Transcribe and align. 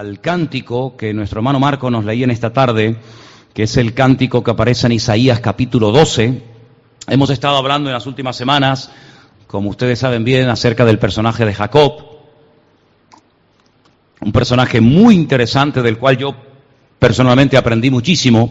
al 0.00 0.18
cántico 0.18 0.96
que 0.96 1.12
nuestro 1.12 1.40
hermano 1.40 1.60
Marco 1.60 1.90
nos 1.90 2.06
leía 2.06 2.24
en 2.24 2.30
esta 2.30 2.54
tarde, 2.54 2.96
que 3.52 3.64
es 3.64 3.76
el 3.76 3.92
cántico 3.92 4.42
que 4.42 4.50
aparece 4.50 4.86
en 4.86 4.92
Isaías 4.92 5.40
capítulo 5.40 5.92
12. 5.92 6.42
Hemos 7.06 7.28
estado 7.28 7.58
hablando 7.58 7.90
en 7.90 7.92
las 7.92 8.06
últimas 8.06 8.34
semanas, 8.34 8.90
como 9.46 9.68
ustedes 9.68 9.98
saben 9.98 10.24
bien, 10.24 10.48
acerca 10.48 10.86
del 10.86 10.98
personaje 10.98 11.44
de 11.44 11.52
Jacob, 11.52 12.02
un 14.22 14.32
personaje 14.32 14.80
muy 14.80 15.16
interesante 15.16 15.82
del 15.82 15.98
cual 15.98 16.16
yo 16.16 16.34
personalmente 16.98 17.58
aprendí 17.58 17.90
muchísimo, 17.90 18.50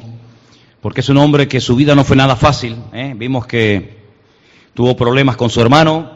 porque 0.81 1.01
es 1.01 1.09
un 1.09 1.17
hombre 1.17 1.47
que 1.47 1.59
su 1.59 1.75
vida 1.75 1.95
no 1.95 2.03
fue 2.03 2.15
nada 2.15 2.35
fácil. 2.35 2.77
¿eh? 2.93 3.15
Vimos 3.17 3.47
que 3.47 3.97
tuvo 4.75 4.95
problemas 4.95 5.35
con 5.35 5.49
su 5.49 5.59
hermano, 5.61 6.11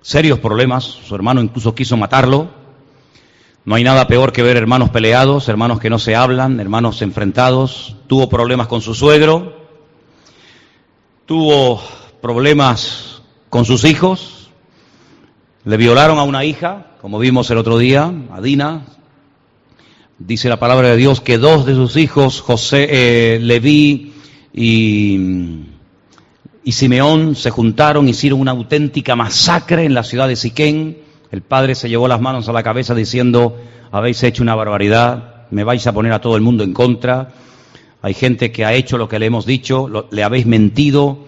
serios 0.00 0.38
problemas, 0.38 0.84
su 0.84 1.14
hermano 1.14 1.42
incluso 1.42 1.74
quiso 1.74 1.98
matarlo. 1.98 2.61
No 3.64 3.76
hay 3.76 3.84
nada 3.84 4.08
peor 4.08 4.32
que 4.32 4.42
ver 4.42 4.56
hermanos 4.56 4.90
peleados, 4.90 5.48
hermanos 5.48 5.78
que 5.78 5.90
no 5.90 5.98
se 5.98 6.16
hablan, 6.16 6.58
hermanos 6.58 7.00
enfrentados. 7.02 7.96
Tuvo 8.06 8.28
problemas 8.28 8.66
con 8.66 8.80
su 8.80 8.94
suegro, 8.94 9.56
tuvo 11.26 11.80
problemas 12.20 13.22
con 13.48 13.64
sus 13.64 13.84
hijos, 13.84 14.50
le 15.64 15.76
violaron 15.76 16.18
a 16.18 16.24
una 16.24 16.44
hija, 16.44 16.88
como 17.00 17.18
vimos 17.18 17.50
el 17.50 17.58
otro 17.58 17.78
día, 17.78 18.12
a 18.32 18.40
Dina. 18.40 18.82
Dice 20.18 20.48
la 20.48 20.58
palabra 20.58 20.88
de 20.88 20.96
Dios 20.96 21.20
que 21.20 21.38
dos 21.38 21.64
de 21.64 21.74
sus 21.74 21.96
hijos, 21.96 22.40
José, 22.40 22.88
eh, 22.90 23.38
Leví 23.40 24.12
y 24.52 25.62
y 26.64 26.72
Simeón 26.72 27.34
se 27.34 27.50
juntaron, 27.50 28.08
hicieron 28.08 28.40
una 28.40 28.52
auténtica 28.52 29.16
masacre 29.16 29.84
en 29.84 29.94
la 29.94 30.04
ciudad 30.04 30.28
de 30.28 30.36
Siquén. 30.36 30.98
El 31.32 31.40
padre 31.40 31.74
se 31.74 31.88
llevó 31.88 32.08
las 32.08 32.20
manos 32.20 32.46
a 32.50 32.52
la 32.52 32.62
cabeza 32.62 32.94
diciendo, 32.94 33.58
habéis 33.90 34.22
hecho 34.22 34.42
una 34.42 34.54
barbaridad, 34.54 35.46
me 35.50 35.64
vais 35.64 35.86
a 35.86 35.92
poner 35.92 36.12
a 36.12 36.20
todo 36.20 36.36
el 36.36 36.42
mundo 36.42 36.62
en 36.62 36.74
contra. 36.74 37.30
Hay 38.02 38.12
gente 38.12 38.52
que 38.52 38.66
ha 38.66 38.74
hecho 38.74 38.98
lo 38.98 39.08
que 39.08 39.18
le 39.18 39.26
hemos 39.26 39.46
dicho, 39.46 39.88
le 40.10 40.22
habéis 40.22 40.44
mentido 40.44 41.20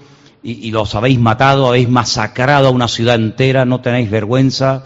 y, 0.43 0.69
y 0.69 0.73
los 0.73 0.95
habéis 0.95 1.19
matado, 1.19 1.67
habéis 1.67 1.89
masacrado 1.89 2.69
a 2.69 2.71
una 2.71 2.87
ciudad 2.87 3.15
entera, 3.15 3.65
no 3.65 3.81
tenéis 3.81 4.11
vergüenza. 4.11 4.85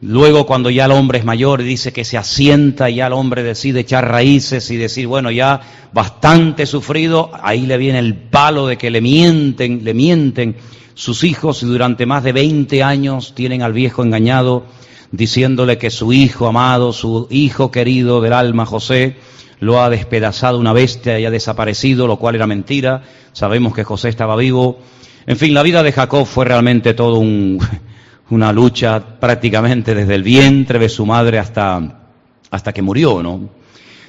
Luego, 0.00 0.46
cuando 0.46 0.70
ya 0.70 0.86
el 0.86 0.92
hombre 0.92 1.18
es 1.18 1.26
mayor 1.26 1.60
y 1.60 1.64
dice 1.64 1.92
que 1.92 2.06
se 2.06 2.16
asienta, 2.16 2.88
ya 2.88 3.08
el 3.08 3.12
hombre 3.12 3.42
decide 3.42 3.80
echar 3.80 4.08
raíces 4.08 4.70
y 4.70 4.78
decir, 4.78 5.06
bueno, 5.06 5.30
ya 5.30 5.60
bastante 5.92 6.64
sufrido, 6.64 7.30
ahí 7.42 7.66
le 7.66 7.76
viene 7.76 7.98
el 7.98 8.14
palo 8.14 8.66
de 8.68 8.78
que 8.78 8.90
le 8.90 9.02
mienten, 9.02 9.84
le 9.84 9.92
mienten 9.92 10.56
sus 10.96 11.24
hijos 11.24 11.62
y 11.62 11.66
durante 11.66 12.06
más 12.06 12.24
de 12.24 12.32
20 12.32 12.82
años 12.82 13.34
tienen 13.34 13.60
al 13.62 13.74
viejo 13.74 14.02
engañado, 14.02 14.64
diciéndole 15.12 15.76
que 15.76 15.90
su 15.90 16.12
hijo 16.12 16.48
amado, 16.48 16.94
su 16.94 17.28
hijo 17.30 17.70
querido 17.70 18.22
del 18.22 18.32
alma, 18.32 18.64
José, 18.64 19.16
lo 19.60 19.82
ha 19.82 19.90
despedazado 19.90 20.58
una 20.58 20.72
bestia 20.72 21.20
y 21.20 21.26
ha 21.26 21.30
desaparecido, 21.30 22.06
lo 22.06 22.16
cual 22.16 22.34
era 22.34 22.46
mentira. 22.46 23.02
Sabemos 23.32 23.74
que 23.74 23.84
José 23.84 24.08
estaba 24.08 24.36
vivo. 24.36 24.78
En 25.26 25.36
fin, 25.36 25.52
la 25.52 25.62
vida 25.62 25.82
de 25.82 25.92
Jacob 25.92 26.26
fue 26.26 26.46
realmente 26.46 26.94
todo 26.94 27.18
un 27.18 27.60
una 28.30 28.52
lucha 28.52 29.20
prácticamente 29.20 29.94
desde 29.94 30.14
el 30.14 30.22
vientre 30.22 30.78
de 30.78 30.88
su 30.88 31.04
madre 31.04 31.38
hasta, 31.38 32.08
hasta 32.50 32.72
que 32.72 32.82
murió, 32.82 33.22
¿no? 33.22 33.50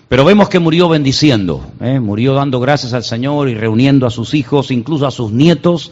Pero 0.07 0.23
vemos 0.23 0.47
que 0.47 0.59
murió 0.59 0.87
bendiciendo, 0.87 1.69
¿eh? 1.81 1.99
murió 1.99 2.33
dando 2.33 2.61
gracias 2.61 2.93
al 2.93 3.03
Señor 3.03 3.49
y 3.49 3.55
reuniendo 3.55 4.07
a 4.07 4.09
sus 4.09 4.33
hijos, 4.33 4.71
incluso 4.71 5.05
a 5.05 5.11
sus 5.11 5.33
nietos. 5.33 5.91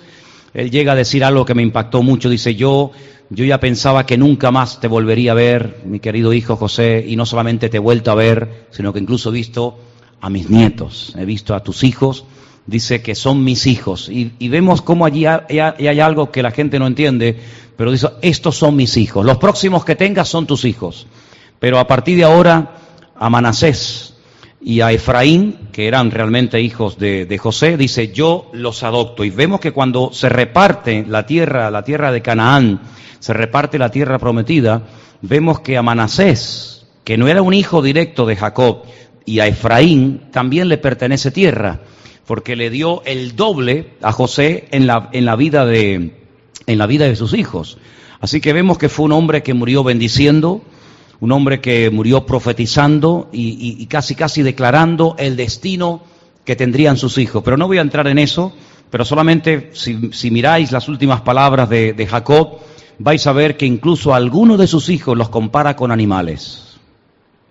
Él 0.55 0.71
llega 0.71 0.93
a 0.93 0.95
decir 0.95 1.23
algo 1.23 1.45
que 1.45 1.53
me 1.53 1.61
impactó 1.61 2.01
mucho, 2.01 2.29
dice 2.29 2.55
yo, 2.55 2.91
yo 3.29 3.43
ya 3.43 3.59
pensaba 3.59 4.05
que 4.05 4.17
nunca 4.17 4.51
más 4.51 4.79
te 4.79 4.87
volvería 4.87 5.33
a 5.33 5.35
ver, 5.35 5.81
mi 5.85 5.99
querido 5.99 6.31
hijo 6.31 6.55
José, 6.55 7.03
y 7.05 7.17
no 7.17 7.25
solamente 7.25 7.67
te 7.67 7.77
he 7.77 7.79
vuelto 7.79 8.09
a 8.09 8.15
ver, 8.15 8.67
sino 8.71 8.93
que 8.93 8.99
incluso 8.99 9.29
he 9.29 9.33
visto 9.33 9.77
a 10.21 10.29
mis 10.29 10.49
nietos, 10.49 11.13
he 11.19 11.25
visto 11.25 11.55
a 11.55 11.61
tus 11.61 11.83
hijos, 11.83 12.23
dice 12.65 13.01
que 13.01 13.15
son 13.15 13.43
mis 13.43 13.67
hijos. 13.67 14.07
Y, 14.09 14.47
vemos 14.47 14.81
cómo 14.81 15.05
allí 15.05 15.25
hay, 15.25 15.99
algo 15.99 16.31
que 16.31 16.41
la 16.41 16.51
gente 16.51 16.79
no 16.79 16.87
entiende, 16.87 17.37
pero 17.75 17.91
dice, 17.91 18.07
estos 18.21 18.55
son 18.55 18.77
mis 18.77 18.95
hijos. 18.95 19.25
Los 19.25 19.37
próximos 19.37 19.83
que 19.83 19.95
tengas 19.95 20.29
son 20.29 20.47
tus 20.47 20.63
hijos. 20.63 21.05
Pero 21.59 21.79
a 21.79 21.87
partir 21.87 22.15
de 22.15 22.23
ahora, 22.23 22.77
a 23.19 23.29
y 24.67 24.81
a 24.81 24.91
Efraín, 24.91 25.69
que 25.71 25.87
eran 25.87 26.09
realmente 26.09 26.59
hijos 26.59 26.97
de, 26.97 27.27
de, 27.27 27.37
José, 27.37 27.77
dice, 27.77 28.11
yo 28.11 28.49
los 28.51 28.81
adopto. 28.81 29.23
Y 29.23 29.29
vemos 29.29 29.59
que 29.59 29.71
cuando 29.71 30.11
se 30.11 30.27
reparte 30.27 31.05
la 31.07 31.27
tierra, 31.27 31.69
la 31.69 31.83
tierra 31.83 32.11
de 32.11 32.23
Canaán, 32.23 32.81
se 33.19 33.31
reparte 33.33 33.77
la 33.77 33.91
tierra 33.91 34.17
prometida, 34.17 34.81
vemos 35.21 35.59
que 35.59 35.77
a 35.77 35.83
Manasés, 35.83 36.87
que 37.03 37.15
no 37.15 37.27
era 37.27 37.43
un 37.43 37.53
hijo 37.53 37.83
directo 37.83 38.25
de 38.25 38.35
Jacob, 38.35 38.85
y 39.23 39.39
a 39.39 39.45
Efraín 39.45 40.31
también 40.31 40.67
le 40.67 40.79
pertenece 40.79 41.29
tierra, 41.29 41.81
porque 42.25 42.55
le 42.55 42.71
dio 42.71 43.03
el 43.05 43.35
doble 43.35 43.91
a 44.01 44.11
José 44.11 44.65
en 44.71 44.87
la, 44.87 45.09
en 45.13 45.25
la 45.25 45.35
vida 45.35 45.67
de, 45.67 46.23
en 46.65 46.77
la 46.79 46.87
vida 46.87 47.05
de 47.05 47.15
sus 47.15 47.35
hijos. 47.35 47.77
Así 48.19 48.41
que 48.41 48.51
vemos 48.51 48.79
que 48.79 48.89
fue 48.89 49.05
un 49.05 49.11
hombre 49.11 49.43
que 49.43 49.53
murió 49.53 49.83
bendiciendo, 49.83 50.63
un 51.19 51.31
hombre 51.31 51.61
que 51.61 51.89
murió 51.89 52.25
profetizando 52.25 53.29
y, 53.31 53.85
casi 53.87 54.15
casi 54.15 54.41
declarando 54.41 55.15
el 55.17 55.35
destino 55.35 56.01
que 56.43 56.55
tendrían 56.55 56.97
sus 56.97 57.17
hijos. 57.17 57.43
Pero 57.43 57.57
no 57.57 57.67
voy 57.67 57.77
a 57.77 57.81
entrar 57.81 58.07
en 58.07 58.19
eso, 58.19 58.53
pero 58.89 59.05
solamente 59.05 59.71
si, 59.73 60.31
miráis 60.31 60.71
las 60.71 60.87
últimas 60.87 61.21
palabras 61.21 61.69
de, 61.69 62.07
Jacob, 62.09 62.59
vais 62.99 63.25
a 63.27 63.33
ver 63.33 63.57
que 63.57 63.65
incluso 63.65 64.13
a 64.13 64.17
algunos 64.17 64.57
de 64.57 64.67
sus 64.67 64.89
hijos 64.89 65.17
los 65.17 65.29
compara 65.29 65.75
con 65.75 65.91
animales. 65.91 66.77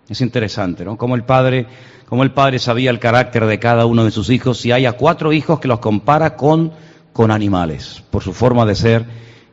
Es 0.08 0.20
interesante, 0.20 0.84
¿no? 0.84 0.96
Como 0.96 1.14
el 1.14 1.24
padre, 1.24 1.66
como 2.06 2.22
el 2.22 2.32
padre 2.32 2.58
sabía 2.58 2.90
el 2.90 2.98
carácter 2.98 3.46
de 3.46 3.58
cada 3.58 3.86
uno 3.86 4.04
de 4.04 4.10
sus 4.10 4.28
hijos, 4.28 4.64
y 4.66 4.72
hay 4.72 4.84
a 4.84 4.92
cuatro 4.92 5.32
hijos 5.32 5.60
que 5.60 5.68
los 5.68 5.78
compara 5.78 6.36
con 6.36 6.72
con 7.14 7.30
animales, 7.30 8.02
por 8.10 8.22
su 8.22 8.34
forma 8.34 8.66
de 8.66 8.74
ser 8.74 9.06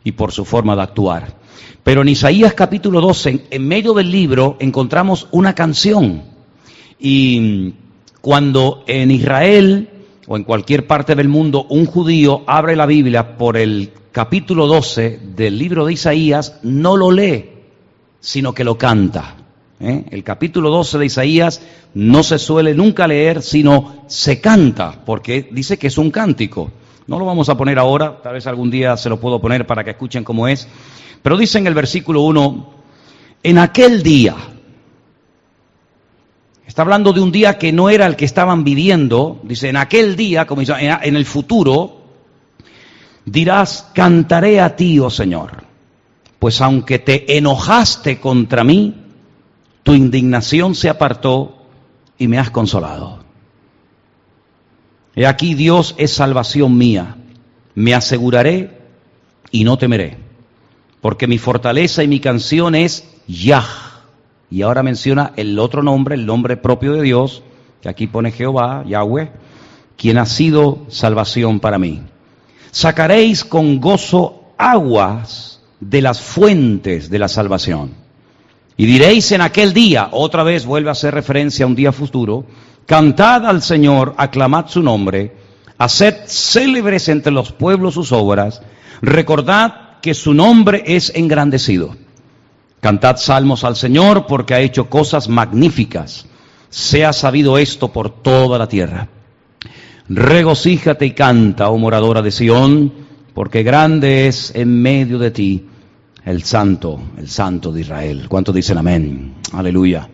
y 0.03 0.13
por 0.13 0.33
su 0.33 0.43
forma 0.43 0.75
de 0.75 0.81
actuar. 0.81 1.40
Pero 1.83 2.01
en 2.01 2.09
Isaías 2.09 2.53
capítulo 2.53 3.01
12, 3.01 3.47
en 3.49 3.67
medio 3.67 3.93
del 3.93 4.11
libro, 4.11 4.57
encontramos 4.59 5.27
una 5.31 5.55
canción. 5.55 6.23
Y 6.99 7.73
cuando 8.21 8.83
en 8.87 9.09
Israel 9.11 9.89
o 10.27 10.37
en 10.37 10.43
cualquier 10.43 10.85
parte 10.85 11.15
del 11.15 11.27
mundo 11.27 11.65
un 11.69 11.85
judío 11.85 12.43
abre 12.45 12.75
la 12.75 12.85
Biblia 12.85 13.37
por 13.37 13.57
el 13.57 13.91
capítulo 14.11 14.67
12 14.67 15.19
del 15.35 15.57
libro 15.57 15.85
de 15.85 15.93
Isaías, 15.93 16.59
no 16.63 16.97
lo 16.97 17.11
lee, 17.11 17.49
sino 18.19 18.53
que 18.53 18.63
lo 18.63 18.77
canta. 18.77 19.35
¿eh? 19.79 20.05
El 20.11 20.23
capítulo 20.23 20.69
12 20.69 20.99
de 20.99 21.05
Isaías 21.05 21.61
no 21.93 22.23
se 22.23 22.37
suele 22.37 22.73
nunca 22.73 23.07
leer, 23.07 23.41
sino 23.41 24.03
se 24.07 24.39
canta, 24.39 25.01
porque 25.05 25.49
dice 25.51 25.77
que 25.77 25.87
es 25.87 25.97
un 25.97 26.11
cántico. 26.11 26.71
No 27.07 27.17
lo 27.19 27.25
vamos 27.25 27.49
a 27.49 27.57
poner 27.57 27.79
ahora, 27.79 28.21
tal 28.21 28.33
vez 28.33 28.47
algún 28.47 28.69
día 28.69 28.95
se 28.95 29.09
lo 29.09 29.19
puedo 29.19 29.41
poner 29.41 29.65
para 29.65 29.83
que 29.83 29.91
escuchen 29.91 30.23
cómo 30.23 30.47
es. 30.47 30.67
Pero 31.21 31.37
dice 31.37 31.59
en 31.59 31.67
el 31.67 31.73
versículo 31.73 32.21
1, 32.21 32.73
en 33.43 33.57
aquel 33.57 34.03
día, 34.03 34.35
está 36.65 36.81
hablando 36.81 37.13
de 37.13 37.21
un 37.21 37.31
día 37.31 37.57
que 37.57 37.71
no 37.71 37.89
era 37.89 38.07
el 38.07 38.15
que 38.15 38.25
estaban 38.25 38.63
viviendo, 38.63 39.39
dice, 39.43 39.69
en 39.69 39.77
aquel 39.77 40.15
día, 40.15 40.47
como 40.47 40.61
dice, 40.61 40.73
en 40.79 41.15
el 41.15 41.25
futuro, 41.25 42.01
dirás, 43.25 43.89
cantaré 43.93 44.61
a 44.61 44.75
ti, 44.75 44.99
oh 44.99 45.09
Señor, 45.09 45.63
pues 46.39 46.61
aunque 46.61 46.99
te 46.99 47.37
enojaste 47.37 48.19
contra 48.19 48.63
mí, 48.63 48.95
tu 49.83 49.93
indignación 49.93 50.75
se 50.75 50.89
apartó 50.89 51.65
y 52.17 52.27
me 52.27 52.37
has 52.37 52.51
consolado. 52.51 53.21
He 55.15 55.25
aquí 55.25 55.55
Dios 55.55 55.95
es 55.97 56.13
salvación 56.13 56.77
mía. 56.77 57.17
Me 57.75 57.93
aseguraré 57.93 58.79
y 59.51 59.63
no 59.63 59.77
temeré. 59.77 60.17
Porque 61.01 61.27
mi 61.27 61.37
fortaleza 61.37 62.03
y 62.03 62.07
mi 62.07 62.19
canción 62.19 62.75
es 62.75 63.07
Yah. 63.27 63.65
Y 64.49 64.61
ahora 64.61 64.83
menciona 64.83 65.33
el 65.35 65.57
otro 65.59 65.81
nombre, 65.83 66.15
el 66.15 66.25
nombre 66.25 66.57
propio 66.57 66.93
de 66.93 67.01
Dios, 67.01 67.43
que 67.81 67.89
aquí 67.89 68.07
pone 68.07 68.31
Jehová, 68.31 68.83
Yahweh, 68.87 69.31
quien 69.97 70.17
ha 70.17 70.25
sido 70.25 70.79
salvación 70.89 71.59
para 71.59 71.79
mí. 71.79 72.01
Sacaréis 72.71 73.43
con 73.43 73.79
gozo 73.79 74.53
aguas 74.57 75.61
de 75.79 76.01
las 76.01 76.21
fuentes 76.21 77.09
de 77.09 77.19
la 77.19 77.27
salvación. 77.27 77.95
Y 78.77 78.85
diréis 78.85 79.31
en 79.31 79.41
aquel 79.41 79.73
día, 79.73 80.09
otra 80.11 80.43
vez 80.43 80.65
vuelve 80.65 80.89
a 80.89 80.93
hacer 80.93 81.13
referencia 81.13 81.65
a 81.65 81.67
un 81.67 81.75
día 81.75 81.91
futuro, 81.91 82.45
Cantad 82.85 83.45
al 83.45 83.61
Señor, 83.61 84.15
aclamad 84.17 84.67
su 84.67 84.81
nombre, 84.81 85.33
haced 85.77 86.25
célebres 86.27 87.07
entre 87.09 87.31
los 87.31 87.51
pueblos 87.51 87.93
sus 87.93 88.11
obras, 88.11 88.61
recordad 89.01 89.90
que 90.01 90.13
su 90.13 90.33
nombre 90.33 90.83
es 90.85 91.11
engrandecido. 91.15 91.95
Cantad 92.79 93.17
salmos 93.17 93.63
al 93.63 93.75
Señor 93.75 94.25
porque 94.27 94.55
ha 94.55 94.59
hecho 94.59 94.89
cosas 94.89 95.29
magníficas. 95.29 96.25
Sea 96.69 97.13
sabido 97.13 97.57
esto 97.57 97.91
por 97.91 98.09
toda 98.09 98.57
la 98.57 98.67
tierra. 98.67 99.07
Regocíjate 100.09 101.05
y 101.05 101.11
canta, 101.11 101.69
oh 101.69 101.77
moradora 101.77 102.21
de 102.21 102.31
Sión, 102.31 102.91
porque 103.33 103.63
grande 103.63 104.27
es 104.27 104.53
en 104.55 104.81
medio 104.81 105.19
de 105.19 105.31
ti 105.31 105.65
el 106.25 106.43
santo, 106.43 106.99
el 107.17 107.29
santo 107.29 107.71
de 107.71 107.81
Israel. 107.81 108.25
¿Cuántos 108.27 108.55
dicen 108.55 108.77
amén? 108.77 109.35
Aleluya. 109.53 110.09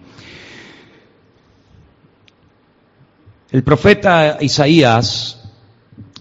El 3.49 3.63
profeta 3.63 4.37
Isaías 4.41 5.36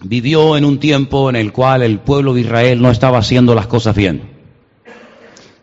vivió 0.02 0.56
en 0.56 0.64
un 0.64 0.78
tiempo 0.78 1.30
en 1.30 1.36
el 1.36 1.52
cual 1.52 1.82
el 1.82 1.98
pueblo 2.00 2.34
de 2.34 2.42
Israel 2.42 2.80
no 2.80 2.90
estaba 2.90 3.18
haciendo 3.18 3.54
las 3.54 3.66
cosas 3.66 3.94
bien. 3.94 4.36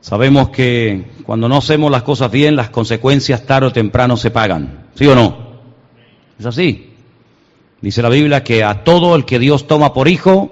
Sabemos 0.02 0.50
que 0.50 1.06
cuando 1.24 1.48
no 1.48 1.58
hacemos 1.58 1.90
las 1.90 2.04
cosas 2.04 2.30
bien, 2.30 2.56
las 2.56 2.70
consecuencias 2.70 3.46
tarde 3.46 3.68
o 3.68 3.72
temprano 3.72 4.18
se 4.18 4.32
pagan. 4.32 4.88
¿Sí 4.96 5.08
o 5.08 5.16
no? 5.16 5.38
Es 6.38 6.46
así. 6.46 6.90
Dice 7.82 8.02
la 8.02 8.10
Biblia 8.10 8.44
que 8.44 8.64
a 8.64 8.84
todo 8.84 9.16
el 9.16 9.26
que 9.26 9.40
Dios 9.40 9.68
toma 9.68 9.94
por 9.94 10.08
hijo, 10.08 10.52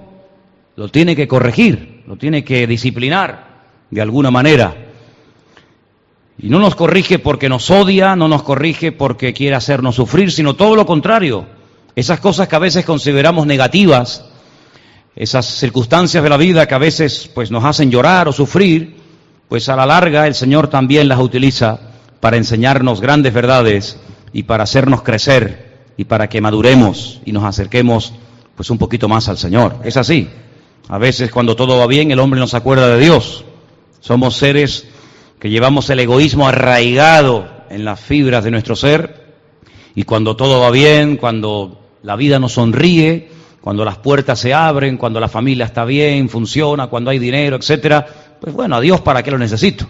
lo 0.76 0.88
tiene 0.88 1.14
que 1.14 1.28
corregir, 1.28 2.02
lo 2.06 2.16
tiene 2.16 2.44
que 2.44 2.66
disciplinar 2.66 3.62
de 3.90 4.00
alguna 4.00 4.30
manera. 4.30 4.74
Y 6.38 6.48
no 6.48 6.58
nos 6.58 6.74
corrige 6.74 7.18
porque 7.18 7.48
nos 7.48 7.70
odia, 7.70 8.16
no 8.16 8.28
nos 8.28 8.42
corrige 8.42 8.90
porque 8.90 9.32
quiere 9.32 9.54
hacernos 9.54 9.96
sufrir, 9.96 10.32
sino 10.32 10.54
todo 10.54 10.74
lo 10.76 10.86
contrario. 10.86 11.46
Esas 11.94 12.20
cosas 12.20 12.48
que 12.48 12.56
a 12.56 12.60
veces 12.60 12.84
consideramos 12.84 13.46
negativas, 13.46 14.24
esas 15.14 15.46
circunstancias 15.46 16.22
de 16.22 16.30
la 16.30 16.38
vida 16.38 16.66
que 16.66 16.74
a 16.74 16.78
veces 16.78 17.30
pues 17.34 17.50
nos 17.50 17.64
hacen 17.64 17.90
llorar 17.90 18.28
o 18.28 18.32
sufrir, 18.32 18.96
pues 19.48 19.68
a 19.68 19.76
la 19.76 19.84
larga 19.84 20.26
el 20.26 20.34
Señor 20.34 20.68
también 20.68 21.08
las 21.08 21.18
utiliza 21.18 21.78
para 22.20 22.38
enseñarnos 22.38 23.00
grandes 23.00 23.34
verdades 23.34 23.98
y 24.32 24.44
para 24.44 24.64
hacernos 24.64 25.02
crecer 25.02 25.80
y 25.98 26.04
para 26.04 26.28
que 26.28 26.40
maduremos 26.40 27.20
y 27.26 27.32
nos 27.32 27.44
acerquemos 27.44 28.14
pues 28.56 28.70
un 28.70 28.78
poquito 28.78 29.08
más 29.08 29.28
al 29.28 29.36
Señor. 29.36 29.76
Es 29.84 29.98
así. 29.98 30.30
A 30.88 30.96
veces 30.96 31.30
cuando 31.30 31.54
todo 31.56 31.78
va 31.78 31.86
bien 31.86 32.10
el 32.10 32.20
hombre 32.20 32.40
no 32.40 32.46
se 32.46 32.56
acuerda 32.56 32.88
de 32.88 33.00
Dios. 33.00 33.44
Somos 34.00 34.36
seres 34.36 34.86
que 35.38 35.50
llevamos 35.50 35.90
el 35.90 36.00
egoísmo 36.00 36.48
arraigado 36.48 37.46
en 37.68 37.84
las 37.84 38.00
fibras 38.00 38.44
de 38.44 38.50
nuestro 38.50 38.76
ser 38.76 39.34
y 39.94 40.04
cuando 40.04 40.36
todo 40.36 40.60
va 40.60 40.70
bien, 40.70 41.18
cuando 41.18 41.81
la 42.02 42.16
vida 42.16 42.38
nos 42.38 42.52
sonríe, 42.52 43.28
cuando 43.60 43.84
las 43.84 43.98
puertas 43.98 44.40
se 44.40 44.52
abren, 44.52 44.96
cuando 44.96 45.20
la 45.20 45.28
familia 45.28 45.64
está 45.64 45.84
bien, 45.84 46.28
funciona, 46.28 46.88
cuando 46.88 47.10
hay 47.10 47.18
dinero, 47.18 47.56
etcétera, 47.56 48.06
pues 48.40 48.52
bueno, 48.54 48.76
a 48.76 48.80
Dios 48.80 49.00
para 49.00 49.22
qué 49.22 49.30
lo 49.30 49.38
necesito. 49.38 49.86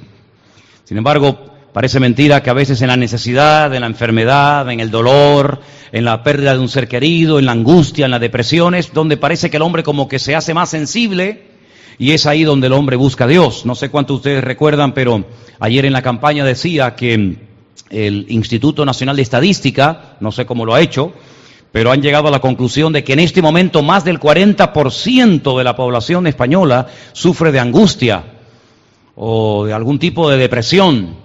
Sin 0.84 0.98
embargo, 0.98 1.38
parece 1.72 1.98
mentira 1.98 2.42
que 2.42 2.50
a 2.50 2.54
veces 2.54 2.82
en 2.82 2.88
la 2.88 2.98
necesidad, 2.98 3.74
en 3.74 3.80
la 3.80 3.86
enfermedad, 3.86 4.70
en 4.70 4.80
el 4.80 4.90
dolor, 4.90 5.60
en 5.90 6.04
la 6.04 6.22
pérdida 6.22 6.52
de 6.52 6.58
un 6.58 6.68
ser 6.68 6.86
querido, 6.86 7.38
en 7.38 7.46
la 7.46 7.52
angustia, 7.52 8.04
en 8.04 8.10
las 8.10 8.20
depresiones, 8.20 8.92
donde 8.92 9.16
parece 9.16 9.48
que 9.48 9.56
el 9.56 9.62
hombre 9.62 9.82
como 9.82 10.06
que 10.06 10.18
se 10.18 10.36
hace 10.36 10.52
más 10.52 10.68
sensible 10.68 11.44
y 11.98 12.10
es 12.10 12.26
ahí 12.26 12.44
donde 12.44 12.66
el 12.66 12.74
hombre 12.74 12.96
busca 12.96 13.24
a 13.24 13.28
Dios. 13.28 13.64
No 13.64 13.74
sé 13.74 13.88
cuántos 13.88 14.16
ustedes 14.16 14.44
recuerdan, 14.44 14.92
pero 14.92 15.24
ayer 15.60 15.86
en 15.86 15.94
la 15.94 16.02
campaña 16.02 16.44
decía 16.44 16.94
que 16.94 17.38
el 17.90 18.26
Instituto 18.28 18.84
Nacional 18.84 19.16
de 19.16 19.22
Estadística, 19.22 20.16
no 20.20 20.30
sé 20.30 20.44
cómo 20.44 20.66
lo 20.66 20.74
ha 20.74 20.80
hecho, 20.80 21.14
pero 21.72 21.90
han 21.90 22.02
llegado 22.02 22.28
a 22.28 22.30
la 22.30 22.40
conclusión 22.40 22.92
de 22.92 23.02
que 23.02 23.14
en 23.14 23.20
este 23.20 23.42
momento 23.42 23.82
más 23.82 24.04
del 24.04 24.20
40% 24.20 25.58
de 25.58 25.64
la 25.64 25.74
población 25.74 26.26
española 26.26 26.86
sufre 27.12 27.50
de 27.50 27.60
angustia 27.60 28.24
o 29.16 29.64
de 29.64 29.72
algún 29.72 29.98
tipo 29.98 30.30
de 30.30 30.36
depresión 30.36 31.22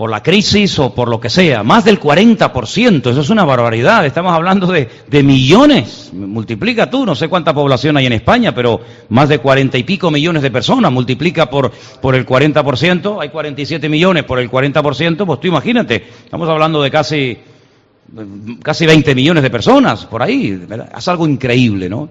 por 0.00 0.08
la 0.08 0.22
crisis 0.22 0.78
o 0.78 0.94
por 0.94 1.10
lo 1.10 1.20
que 1.20 1.28
sea, 1.28 1.62
más 1.62 1.84
del 1.84 2.00
40%, 2.00 3.10
eso 3.10 3.20
es 3.20 3.28
una 3.28 3.44
barbaridad, 3.44 4.06
estamos 4.06 4.32
hablando 4.32 4.66
de, 4.66 4.88
millones, 5.22 6.10
multiplica 6.14 6.88
tú, 6.88 7.04
no 7.04 7.14
sé 7.14 7.28
cuánta 7.28 7.52
población 7.52 7.98
hay 7.98 8.06
en 8.06 8.14
España, 8.14 8.54
pero 8.54 8.80
más 9.10 9.28
de 9.28 9.40
cuarenta 9.40 9.76
y 9.76 9.82
pico 9.82 10.10
millones 10.10 10.42
de 10.42 10.50
personas, 10.50 10.90
multiplica 10.90 11.50
por, 11.50 11.70
por 12.00 12.14
el 12.14 12.24
40%, 12.24 13.18
hay 13.20 13.28
47 13.28 13.90
millones 13.90 14.24
por 14.24 14.38
el 14.38 14.50
40%, 14.50 15.26
pues 15.26 15.38
tú 15.38 15.48
imagínate, 15.48 16.02
estamos 16.24 16.48
hablando 16.48 16.80
de 16.80 16.90
casi, 16.90 17.36
casi 18.62 18.86
20 18.86 19.14
millones 19.14 19.42
de 19.42 19.50
personas 19.50 20.06
por 20.06 20.22
ahí, 20.22 20.66
es 20.96 21.08
algo 21.08 21.26
increíble, 21.26 21.88
¿no? 21.88 22.08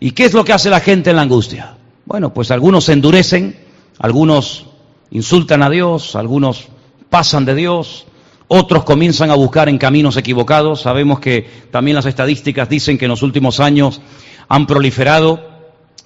¿Y 0.00 0.12
qué 0.12 0.24
es 0.24 0.34
lo 0.34 0.44
que 0.44 0.52
hace 0.52 0.70
la 0.70 0.80
gente 0.80 1.10
en 1.10 1.16
la 1.16 1.22
angustia? 1.22 1.76
Bueno, 2.04 2.34
pues 2.34 2.50
algunos 2.50 2.84
se 2.84 2.92
endurecen, 2.92 3.56
algunos 3.98 4.66
insultan 5.10 5.62
a 5.62 5.70
Dios, 5.70 6.16
algunos 6.16 6.68
pasan 7.08 7.44
de 7.44 7.54
Dios, 7.54 8.06
otros 8.48 8.84
comienzan 8.84 9.30
a 9.30 9.34
buscar 9.34 9.68
en 9.68 9.78
caminos 9.78 10.16
equivocados. 10.16 10.82
Sabemos 10.82 11.20
que 11.20 11.48
también 11.70 11.94
las 11.94 12.06
estadísticas 12.06 12.68
dicen 12.68 12.98
que 12.98 13.06
en 13.06 13.10
los 13.10 13.22
últimos 13.22 13.60
años 13.60 14.00
han 14.48 14.66
proliferado 14.66 15.40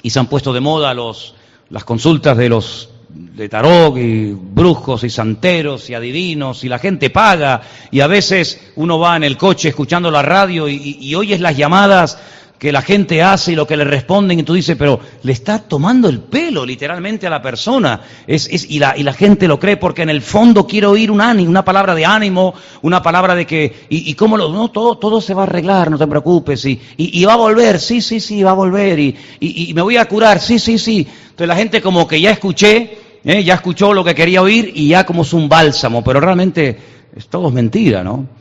y 0.03 0.11
se 0.11 0.19
han 0.21 0.27
puesto 0.27 0.53
de 0.53 0.61
moda 0.61 0.95
los, 0.95 1.35
las 1.71 1.85
consultas 1.85 2.37
de 2.37 2.49
los 2.49 2.91
de 3.09 3.49
tarot 3.49 3.97
y 3.97 4.33
brujos 4.33 5.03
y 5.05 5.11
santeros 5.11 5.89
y 5.89 5.95
adivinos 5.95 6.63
y 6.65 6.69
la 6.69 6.79
gente 6.79 7.11
paga 7.11 7.63
y 7.91 8.01
a 8.01 8.07
veces 8.07 8.73
uno 8.77 8.99
va 8.99 9.17
en 9.17 9.25
el 9.25 9.37
coche 9.37 9.71
escuchando 9.71 10.11
la 10.11 10.23
radio 10.23 10.69
y, 10.69 10.99
y 11.01 11.15
oyes 11.15 11.41
las 11.41 11.57
llamadas 11.57 12.19
que 12.59 12.73
la 12.73 12.83
gente 12.83 13.23
hace 13.23 13.53
y 13.53 13.55
lo 13.55 13.67
que 13.67 13.77
le 13.77 13.85
responden 13.85 14.41
y 14.41 14.43
tú 14.43 14.55
dices, 14.55 14.77
pero 14.77 14.99
le 15.23 15.33
está 15.33 15.61
tomando 15.61 16.09
el 16.09 16.21
pelo 16.21 16.67
literalmente 16.67 17.27
a 17.27 17.31
la 17.31 17.41
persona. 17.41 18.01
Es, 18.27 18.49
es, 18.51 18.69
y, 18.69 18.81
la, 18.81 18.97
y 18.97 19.05
la 19.05 19.13
gente 19.13 19.47
lo 19.47 19.61
cree 19.61 19.77
porque 19.77 20.03
en 20.03 20.11
el 20.11 20.23
fondo 20.23 20.67
quiere 20.67 20.89
oír 20.89 21.11
un 21.13 21.21
ánimo, 21.21 21.51
una 21.51 21.65
palabra 21.65 21.95
de 21.95 22.05
ánimo, 22.05 22.55
una 22.83 23.01
palabra 23.01 23.37
de 23.37 23.47
que, 23.47 23.87
y, 23.89 24.11
y 24.11 24.15
cómo 24.15 24.37
lo, 24.37 24.49
no, 24.49 24.71
todo, 24.71 24.99
todo 24.99 25.21
se 25.21 25.35
va 25.35 25.43
a 25.43 25.47
arreglar, 25.47 25.89
no 25.91 25.99
te 25.99 26.07
preocupes, 26.09 26.65
y, 26.65 26.81
y, 26.97 27.25
va 27.25 27.35
a 27.35 27.37
volver, 27.37 27.79
sí, 27.79 28.01
sí, 28.01 28.19
sí, 28.19 28.43
va 28.43 28.51
a 28.51 28.55
volver, 28.55 28.99
y, 28.99 29.17
y, 29.39 29.73
me 29.73 29.83
voy 29.83 29.97
a 29.97 30.07
curar, 30.07 30.41
sí, 30.41 30.59
sí, 30.59 30.79
sí. 30.79 31.07
Entonces 31.31 31.49
la 31.49 31.57
gente 31.57 31.81
como 31.81 32.09
que 32.09 32.21
ya 32.21 32.33
escuché, 32.33 32.99
¿eh? 33.25 33.45
ya 33.45 33.55
escuchó 33.55 33.95
lo 33.95 34.03
que 34.03 34.17
quería 34.17 34.43
oír 34.43 34.73
y 34.75 34.89
ya 34.89 35.07
como 35.07 35.23
es 35.23 35.33
un 35.33 35.49
bálsamo, 35.49 36.03
pero 36.03 36.19
realmente 36.19 36.77
es 37.15 37.29
todo 37.29 37.53
mentira, 37.53 38.03
¿no? 38.03 38.38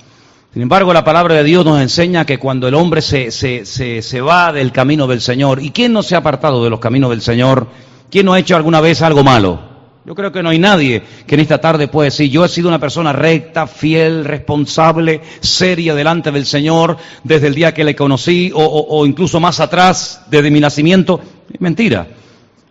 Sin 0.57 0.63
embargo, 0.63 0.91
la 0.91 1.03
palabra 1.03 1.35
de 1.35 1.43
Dios 1.43 1.63
nos 1.63 1.79
enseña 1.79 2.25
que 2.25 2.39
cuando 2.39 2.67
el 2.67 2.73
hombre 2.73 3.03
se, 3.03 3.29
se, 3.29 3.63
se, 3.63 4.01
se, 4.01 4.21
va 4.21 4.51
del 4.51 4.71
camino 4.71 5.05
del 5.05 5.21
Señor, 5.21 5.61
¿y 5.61 5.69
quién 5.69 5.93
no 5.93 6.01
se 6.01 6.15
ha 6.15 6.17
apartado 6.17 6.63
de 6.63 6.71
los 6.71 6.79
caminos 6.79 7.11
del 7.11 7.21
Señor? 7.21 7.67
¿Quién 8.09 8.25
no 8.25 8.33
ha 8.33 8.39
hecho 8.39 8.55
alguna 8.55 8.81
vez 8.81 9.03
algo 9.03 9.23
malo? 9.23 9.59
Yo 10.03 10.15
creo 10.15 10.31
que 10.31 10.41
no 10.41 10.49
hay 10.49 10.57
nadie 10.57 11.03
que 11.27 11.35
en 11.35 11.41
esta 11.41 11.61
tarde 11.61 11.89
pueda 11.89 12.05
decir, 12.05 12.31
yo 12.31 12.43
he 12.43 12.49
sido 12.49 12.69
una 12.69 12.79
persona 12.79 13.13
recta, 13.13 13.67
fiel, 13.67 14.25
responsable, 14.25 15.21
seria 15.41 15.93
delante 15.93 16.31
del 16.31 16.47
Señor 16.47 16.97
desde 17.23 17.45
el 17.45 17.53
día 17.53 17.71
que 17.71 17.83
le 17.83 17.95
conocí 17.95 18.51
o, 18.51 18.63
o, 18.65 19.05
incluso 19.05 19.39
más 19.39 19.59
atrás, 19.59 20.23
desde 20.27 20.49
mi 20.49 20.59
nacimiento. 20.59 21.21
Es 21.53 21.61
mentira. 21.61 22.07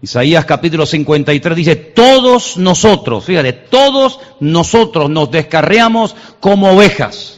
Isaías 0.02 0.44
capítulo 0.44 0.86
53 0.86 1.56
dice, 1.56 1.76
todos 1.76 2.56
nosotros, 2.56 3.24
fíjate, 3.24 3.52
todos 3.52 4.18
nosotros 4.40 5.08
nos 5.08 5.30
descarreamos 5.30 6.16
como 6.40 6.72
ovejas. 6.72 7.35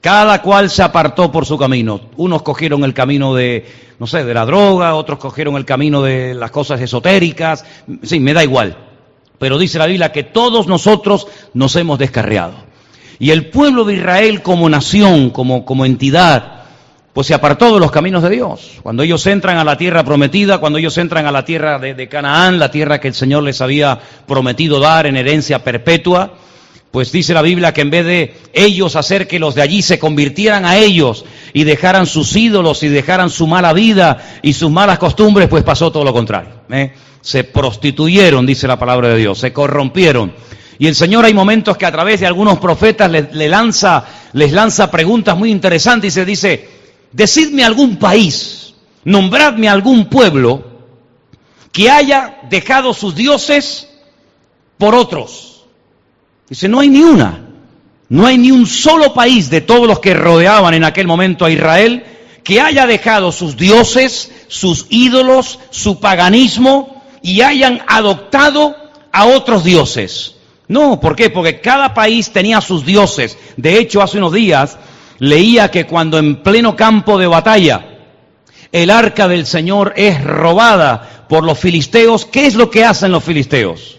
Cada 0.00 0.40
cual 0.42 0.70
se 0.70 0.82
apartó 0.82 1.32
por 1.32 1.44
su 1.44 1.58
camino. 1.58 2.00
Unos 2.16 2.42
cogieron 2.42 2.84
el 2.84 2.94
camino 2.94 3.34
de, 3.34 3.66
no 3.98 4.06
sé, 4.06 4.24
de 4.24 4.34
la 4.34 4.46
droga, 4.46 4.94
otros 4.94 5.18
cogieron 5.18 5.56
el 5.56 5.64
camino 5.64 6.02
de 6.02 6.34
las 6.34 6.50
cosas 6.50 6.80
esotéricas. 6.80 7.64
Sí, 8.02 8.20
me 8.20 8.32
da 8.32 8.44
igual. 8.44 8.76
Pero 9.38 9.58
dice 9.58 9.78
la 9.78 9.86
Biblia 9.86 10.12
que 10.12 10.24
todos 10.24 10.66
nosotros 10.66 11.26
nos 11.54 11.74
hemos 11.76 11.98
descarriado. 11.98 12.54
Y 13.18 13.30
el 13.30 13.50
pueblo 13.50 13.84
de 13.84 13.94
Israel 13.94 14.42
como 14.42 14.68
nación, 14.68 15.30
como, 15.30 15.64
como 15.64 15.84
entidad, 15.84 16.62
pues 17.12 17.26
se 17.26 17.34
apartó 17.34 17.74
de 17.74 17.80
los 17.80 17.90
caminos 17.90 18.22
de 18.22 18.30
Dios. 18.30 18.78
Cuando 18.82 19.02
ellos 19.02 19.26
entran 19.26 19.58
a 19.58 19.64
la 19.64 19.76
tierra 19.76 20.04
prometida, 20.04 20.58
cuando 20.58 20.78
ellos 20.78 20.96
entran 20.98 21.26
a 21.26 21.32
la 21.32 21.44
tierra 21.44 21.80
de, 21.80 21.94
de 21.94 22.08
Canaán, 22.08 22.60
la 22.60 22.70
tierra 22.70 23.00
que 23.00 23.08
el 23.08 23.14
Señor 23.14 23.42
les 23.42 23.60
había 23.60 23.98
prometido 24.26 24.78
dar 24.78 25.06
en 25.06 25.16
herencia 25.16 25.64
perpetua, 25.64 26.34
pues 26.90 27.12
dice 27.12 27.34
la 27.34 27.42
Biblia 27.42 27.74
que 27.74 27.82
en 27.82 27.90
vez 27.90 28.06
de 28.06 28.34
ellos 28.52 28.96
hacer 28.96 29.28
que 29.28 29.38
los 29.38 29.54
de 29.54 29.62
allí 29.62 29.82
se 29.82 29.98
convirtieran 29.98 30.64
a 30.64 30.78
ellos 30.78 31.24
y 31.52 31.64
dejaran 31.64 32.06
sus 32.06 32.34
ídolos 32.34 32.82
y 32.82 32.88
dejaran 32.88 33.28
su 33.28 33.46
mala 33.46 33.72
vida 33.72 34.40
y 34.42 34.54
sus 34.54 34.70
malas 34.70 34.98
costumbres, 34.98 35.48
pues 35.48 35.64
pasó 35.64 35.92
todo 35.92 36.04
lo 36.04 36.14
contrario. 36.14 36.50
¿eh? 36.70 36.92
Se 37.20 37.44
prostituyeron, 37.44 38.46
dice 38.46 38.66
la 38.66 38.78
palabra 38.78 39.08
de 39.08 39.18
Dios, 39.18 39.38
se 39.38 39.52
corrompieron. 39.52 40.32
Y 40.78 40.86
el 40.86 40.94
Señor 40.94 41.24
hay 41.24 41.34
momentos 41.34 41.76
que 41.76 41.84
a 41.84 41.92
través 41.92 42.20
de 42.20 42.26
algunos 42.26 42.58
profetas 42.58 43.10
le, 43.10 43.28
le 43.32 43.48
lanza, 43.48 44.04
les 44.32 44.52
lanza 44.52 44.90
preguntas 44.90 45.36
muy 45.36 45.50
interesantes 45.50 46.12
y 46.12 46.14
se 46.14 46.24
dice, 46.24 46.68
decidme 47.12 47.64
algún 47.64 47.96
país, 47.96 48.74
nombradme 49.04 49.68
algún 49.68 50.06
pueblo 50.06 50.64
que 51.72 51.90
haya 51.90 52.38
dejado 52.48 52.94
sus 52.94 53.14
dioses 53.14 53.88
por 54.78 54.94
otros. 54.94 55.47
Dice, 56.48 56.68
no 56.68 56.80
hay 56.80 56.88
ni 56.88 57.02
una. 57.02 57.44
No 58.08 58.26
hay 58.26 58.38
ni 58.38 58.50
un 58.50 58.66
solo 58.66 59.12
país 59.12 59.50
de 59.50 59.60
todos 59.60 59.86
los 59.86 60.00
que 60.00 60.14
rodeaban 60.14 60.74
en 60.74 60.84
aquel 60.84 61.06
momento 61.06 61.44
a 61.44 61.50
Israel 61.50 62.04
que 62.42 62.60
haya 62.60 62.86
dejado 62.86 63.32
sus 63.32 63.56
dioses, 63.56 64.32
sus 64.48 64.86
ídolos, 64.88 65.58
su 65.70 66.00
paganismo 66.00 67.04
y 67.20 67.42
hayan 67.42 67.82
adoptado 67.86 68.74
a 69.12 69.26
otros 69.26 69.64
dioses. 69.64 70.36
No, 70.68 71.00
¿por 71.00 71.14
qué? 71.14 71.28
Porque 71.28 71.60
cada 71.60 71.92
país 71.92 72.30
tenía 72.30 72.62
sus 72.62 72.86
dioses. 72.86 73.36
De 73.58 73.78
hecho, 73.78 74.00
hace 74.00 74.16
unos 74.16 74.32
días 74.32 74.78
leía 75.18 75.70
que 75.70 75.86
cuando 75.86 76.18
en 76.18 76.42
pleno 76.42 76.74
campo 76.74 77.18
de 77.18 77.26
batalla 77.26 77.98
el 78.72 78.90
arca 78.90 79.28
del 79.28 79.44
Señor 79.44 79.92
es 79.96 80.22
robada 80.24 81.26
por 81.28 81.44
los 81.44 81.58
filisteos, 81.58 82.24
¿qué 82.24 82.46
es 82.46 82.54
lo 82.54 82.70
que 82.70 82.84
hacen 82.84 83.12
los 83.12 83.24
filisteos? 83.24 83.98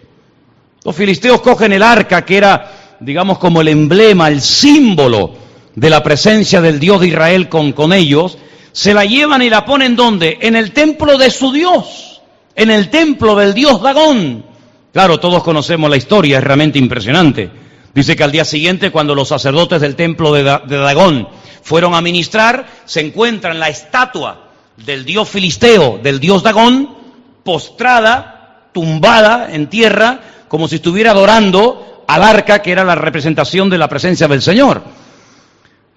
Los 0.89 0.96
filisteos 0.96 1.41
cogen 1.41 1.72
el 1.72 1.84
arca, 1.84 2.25
que 2.25 2.36
era, 2.36 2.96
digamos, 3.00 3.38
como 3.38 3.62
el 3.62 3.67
emblema, 3.67 4.27
el 4.27 4.41
símbolo 4.41 5.36
de 5.75 5.88
la 5.88 6.01
presencia 6.01 6.62
del 6.62 6.79
Dios 6.79 7.01
de 7.01 7.10
Israel 7.10 7.48
con, 7.48 7.74
con 7.74 7.93
ellos, 7.93 8.39
se 8.72 8.96
la 8.96 9.05
llevan 9.05 9.43
y 9.43 9.51
la 9.51 9.65
ponen 9.65 9.96
donde? 9.96 10.39
En 10.41 10.55
el 10.55 10.72
templo 10.72 11.19
de 11.19 11.29
su 11.29 11.51
Dios, 11.51 12.24
en 12.55 12.72
el 12.72 12.89
templo 12.89 13.36
del 13.36 13.53
Dios 13.53 13.84
Dagón. 13.84 14.43
Claro, 14.91 15.19
todos 15.19 15.43
conocemos 15.43 15.91
la 15.91 15.98
historia, 15.98 16.39
es 16.39 16.43
realmente 16.43 16.79
impresionante. 16.79 17.51
Dice 17.93 18.15
que 18.15 18.24
al 18.24 18.31
día 18.31 18.43
siguiente, 18.43 18.89
cuando 18.89 19.13
los 19.13 19.27
sacerdotes 19.27 19.81
del 19.81 19.96
templo 19.96 20.34
de, 20.34 20.41
Dagón 20.41 21.27
fueron 21.62 21.93
a 21.93 22.01
ministrar, 22.01 22.65
se 22.86 23.01
encuentran 23.01 23.60
la 23.60 23.69
estatua 23.69 24.50
del 24.75 25.05
dios 25.05 25.29
filisteo, 25.29 26.00
del 26.01 26.19
dios 26.19 26.41
Dagón, 26.41 26.98
postrada, 27.43 28.69
tumbada 28.74 29.53
en 29.53 29.67
tierra, 29.67 30.22
como 30.50 30.68
si 30.68 30.75
estuviera 30.75 31.12
adorando 31.12 32.03
al 32.08 32.24
arca, 32.24 32.62
que 32.62 32.72
era 32.72 32.84
la 32.84 32.96
representación 32.96 33.70
de 33.70 33.77
la 33.77 33.88
presencia 33.88 34.27
del 34.27 34.41
Señor. 34.41 34.84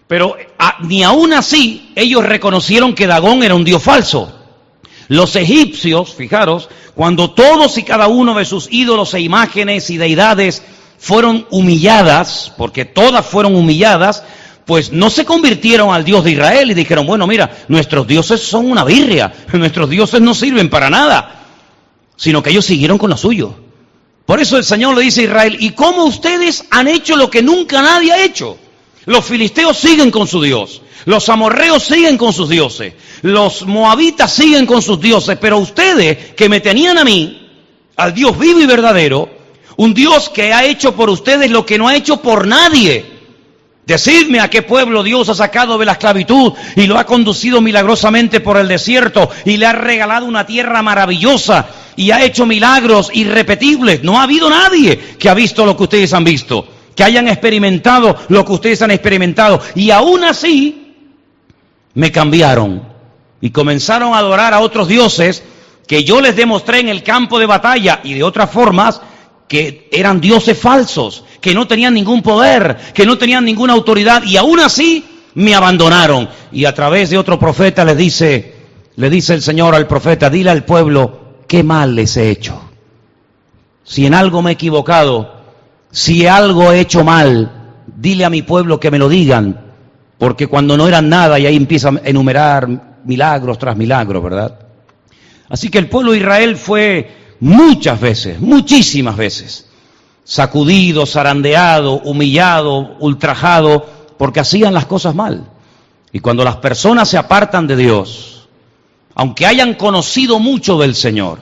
Pero 0.06 0.36
ni 0.82 1.02
aún 1.02 1.32
así 1.32 1.90
ellos 1.96 2.24
reconocieron 2.24 2.94
que 2.94 3.06
Dagón 3.06 3.42
era 3.42 3.54
un 3.54 3.64
dios 3.64 3.82
falso. 3.82 4.30
Los 5.08 5.34
egipcios, 5.36 6.14
fijaros, 6.14 6.68
cuando 6.94 7.30
todos 7.30 7.78
y 7.78 7.82
cada 7.82 8.08
uno 8.08 8.34
de 8.34 8.44
sus 8.44 8.68
ídolos 8.70 9.14
e 9.14 9.20
imágenes 9.20 9.88
y 9.90 9.96
deidades 9.96 10.62
fueron 10.98 11.46
humilladas, 11.50 12.52
porque 12.56 12.84
todas 12.84 13.24
fueron 13.26 13.56
humilladas, 13.56 14.22
pues 14.66 14.92
no 14.92 15.10
se 15.10 15.24
convirtieron 15.24 15.92
al 15.92 16.04
Dios 16.04 16.24
de 16.24 16.32
Israel 16.32 16.70
y 16.70 16.74
dijeron, 16.74 17.06
bueno, 17.06 17.26
mira, 17.26 17.50
nuestros 17.68 18.06
dioses 18.06 18.40
son 18.42 18.70
una 18.70 18.84
birria, 18.84 19.32
nuestros 19.54 19.90
dioses 19.90 20.20
no 20.20 20.34
sirven 20.34 20.70
para 20.70 20.90
nada, 20.90 21.42
sino 22.16 22.42
que 22.42 22.50
ellos 22.50 22.64
siguieron 22.64 22.98
con 22.98 23.10
lo 23.10 23.16
suyo. 23.16 23.54
Por 24.32 24.40
eso 24.40 24.56
el 24.56 24.64
Señor 24.64 24.96
le 24.96 25.02
dice 25.02 25.20
a 25.20 25.24
Israel, 25.24 25.56
¿y 25.60 25.72
cómo 25.72 26.04
ustedes 26.04 26.64
han 26.70 26.88
hecho 26.88 27.16
lo 27.16 27.28
que 27.28 27.42
nunca 27.42 27.82
nadie 27.82 28.12
ha 28.12 28.24
hecho? 28.24 28.56
Los 29.04 29.26
filisteos 29.26 29.76
siguen 29.76 30.10
con 30.10 30.26
su 30.26 30.40
Dios, 30.40 30.80
los 31.04 31.28
amorreos 31.28 31.82
siguen 31.82 32.16
con 32.16 32.32
sus 32.32 32.48
dioses, 32.48 32.94
los 33.20 33.66
moabitas 33.66 34.32
siguen 34.32 34.64
con 34.64 34.80
sus 34.80 34.98
dioses, 34.98 35.36
pero 35.38 35.58
ustedes 35.58 36.32
que 36.32 36.48
me 36.48 36.60
tenían 36.60 36.96
a 36.96 37.04
mí, 37.04 37.46
al 37.94 38.14
Dios 38.14 38.38
vivo 38.38 38.58
y 38.58 38.64
verdadero, 38.64 39.28
un 39.76 39.92
Dios 39.92 40.30
que 40.30 40.54
ha 40.54 40.64
hecho 40.64 40.96
por 40.96 41.10
ustedes 41.10 41.50
lo 41.50 41.66
que 41.66 41.76
no 41.76 41.86
ha 41.88 41.94
hecho 41.94 42.22
por 42.22 42.46
nadie. 42.46 43.11
Decidme 43.86 44.38
a 44.38 44.48
qué 44.48 44.62
pueblo 44.62 45.02
Dios 45.02 45.28
ha 45.28 45.34
sacado 45.34 45.76
de 45.76 45.84
la 45.84 45.92
esclavitud 45.92 46.52
y 46.76 46.86
lo 46.86 46.98
ha 46.98 47.04
conducido 47.04 47.60
milagrosamente 47.60 48.40
por 48.40 48.56
el 48.56 48.68
desierto 48.68 49.28
y 49.44 49.56
le 49.56 49.66
ha 49.66 49.72
regalado 49.72 50.24
una 50.26 50.46
tierra 50.46 50.82
maravillosa 50.82 51.66
y 51.96 52.12
ha 52.12 52.24
hecho 52.24 52.46
milagros 52.46 53.10
irrepetibles. 53.12 54.04
No 54.04 54.20
ha 54.20 54.22
habido 54.22 54.48
nadie 54.48 54.96
que 55.18 55.28
ha 55.28 55.34
visto 55.34 55.66
lo 55.66 55.76
que 55.76 55.82
ustedes 55.82 56.14
han 56.14 56.22
visto, 56.22 56.66
que 56.94 57.02
hayan 57.02 57.26
experimentado 57.26 58.16
lo 58.28 58.44
que 58.44 58.52
ustedes 58.52 58.82
han 58.82 58.92
experimentado. 58.92 59.60
Y 59.74 59.90
aún 59.90 60.22
así 60.22 60.94
me 61.94 62.12
cambiaron 62.12 62.88
y 63.40 63.50
comenzaron 63.50 64.14
a 64.14 64.18
adorar 64.18 64.54
a 64.54 64.60
otros 64.60 64.86
dioses 64.86 65.42
que 65.88 66.04
yo 66.04 66.20
les 66.20 66.36
demostré 66.36 66.78
en 66.78 66.88
el 66.88 67.02
campo 67.02 67.40
de 67.40 67.46
batalla 67.46 68.00
y 68.04 68.14
de 68.14 68.22
otras 68.22 68.48
formas 68.48 69.00
que 69.52 69.86
eran 69.92 70.18
dioses 70.18 70.58
falsos, 70.58 71.24
que 71.38 71.52
no 71.52 71.66
tenían 71.66 71.92
ningún 71.92 72.22
poder, 72.22 72.74
que 72.94 73.04
no 73.04 73.18
tenían 73.18 73.44
ninguna 73.44 73.74
autoridad 73.74 74.22
y 74.24 74.38
aún 74.38 74.58
así 74.60 75.04
me 75.34 75.54
abandonaron. 75.54 76.26
Y 76.52 76.64
a 76.64 76.74
través 76.74 77.10
de 77.10 77.18
otro 77.18 77.38
profeta 77.38 77.84
le 77.84 77.94
dice, 77.94 78.54
le 78.96 79.10
dice 79.10 79.34
el 79.34 79.42
Señor 79.42 79.74
al 79.74 79.86
profeta, 79.86 80.30
dile 80.30 80.48
al 80.48 80.64
pueblo, 80.64 81.42
¿qué 81.46 81.62
mal 81.62 81.94
les 81.94 82.16
he 82.16 82.30
hecho? 82.30 82.62
Si 83.84 84.06
en 84.06 84.14
algo 84.14 84.40
me 84.40 84.52
he 84.52 84.54
equivocado, 84.54 85.34
si 85.90 86.26
algo 86.26 86.72
he 86.72 86.80
hecho 86.80 87.04
mal, 87.04 87.82
dile 87.94 88.24
a 88.24 88.30
mi 88.30 88.40
pueblo 88.40 88.80
que 88.80 88.90
me 88.90 88.98
lo 88.98 89.10
digan, 89.10 89.60
porque 90.16 90.46
cuando 90.46 90.78
no 90.78 90.88
eran 90.88 91.10
nada 91.10 91.38
y 91.38 91.44
ahí 91.44 91.56
empieza 91.56 91.90
a 91.90 92.00
enumerar 92.04 93.02
milagros 93.04 93.58
tras 93.58 93.76
milagros, 93.76 94.24
¿verdad? 94.24 94.60
Así 95.50 95.68
que 95.68 95.76
el 95.76 95.90
pueblo 95.90 96.12
de 96.12 96.18
Israel 96.20 96.56
fue 96.56 97.21
muchas 97.42 98.00
veces, 98.00 98.40
muchísimas 98.40 99.16
veces, 99.16 99.66
sacudido, 100.22 101.06
zarandeado, 101.06 101.94
humillado, 102.02 102.96
ultrajado, 103.00 103.84
porque 104.16 104.38
hacían 104.38 104.72
las 104.72 104.86
cosas 104.86 105.16
mal. 105.16 105.44
Y 106.12 106.20
cuando 106.20 106.44
las 106.44 106.56
personas 106.58 107.08
se 107.08 107.18
apartan 107.18 107.66
de 107.66 107.76
Dios, 107.76 108.48
aunque 109.16 109.44
hayan 109.44 109.74
conocido 109.74 110.38
mucho 110.38 110.78
del 110.78 110.94
Señor, 110.94 111.40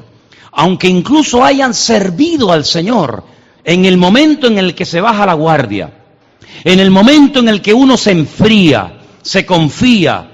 aunque 0.53 0.89
incluso 0.89 1.45
hayan 1.45 1.75
servido 1.75 2.51
al 2.51 2.65
Señor, 2.65 3.23
en 3.63 3.85
el 3.85 3.99
momento 3.99 4.47
en 4.47 4.57
el 4.57 4.75
que 4.75 4.87
se 4.87 5.03
baja 5.03 5.27
la 5.27 5.35
guardia, 5.35 5.93
en 6.65 6.81
el 6.81 6.91
momento 6.91 7.41
en 7.41 7.51
el 7.51 7.61
que 7.61 7.75
uno 7.75 7.99
se 7.99 8.13
enfría, 8.13 9.01
se 9.21 9.45
confía 9.45 10.31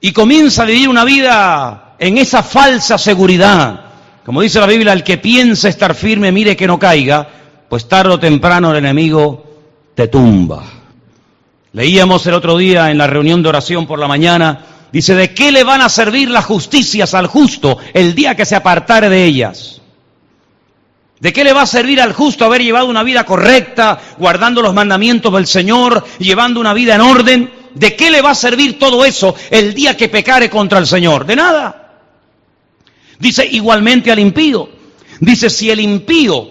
y 0.00 0.12
comienza 0.12 0.64
a 0.64 0.66
vivir 0.66 0.88
una 0.88 1.04
vida 1.04 1.94
en 1.96 2.18
esa 2.18 2.42
falsa 2.42 2.98
seguridad, 2.98 3.83
como 4.24 4.40
dice 4.40 4.58
la 4.58 4.66
Biblia, 4.66 4.92
el 4.92 5.04
que 5.04 5.18
piensa 5.18 5.68
estar 5.68 5.94
firme, 5.94 6.32
mire 6.32 6.56
que 6.56 6.66
no 6.66 6.78
caiga, 6.78 7.28
pues 7.68 7.86
tarde 7.88 8.14
o 8.14 8.18
temprano 8.18 8.70
el 8.70 8.78
enemigo 8.78 9.44
te 9.94 10.08
tumba. 10.08 10.64
Leíamos 11.72 12.26
el 12.26 12.34
otro 12.34 12.56
día 12.56 12.90
en 12.90 12.98
la 12.98 13.06
reunión 13.06 13.42
de 13.42 13.50
oración 13.50 13.86
por 13.86 13.98
la 13.98 14.08
mañana, 14.08 14.64
dice, 14.92 15.14
¿de 15.14 15.34
qué 15.34 15.52
le 15.52 15.62
van 15.62 15.82
a 15.82 15.88
servir 15.88 16.30
las 16.30 16.46
justicias 16.46 17.12
al 17.12 17.26
justo 17.26 17.78
el 17.92 18.14
día 18.14 18.34
que 18.34 18.46
se 18.46 18.56
apartare 18.56 19.10
de 19.10 19.24
ellas? 19.24 19.82
¿De 21.20 21.32
qué 21.32 21.44
le 21.44 21.52
va 21.52 21.62
a 21.62 21.66
servir 21.66 22.00
al 22.00 22.12
justo 22.12 22.44
haber 22.44 22.62
llevado 22.62 22.86
una 22.86 23.02
vida 23.02 23.24
correcta, 23.24 23.98
guardando 24.18 24.62
los 24.62 24.74
mandamientos 24.74 25.32
del 25.32 25.46
Señor, 25.46 26.04
llevando 26.18 26.60
una 26.60 26.74
vida 26.74 26.94
en 26.94 27.00
orden? 27.00 27.52
¿De 27.74 27.96
qué 27.96 28.10
le 28.10 28.22
va 28.22 28.30
a 28.30 28.34
servir 28.34 28.78
todo 28.78 29.04
eso 29.04 29.34
el 29.50 29.74
día 29.74 29.96
que 29.96 30.08
pecare 30.08 30.48
contra 30.48 30.78
el 30.78 30.86
Señor? 30.86 31.26
De 31.26 31.36
nada. 31.36 31.83
Dice 33.18 33.46
igualmente 33.46 34.10
al 34.10 34.18
impío. 34.18 34.68
Dice, 35.20 35.50
si 35.50 35.70
el 35.70 35.80
impío, 35.80 36.48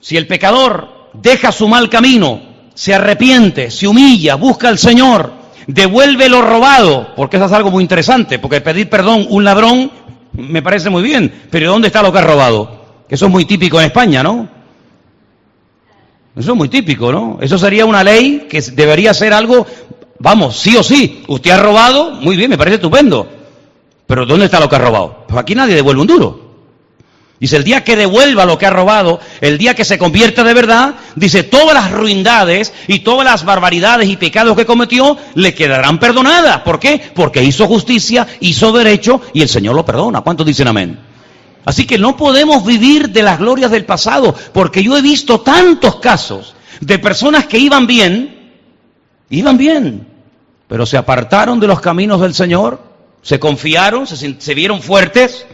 si 0.00 0.16
el 0.16 0.26
pecador 0.26 1.10
deja 1.14 1.52
su 1.52 1.68
mal 1.68 1.88
camino, 1.88 2.40
se 2.74 2.94
arrepiente, 2.94 3.70
se 3.70 3.86
humilla, 3.86 4.34
busca 4.34 4.68
al 4.68 4.78
Señor, 4.78 5.32
devuelve 5.66 6.28
lo 6.28 6.42
robado, 6.42 7.14
porque 7.14 7.36
eso 7.36 7.46
es 7.46 7.52
algo 7.52 7.70
muy 7.70 7.82
interesante, 7.82 8.38
porque 8.38 8.60
pedir 8.60 8.90
perdón 8.90 9.26
un 9.30 9.44
ladrón 9.44 9.90
me 10.32 10.62
parece 10.62 10.90
muy 10.90 11.02
bien, 11.02 11.32
pero 11.50 11.70
¿dónde 11.70 11.88
está 11.88 12.02
lo 12.02 12.12
que 12.12 12.18
ha 12.18 12.22
robado? 12.22 12.84
Eso 13.08 13.26
es 13.26 13.32
muy 13.32 13.44
típico 13.44 13.78
en 13.78 13.86
España, 13.86 14.22
¿no? 14.22 14.48
Eso 16.36 16.50
es 16.50 16.56
muy 16.56 16.68
típico, 16.68 17.12
¿no? 17.12 17.38
Eso 17.40 17.56
sería 17.56 17.86
una 17.86 18.02
ley 18.02 18.46
que 18.50 18.60
debería 18.60 19.14
ser 19.14 19.32
algo, 19.32 19.64
vamos, 20.18 20.56
sí 20.56 20.76
o 20.76 20.82
sí. 20.82 21.22
Usted 21.28 21.52
ha 21.52 21.62
robado, 21.62 22.10
muy 22.10 22.36
bien, 22.36 22.50
me 22.50 22.58
parece 22.58 22.76
estupendo. 22.76 23.28
Pero 24.06 24.26
¿dónde 24.26 24.46
está 24.46 24.60
lo 24.60 24.68
que 24.68 24.76
ha 24.76 24.80
robado? 24.80 25.24
Pues 25.26 25.40
aquí 25.40 25.54
nadie 25.54 25.74
devuelve 25.74 26.02
un 26.02 26.06
duro. 26.06 26.44
Dice, 27.40 27.56
el 27.56 27.64
día 27.64 27.84
que 27.84 27.96
devuelva 27.96 28.44
lo 28.44 28.56
que 28.56 28.66
ha 28.66 28.70
robado, 28.70 29.20
el 29.40 29.58
día 29.58 29.74
que 29.74 29.84
se 29.84 29.98
convierta 29.98 30.44
de 30.44 30.54
verdad, 30.54 30.94
dice, 31.16 31.42
todas 31.42 31.74
las 31.74 31.90
ruindades 31.90 32.72
y 32.86 33.00
todas 33.00 33.24
las 33.24 33.44
barbaridades 33.44 34.08
y 34.08 34.16
pecados 34.16 34.56
que 34.56 34.64
cometió 34.64 35.18
le 35.34 35.54
quedarán 35.54 35.98
perdonadas. 35.98 36.60
¿Por 36.60 36.78
qué? 36.78 37.12
Porque 37.14 37.42
hizo 37.42 37.66
justicia, 37.66 38.26
hizo 38.40 38.72
derecho 38.72 39.20
y 39.32 39.42
el 39.42 39.48
Señor 39.48 39.74
lo 39.74 39.84
perdona. 39.84 40.20
¿Cuántos 40.20 40.46
dicen 40.46 40.68
amén? 40.68 40.98
Así 41.64 41.86
que 41.86 41.98
no 41.98 42.16
podemos 42.16 42.64
vivir 42.64 43.10
de 43.10 43.22
las 43.22 43.38
glorias 43.38 43.70
del 43.70 43.84
pasado, 43.84 44.34
porque 44.52 44.82
yo 44.82 44.96
he 44.96 45.02
visto 45.02 45.40
tantos 45.40 45.96
casos 45.96 46.54
de 46.80 46.98
personas 46.98 47.46
que 47.46 47.58
iban 47.58 47.86
bien, 47.86 48.52
iban 49.30 49.56
bien, 49.56 50.06
pero 50.68 50.86
se 50.86 50.96
apartaron 50.96 51.58
de 51.58 51.66
los 51.66 51.80
caminos 51.80 52.20
del 52.20 52.34
Señor 52.34 52.93
se 53.24 53.40
confiaron, 53.40 54.06
se, 54.06 54.54
vieron 54.54 54.82
fuertes, 54.82 55.46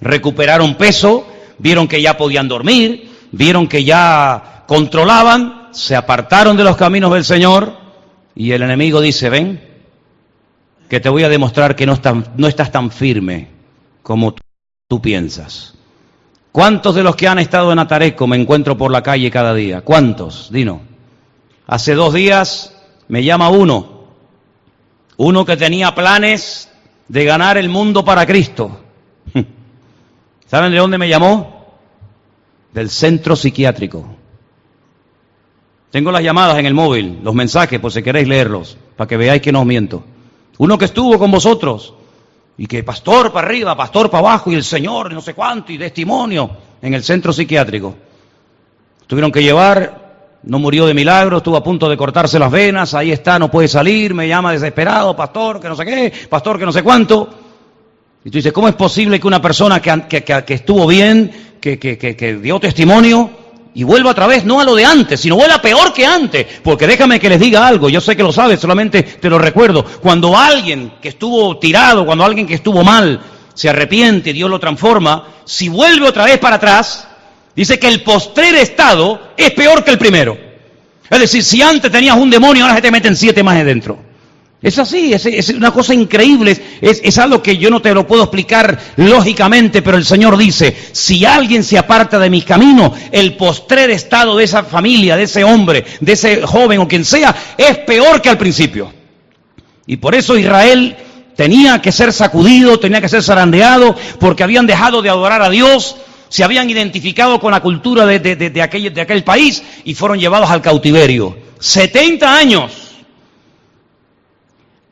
recuperaron 0.00 0.76
peso, 0.76 1.26
vieron 1.58 1.88
que 1.88 2.00
ya 2.00 2.16
podían 2.16 2.46
dormir, 2.46 3.10
vieron 3.32 3.66
que 3.66 3.82
ya 3.82 4.62
controlaban, 4.68 5.68
se 5.72 5.96
apartaron 5.96 6.56
de 6.56 6.62
los 6.62 6.76
caminos 6.76 7.12
del 7.12 7.24
Señor 7.24 7.76
y 8.36 8.52
el 8.52 8.62
enemigo 8.62 9.00
dice, 9.00 9.28
ven, 9.28 9.60
que 10.88 11.00
te 11.00 11.08
voy 11.08 11.24
a 11.24 11.28
demostrar 11.28 11.74
que 11.74 11.84
no, 11.84 11.94
estás 12.46 12.70
tan 12.70 12.92
firme 12.92 13.48
como 14.04 14.32
tú, 14.32 14.42
tú 14.86 15.02
piensas. 15.02 15.74
¿Cuántos 16.52 16.94
de 16.94 17.02
los 17.02 17.16
que 17.16 17.26
han 17.26 17.40
estado 17.40 17.72
en 17.72 17.80
Atareco 17.80 18.28
me 18.28 18.36
encuentro 18.36 18.78
por 18.78 18.92
la 18.92 19.02
calle 19.02 19.32
cada 19.32 19.52
día? 19.52 19.80
¿Cuántos? 19.80 20.52
Dino. 20.52 20.80
Hace 21.66 21.94
dos 21.94 22.14
días 22.14 22.72
me 23.08 23.24
llama 23.24 23.48
uno, 23.48 24.04
uno 25.16 25.44
que 25.44 25.56
tenía 25.56 25.92
planes 25.92 26.70
de 27.08 27.24
ganar 27.24 27.58
el 27.58 27.68
mundo 27.68 28.04
para 28.04 28.26
Cristo. 28.26 28.80
¿Saben 30.46 30.72
de 30.72 30.78
dónde 30.78 30.98
me 30.98 31.08
llamó? 31.08 31.74
Del 32.72 32.90
centro 32.90 33.36
psiquiátrico. 33.36 34.06
Tengo 35.90 36.10
las 36.12 36.22
llamadas 36.22 36.58
en 36.58 36.66
el 36.66 36.74
móvil, 36.74 37.20
los 37.22 37.34
mensajes, 37.34 37.80
por 37.80 37.92
si 37.92 38.02
queréis 38.02 38.28
leerlos, 38.28 38.76
para 38.96 39.08
que 39.08 39.16
veáis 39.16 39.40
que 39.40 39.52
no 39.52 39.60
os 39.60 39.66
miento. 39.66 40.04
Uno 40.58 40.76
que 40.76 40.86
estuvo 40.86 41.18
con 41.18 41.30
vosotros 41.30 41.94
y 42.58 42.66
que 42.66 42.82
pastor 42.82 43.32
para 43.32 43.46
arriba, 43.46 43.76
pastor 43.76 44.10
para 44.10 44.28
abajo 44.28 44.50
y 44.50 44.54
el 44.54 44.64
Señor, 44.64 45.12
no 45.12 45.20
sé 45.20 45.34
cuánto, 45.34 45.72
y 45.72 45.78
testimonio 45.78 46.50
en 46.82 46.94
el 46.94 47.02
centro 47.02 47.32
psiquiátrico. 47.32 47.94
Tuvieron 49.06 49.30
que 49.30 49.42
llevar 49.42 50.05
no 50.46 50.58
murió 50.58 50.86
de 50.86 50.94
milagro, 50.94 51.38
estuvo 51.38 51.56
a 51.56 51.62
punto 51.62 51.88
de 51.88 51.96
cortarse 51.96 52.38
las 52.38 52.50
venas, 52.50 52.94
ahí 52.94 53.12
está, 53.12 53.38
no 53.38 53.50
puede 53.50 53.68
salir, 53.68 54.14
me 54.14 54.26
llama 54.26 54.52
desesperado, 54.52 55.14
pastor, 55.14 55.60
que 55.60 55.68
no 55.68 55.76
sé 55.76 55.84
qué, 55.84 56.12
pastor, 56.28 56.58
que 56.58 56.64
no 56.64 56.72
sé 56.72 56.82
cuánto. 56.82 57.28
Y 58.24 58.30
tú 58.30 58.38
dices, 58.38 58.52
¿cómo 58.52 58.68
es 58.68 58.74
posible 58.74 59.20
que 59.20 59.26
una 59.26 59.42
persona 59.42 59.80
que, 59.80 60.44
estuvo 60.48 60.86
bien, 60.86 61.58
que, 61.60 61.78
que 61.78 62.38
dio 62.40 62.58
testimonio, 62.58 63.30
y 63.76 63.84
vuelva 63.84 64.12
otra 64.12 64.26
vez, 64.26 64.42
no 64.46 64.58
a 64.58 64.64
lo 64.64 64.74
de 64.74 64.86
antes, 64.86 65.20
sino 65.20 65.36
vuelva 65.36 65.60
peor 65.60 65.92
que 65.92 66.06
antes. 66.06 66.46
Porque 66.62 66.86
déjame 66.86 67.20
que 67.20 67.28
les 67.28 67.38
diga 67.38 67.66
algo, 67.66 67.90
yo 67.90 68.00
sé 68.00 68.16
que 68.16 68.22
lo 68.22 68.32
sabes, 68.32 68.58
solamente 68.58 69.02
te 69.02 69.28
lo 69.28 69.38
recuerdo. 69.38 69.84
Cuando 70.00 70.34
alguien 70.34 70.94
que 71.02 71.10
estuvo 71.10 71.58
tirado, 71.58 72.06
cuando 72.06 72.24
alguien 72.24 72.46
que 72.46 72.54
estuvo 72.54 72.82
mal, 72.82 73.20
se 73.52 73.68
arrepiente, 73.68 74.32
Dios 74.32 74.48
lo 74.48 74.58
transforma, 74.58 75.24
si 75.44 75.68
vuelve 75.68 76.08
otra 76.08 76.24
vez 76.24 76.38
para 76.38 76.56
atrás, 76.56 77.06
dice 77.56 77.78
que 77.78 77.88
el 77.88 78.02
postrer 78.02 78.54
estado 78.56 79.32
es 79.36 79.50
peor 79.52 79.82
que 79.82 79.90
el 79.90 79.98
primero. 79.98 80.38
Es 81.08 81.18
decir, 81.18 81.42
si 81.42 81.62
antes 81.62 81.90
tenías 81.90 82.16
un 82.16 82.30
demonio, 82.30 82.64
ahora 82.64 82.76
se 82.76 82.82
te 82.82 82.90
meten 82.90 83.16
siete 83.16 83.42
más 83.42 83.56
adentro. 83.56 83.98
Es 84.62 84.78
así, 84.78 85.12
es, 85.12 85.48
una 85.50 85.70
cosa 85.70 85.94
increíble, 85.94 86.56
es, 86.80 87.00
es, 87.04 87.18
algo 87.18 87.42
que 87.42 87.58
yo 87.58 87.70
no 87.70 87.80
te 87.80 87.92
lo 87.92 88.06
puedo 88.06 88.22
explicar 88.22 88.78
lógicamente, 88.96 89.82
pero 89.82 89.98
el 89.98 90.04
Señor 90.04 90.36
dice, 90.36 90.74
si 90.92 91.24
alguien 91.24 91.62
se 91.62 91.78
aparta 91.78 92.18
de 92.18 92.30
mis 92.30 92.44
caminos, 92.44 92.92
el 93.12 93.36
postrer 93.36 93.90
estado 93.90 94.36
de 94.36 94.44
esa 94.44 94.64
familia, 94.64 95.14
de 95.14 95.24
ese 95.24 95.44
hombre, 95.44 95.84
de 96.00 96.12
ese 96.12 96.42
joven 96.42 96.80
o 96.80 96.88
quien 96.88 97.04
sea, 97.04 97.36
es 97.56 97.78
peor 97.78 98.22
que 98.22 98.30
al 98.30 98.38
principio. 98.38 98.92
Y 99.86 99.98
por 99.98 100.14
eso 100.14 100.36
Israel 100.36 100.96
tenía 101.36 101.80
que 101.80 101.92
ser 101.92 102.12
sacudido, 102.12 102.80
tenía 102.80 103.00
que 103.00 103.10
ser 103.10 103.22
zarandeado, 103.22 103.94
porque 104.18 104.42
habían 104.42 104.66
dejado 104.66 105.02
de 105.02 105.10
adorar 105.10 105.42
a 105.42 105.50
Dios, 105.50 105.96
se 106.28 106.44
habían 106.44 106.68
identificado 106.68 107.38
con 107.40 107.52
la 107.52 107.60
cultura 107.60 108.06
de, 108.06 108.62
aquel 108.62 109.24
país 109.24 109.62
y 109.84 109.94
fueron 109.94 110.18
llevados 110.18 110.50
al 110.50 110.62
cautiverio. 110.62 111.36
70 111.58 112.36
años 112.36 112.86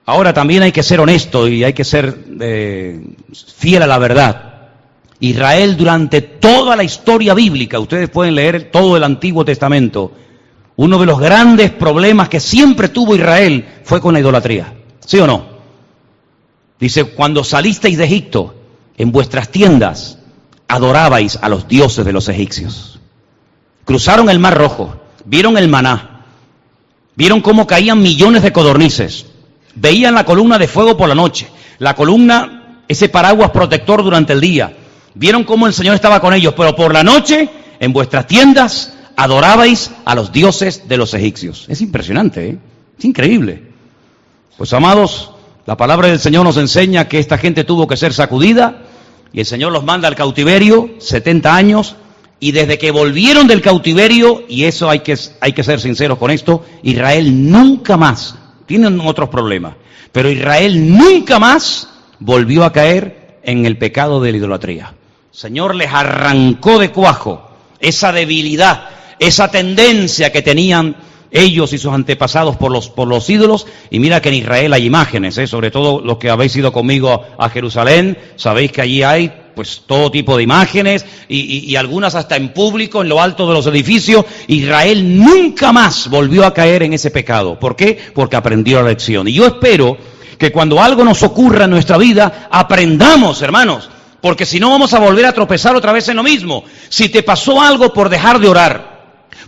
Ahora 0.07 0.35
también 0.35 0.62
hay 0.62 0.73
que 0.73 0.83
ser 0.83 1.00
honesto 1.00 1.49
y 1.49 1.64
hay 1.64 1.73
que 1.73 1.85
ser 1.85 2.25
eh, 2.41 3.00
fiel 3.57 3.83
a 3.83 3.87
la 3.87 3.99
verdad. 3.99 4.53
Israel 5.21 5.76
durante 5.76 6.21
toda 6.21 6.76
la 6.76 6.85
historia 6.85 7.33
bíblica, 7.33 7.79
ustedes 7.79 8.11
pueden 8.11 8.35
leer 8.35 8.71
todo 8.71 8.97
el 8.97 9.05
Antiguo 9.05 9.45
Testamento, 9.45 10.12
uno 10.76 10.99
de 10.99 11.07
los 11.07 11.19
grandes 11.19 11.71
problemas 11.71 12.29
que 12.29 12.41
siempre 12.41 12.91
tuvo 12.91 13.17
Israel 13.17 13.64
fue 13.85 14.00
con 14.00 14.12
la 14.12 14.21
idolatría. 14.21 14.75
¿Sí 15.07 15.19
o 15.19 15.26
no? 15.26 15.55
Dice, 16.79 17.05
cuando 17.05 17.43
salisteis 17.43 17.97
de 17.97 18.05
Egipto, 18.05 18.55
en 18.99 19.11
vuestras 19.11 19.49
tiendas 19.49 20.19
adorabais 20.68 21.38
a 21.40 21.49
los 21.49 21.68
dioses 21.68 22.04
de 22.04 22.12
los 22.12 22.28
egipcios. 22.28 23.00
Cruzaron 23.85 24.30
el 24.30 24.38
Mar 24.38 24.56
Rojo, 24.56 25.00
vieron 25.25 25.59
el 25.59 25.68
maná, 25.68 26.25
vieron 27.16 27.40
cómo 27.40 27.66
caían 27.66 28.00
millones 28.00 28.42
de 28.42 28.52
codornices, 28.52 29.26
Veían 29.75 30.14
la 30.14 30.25
columna 30.25 30.59
de 30.59 30.68
fuego 30.68 30.97
por 30.97 31.09
la 31.09 31.14
noche, 31.14 31.49
la 31.78 31.94
columna, 31.94 32.83
ese 32.87 33.09
paraguas 33.09 33.50
protector 33.50 34.02
durante 34.02 34.33
el 34.33 34.40
día. 34.40 34.76
Vieron 35.14 35.44
cómo 35.44 35.66
el 35.66 35.75
Señor 35.75 35.94
estaba 35.94 36.21
con 36.21 36.33
ellos, 36.33 36.54
pero 36.56 36.76
por 36.76 36.92
la 36.92 37.02
noche, 37.02 37.49
en 37.80 37.92
vuestras 37.92 38.26
tiendas, 38.26 38.92
adorabais 39.16 39.90
a 40.04 40.14
los 40.14 40.33
dioses 40.33 40.88
de 40.88 40.97
los 40.97 41.14
egipcios. 41.14 41.66
Es 41.68 41.80
impresionante, 41.80 42.50
¿eh? 42.50 42.59
es 42.99 43.04
increíble. 43.04 43.62
Pues 44.56 44.73
amados, 44.73 45.33
la 45.66 45.76
palabra 45.76 46.09
del 46.09 46.21
Señor 46.21 46.44
nos 46.44 46.56
enseña 46.56 47.09
que 47.09 47.18
esta 47.18 47.38
gente 47.38 47.64
tuvo 47.64 47.88
que 47.88 47.96
ser 47.96 48.12
sacudida 48.12 48.83
y 49.35 49.40
el 49.40 49.47
Señor 49.47 49.73
los 49.73 49.85
manda 49.85 50.07
al 50.07 50.14
cautiverio, 50.14 50.90
70 50.99 51.55
años, 51.55 51.97
y 52.38 52.53
desde 52.53 52.79
que 52.79 52.92
volvieron 52.92 53.49
del 53.49 53.61
cautiverio, 53.61 54.44
y 54.49 54.64
eso 54.64 54.88
hay 54.88 55.01
que, 55.01 55.18
hay 55.40 55.53
que 55.53 55.64
ser 55.64 55.81
sinceros 55.81 56.18
con 56.18 56.31
esto, 56.31 56.64
Israel 56.85 57.51
nunca 57.51 57.97
más 57.97 58.37
tienen 58.66 59.01
otros 59.01 59.29
problemas. 59.29 59.75
Pero 60.12 60.31
Israel 60.31 60.97
nunca 60.97 61.40
más 61.40 61.88
volvió 62.20 62.64
a 62.64 62.73
caer 62.73 63.40
en 63.42 63.66
el 63.66 63.77
pecado 63.77 64.20
de 64.20 64.31
la 64.31 64.38
idolatría. 64.38 64.94
Señor 65.33 65.75
les 65.75 65.92
arrancó 65.92 66.79
de 66.79 66.92
cuajo 66.92 67.51
esa 67.81 68.12
debilidad, 68.12 68.88
esa 69.18 69.51
tendencia 69.51 70.31
que 70.31 70.42
tenían 70.42 70.94
ellos 71.35 71.73
y 71.73 71.79
sus 71.79 71.92
antepasados 71.92 72.57
por 72.57 72.70
los, 72.70 72.88
por 72.88 73.09
los 73.09 73.29
ídolos. 73.29 73.66
Y 73.90 73.99
mira 73.99 74.23
que 74.23 74.31
en 74.31 74.37
Israel 74.37 74.73
hay 74.73 74.87
imágenes, 74.87 75.37
¿eh? 75.37 75.47
sobre 75.47 75.70
todo 75.70 76.01
los 76.01 76.16
que 76.16 76.31
habéis 76.31 76.57
ido 76.57 76.73
conmigo 76.73 77.23
a 77.37 77.51
Jerusalén, 77.51 78.16
sabéis 78.37 78.73
que 78.73 78.81
allí 78.81 79.03
hay 79.03 79.33
pues 79.55 79.83
todo 79.87 80.11
tipo 80.11 80.37
de 80.37 80.42
imágenes 80.42 81.05
y, 81.29 81.77
algunas 81.77 82.14
hasta 82.14 82.37
en 82.37 82.53
público, 82.53 83.03
en 83.03 83.09
lo 83.09 83.20
alto 83.20 83.47
de 83.47 83.55
los 83.55 83.66
edificios. 83.66 84.25
Israel 84.47 85.18
nunca 85.18 85.73
más 85.73 86.09
volvió 86.09 86.44
a 86.44 86.55
caer 86.55 86.85
en 86.85 86.92
ese 86.92 87.11
pecado. 87.11 87.59
¿Por 87.59 87.77
qué? 87.77 87.99
Porque 88.14 88.37
aprendió 88.37 88.81
la 88.83 88.88
lección. 88.88 89.29
Y 89.29 89.33
yo 89.33 89.47
espero 89.47 89.97
que 90.38 90.53
cuando 90.53 90.83
algo 90.83 91.05
nos 91.05 91.23
ocurra 91.23 91.64
en 91.64 91.70
nuestra 91.70 91.99
vida, 91.99 92.49
aprendamos, 92.51 93.42
hermanos. 93.42 93.90
Porque 94.20 94.47
si 94.47 94.59
no 94.59 94.70
vamos 94.70 94.94
a 94.94 94.99
volver 94.99 95.27
a 95.27 95.33
tropezar 95.33 95.77
otra 95.77 95.92
vez 95.92 96.09
en 96.09 96.16
lo 96.16 96.23
mismo. 96.23 96.64
Si 96.88 97.09
te 97.09 97.23
pasó 97.23 97.61
algo 97.61 97.92
por 97.92 98.09
dejar 98.09 98.38
de 98.40 98.49
orar, 98.49 98.93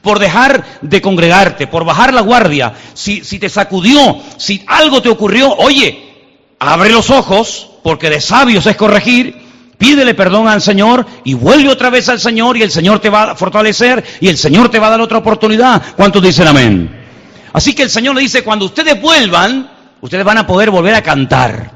por 0.06 0.20
dejar 0.20 0.64
de 0.82 1.02
congregarte, 1.02 1.66
por 1.66 1.84
bajar 1.84 2.14
la 2.14 2.20
guardia, 2.20 2.74
si, 2.94 3.24
si 3.24 3.40
te 3.40 3.48
sacudió, 3.48 4.18
si 4.36 4.62
algo 4.68 5.02
te 5.02 5.08
ocurrió, 5.08 5.52
oye, 5.56 6.54
abre 6.60 6.90
los 6.90 7.10
ojos, 7.10 7.70
porque 7.82 8.08
de 8.08 8.20
sabios 8.20 8.66
es 8.66 8.76
corregir, 8.76 9.44
Pídele 9.76 10.14
perdón 10.14 10.46
al 10.46 10.62
Señor 10.62 11.04
y 11.24 11.34
vuelve 11.34 11.68
otra 11.68 11.90
vez 11.90 12.08
al 12.08 12.20
Señor 12.20 12.56
y 12.56 12.62
el 12.62 12.70
Señor 12.70 13.00
te 13.00 13.10
va 13.10 13.32
a 13.32 13.34
fortalecer 13.34 14.02
y 14.20 14.28
el 14.28 14.38
Señor 14.38 14.70
te 14.70 14.78
va 14.78 14.86
a 14.86 14.90
dar 14.90 15.00
otra 15.00 15.18
oportunidad. 15.18 15.82
¿Cuántos 15.96 16.22
dicen 16.22 16.46
amén? 16.46 17.04
Así 17.52 17.74
que 17.74 17.82
el 17.82 17.90
Señor 17.90 18.14
le 18.14 18.22
dice, 18.22 18.44
cuando 18.44 18.64
ustedes 18.64 18.98
vuelvan, 19.02 19.70
ustedes 20.00 20.24
van 20.24 20.38
a 20.38 20.46
poder 20.46 20.70
volver 20.70 20.94
a 20.94 21.02
cantar. 21.02 21.72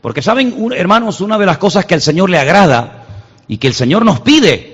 Porque 0.00 0.22
saben, 0.22 0.54
hermanos, 0.76 1.20
una 1.20 1.38
de 1.38 1.46
las 1.46 1.58
cosas 1.58 1.86
que 1.86 1.94
al 1.94 2.02
Señor 2.02 2.28
le 2.28 2.38
agrada 2.38 3.06
y 3.48 3.56
que 3.56 3.66
el 3.68 3.74
Señor 3.74 4.04
nos 4.04 4.20
pide, 4.20 4.69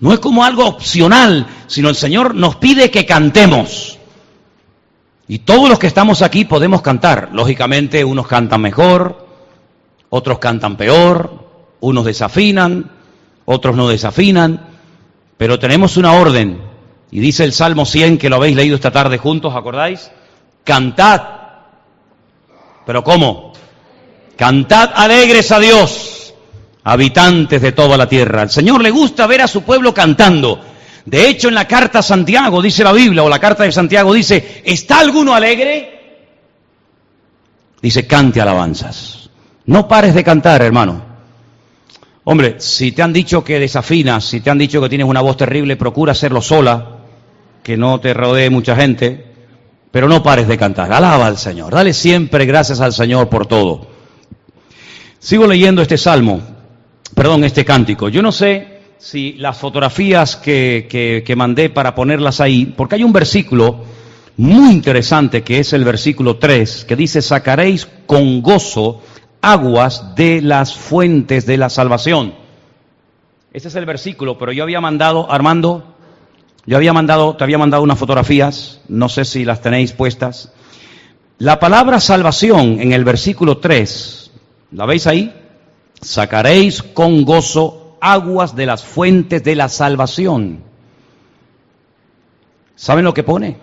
no 0.00 0.12
es 0.12 0.18
como 0.18 0.44
algo 0.44 0.66
opcional, 0.66 1.46
sino 1.66 1.88
el 1.88 1.94
Señor 1.94 2.34
nos 2.34 2.56
pide 2.56 2.90
que 2.90 3.06
cantemos. 3.06 3.98
Y 5.28 5.40
todos 5.40 5.68
los 5.68 5.78
que 5.78 5.86
estamos 5.86 6.22
aquí 6.22 6.44
podemos 6.44 6.82
cantar. 6.82 7.28
Lógicamente, 7.32 8.04
unos 8.04 8.26
cantan 8.26 8.62
mejor, 8.62 9.28
otros 10.08 10.38
cantan 10.38 10.76
peor, 10.76 11.48
unos 11.80 12.04
desafinan, 12.04 12.90
otros 13.44 13.76
no 13.76 13.88
desafinan, 13.88 14.66
pero 15.36 15.58
tenemos 15.58 15.96
una 15.96 16.14
orden. 16.14 16.60
Y 17.10 17.20
dice 17.20 17.44
el 17.44 17.52
Salmo 17.52 17.84
100, 17.84 18.18
que 18.18 18.28
lo 18.28 18.36
habéis 18.36 18.56
leído 18.56 18.76
esta 18.76 18.90
tarde 18.90 19.18
juntos, 19.18 19.54
¿acordáis? 19.54 20.10
Cantad. 20.64 21.22
¿Pero 22.86 23.04
cómo? 23.04 23.52
Cantad 24.36 24.90
alegres 24.94 25.52
a 25.52 25.58
Dios, 25.58 26.19
habitantes 26.84 27.60
de 27.60 27.72
toda 27.72 27.96
la 27.96 28.08
tierra. 28.08 28.42
Al 28.42 28.50
Señor 28.50 28.82
le 28.82 28.90
gusta 28.90 29.26
ver 29.26 29.42
a 29.42 29.48
su 29.48 29.62
pueblo 29.62 29.92
cantando. 29.92 30.60
De 31.04 31.28
hecho, 31.28 31.48
en 31.48 31.54
la 31.54 31.66
carta 31.66 32.00
a 32.00 32.02
Santiago, 32.02 32.62
dice 32.62 32.84
la 32.84 32.92
Biblia, 32.92 33.22
o 33.22 33.28
la 33.28 33.38
carta 33.38 33.64
de 33.64 33.72
Santiago 33.72 34.12
dice, 34.12 34.62
¿está 34.64 35.00
alguno 35.00 35.34
alegre? 35.34 36.00
Dice, 37.80 38.06
cante 38.06 38.40
alabanzas. 38.40 39.30
No 39.66 39.88
pares 39.88 40.14
de 40.14 40.24
cantar, 40.24 40.62
hermano. 40.62 41.10
Hombre, 42.24 42.56
si 42.58 42.92
te 42.92 43.02
han 43.02 43.12
dicho 43.12 43.42
que 43.42 43.58
desafinas, 43.58 44.24
si 44.24 44.40
te 44.40 44.50
han 44.50 44.58
dicho 44.58 44.80
que 44.80 44.88
tienes 44.88 45.06
una 45.06 45.22
voz 45.22 45.36
terrible, 45.36 45.76
procura 45.76 46.12
hacerlo 46.12 46.42
sola, 46.42 46.98
que 47.62 47.76
no 47.76 47.98
te 47.98 48.12
rodee 48.14 48.50
mucha 48.50 48.76
gente, 48.76 49.26
pero 49.90 50.06
no 50.06 50.22
pares 50.22 50.46
de 50.46 50.58
cantar. 50.58 50.92
Alaba 50.92 51.26
al 51.26 51.38
Señor, 51.38 51.72
dale 51.72 51.94
siempre 51.94 52.44
gracias 52.44 52.80
al 52.80 52.92
Señor 52.92 53.28
por 53.28 53.46
todo. 53.46 53.86
Sigo 55.18 55.46
leyendo 55.46 55.82
este 55.82 55.98
salmo, 55.98 56.40
perdón, 57.14 57.44
este 57.44 57.64
cántico. 57.64 58.08
Yo 58.08 58.22
no 58.22 58.32
sé 58.32 58.80
si 58.98 59.32
las 59.34 59.56
fotografías 59.56 60.36
que, 60.36 61.22
que, 61.24 61.36
mandé 61.36 61.70
para 61.70 61.94
ponerlas 61.94 62.40
ahí, 62.40 62.66
porque 62.76 62.96
hay 62.96 63.04
un 63.04 63.12
versículo 63.12 63.84
muy 64.36 64.72
interesante 64.72 65.42
que 65.42 65.58
es 65.58 65.72
el 65.72 65.84
versículo 65.84 66.36
3, 66.36 66.84
que 66.84 66.96
dice, 66.96 67.22
sacaréis 67.22 67.88
con 68.06 68.42
gozo 68.42 69.02
aguas 69.40 70.14
de 70.14 70.42
las 70.42 70.74
fuentes 70.74 71.46
de 71.46 71.56
la 71.56 71.70
salvación. 71.70 72.34
Ese 73.52 73.68
es 73.68 73.74
el 73.74 73.86
versículo, 73.86 74.38
pero 74.38 74.52
yo 74.52 74.62
había 74.62 74.80
mandado, 74.80 75.30
Armando, 75.32 75.96
yo 76.66 76.76
había 76.76 76.92
mandado, 76.92 77.36
te 77.36 77.44
había 77.44 77.58
mandado 77.58 77.82
unas 77.82 77.98
fotografías, 77.98 78.80
no 78.88 79.08
sé 79.08 79.24
si 79.24 79.44
las 79.44 79.62
tenéis 79.62 79.92
puestas. 79.92 80.52
La 81.38 81.58
palabra 81.58 82.00
salvación 82.00 82.80
en 82.80 82.92
el 82.92 83.02
versículo 83.02 83.58
3, 83.58 84.30
¿la 84.72 84.84
veis 84.84 85.06
ahí? 85.06 85.34
Sacaréis 86.00 86.82
con 86.82 87.24
gozo 87.24 87.96
aguas 88.00 88.56
de 88.56 88.66
las 88.66 88.84
fuentes 88.84 89.42
de 89.44 89.54
la 89.54 89.68
salvación. 89.68 90.62
¿Saben 92.76 93.04
lo 93.04 93.12
que 93.12 93.22
pone? 93.22 93.58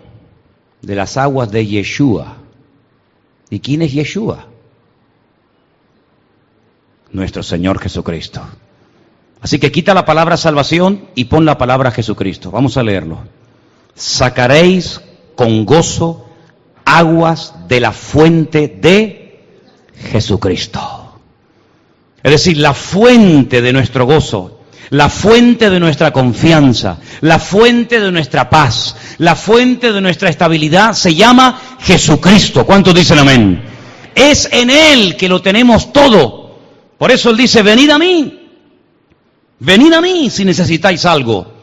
De 0.81 0.95
las 0.95 1.17
aguas 1.17 1.51
de 1.51 1.65
Yeshua. 1.65 2.37
¿Y 3.49 3.59
quién 3.59 3.81
es 3.81 3.91
Yeshua? 3.91 4.47
nuestro 7.11 7.43
Señor 7.43 7.79
Jesucristo. 7.79 8.41
Así 9.41 9.59
que 9.59 9.71
quita 9.71 9.93
la 9.93 10.05
palabra 10.05 10.37
salvación 10.37 11.09
y 11.15 11.25
pon 11.25 11.45
la 11.45 11.57
palabra 11.57 11.91
Jesucristo. 11.91 12.51
Vamos 12.51 12.77
a 12.77 12.83
leerlo. 12.83 13.19
sacaréis 13.95 15.01
con 15.35 15.65
gozo 15.65 16.27
aguas 16.85 17.53
de 17.67 17.79
la 17.79 17.91
fuente 17.91 18.67
de 18.67 19.43
Jesucristo. 20.11 20.96
Es 22.27 22.31
decir, 22.31 22.57
la 22.57 22.73
fuente 22.73 23.61
de 23.61 23.71
nuestro 23.71 24.05
gozo, 24.05 24.59
la 24.89 25.07
fuente 25.07 25.69
de 25.69 25.79
nuestra 25.79 26.11
confianza, 26.11 26.97
la 27.21 27.39
fuente 27.39 28.01
de 28.01 28.11
nuestra 28.11 28.49
paz, 28.49 28.97
la 29.19 29.33
fuente 29.33 29.93
de 29.93 30.01
nuestra 30.01 30.27
estabilidad 30.27 30.91
se 30.91 31.15
llama 31.15 31.57
Jesucristo. 31.79 32.65
¿Cuántos 32.65 32.93
dicen 32.93 33.19
amén? 33.19 33.63
Es 34.13 34.49
en 34.51 34.69
Él 34.69 35.15
que 35.15 35.29
lo 35.29 35.41
tenemos 35.41 35.93
todo. 35.93 36.57
Por 36.97 37.11
eso 37.11 37.29
Él 37.29 37.37
dice, 37.37 37.61
venid 37.61 37.91
a 37.91 37.97
mí, 37.97 38.49
venid 39.59 39.93
a 39.93 40.01
mí 40.01 40.29
si 40.29 40.43
necesitáis 40.43 41.05
algo. 41.05 41.53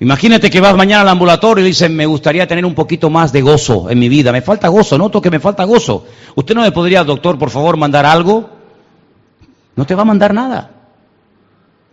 Imagínate 0.00 0.50
que 0.50 0.60
vas 0.60 0.76
mañana 0.76 1.00
al 1.00 1.08
ambulatorio 1.08 1.64
y 1.64 1.68
dices, 1.68 1.88
me 1.88 2.04
gustaría 2.04 2.46
tener 2.46 2.66
un 2.66 2.74
poquito 2.74 3.08
más 3.08 3.32
de 3.32 3.40
gozo 3.40 3.88
en 3.88 3.98
mi 3.98 4.10
vida. 4.10 4.32
Me 4.32 4.42
falta 4.42 4.68
gozo, 4.68 4.98
noto 4.98 5.22
que 5.22 5.30
me 5.30 5.40
falta 5.40 5.64
gozo. 5.64 6.04
¿Usted 6.34 6.54
no 6.54 6.60
me 6.60 6.72
podría, 6.72 7.04
doctor, 7.04 7.38
por 7.38 7.48
favor, 7.48 7.78
mandar 7.78 8.04
algo? 8.04 8.59
No 9.80 9.86
te 9.86 9.94
va 9.94 10.02
a 10.02 10.04
mandar 10.04 10.34
nada. 10.34 10.70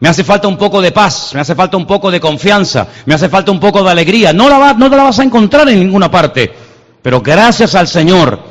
Me 0.01 0.09
hace 0.09 0.25
falta 0.25 0.49
un 0.49 0.57
poco 0.57 0.81
de 0.81 0.91
paz, 0.91 1.31
me 1.33 1.39
hace 1.39 1.55
falta 1.55 1.77
un 1.77 1.85
poco 1.85 2.11
de 2.11 2.19
confianza, 2.19 2.85
me 3.05 3.13
hace 3.13 3.29
falta 3.29 3.49
un 3.49 3.61
poco 3.61 3.81
de 3.81 3.89
alegría. 3.89 4.33
No, 4.33 4.49
la 4.49 4.73
no 4.73 4.89
te 4.89 4.97
la 4.97 5.03
vas 5.03 5.19
a 5.19 5.23
encontrar 5.23 5.69
en 5.69 5.79
ninguna 5.79 6.11
parte. 6.11 6.51
Pero 7.01 7.21
gracias 7.21 7.75
al 7.75 7.87
Señor, 7.87 8.41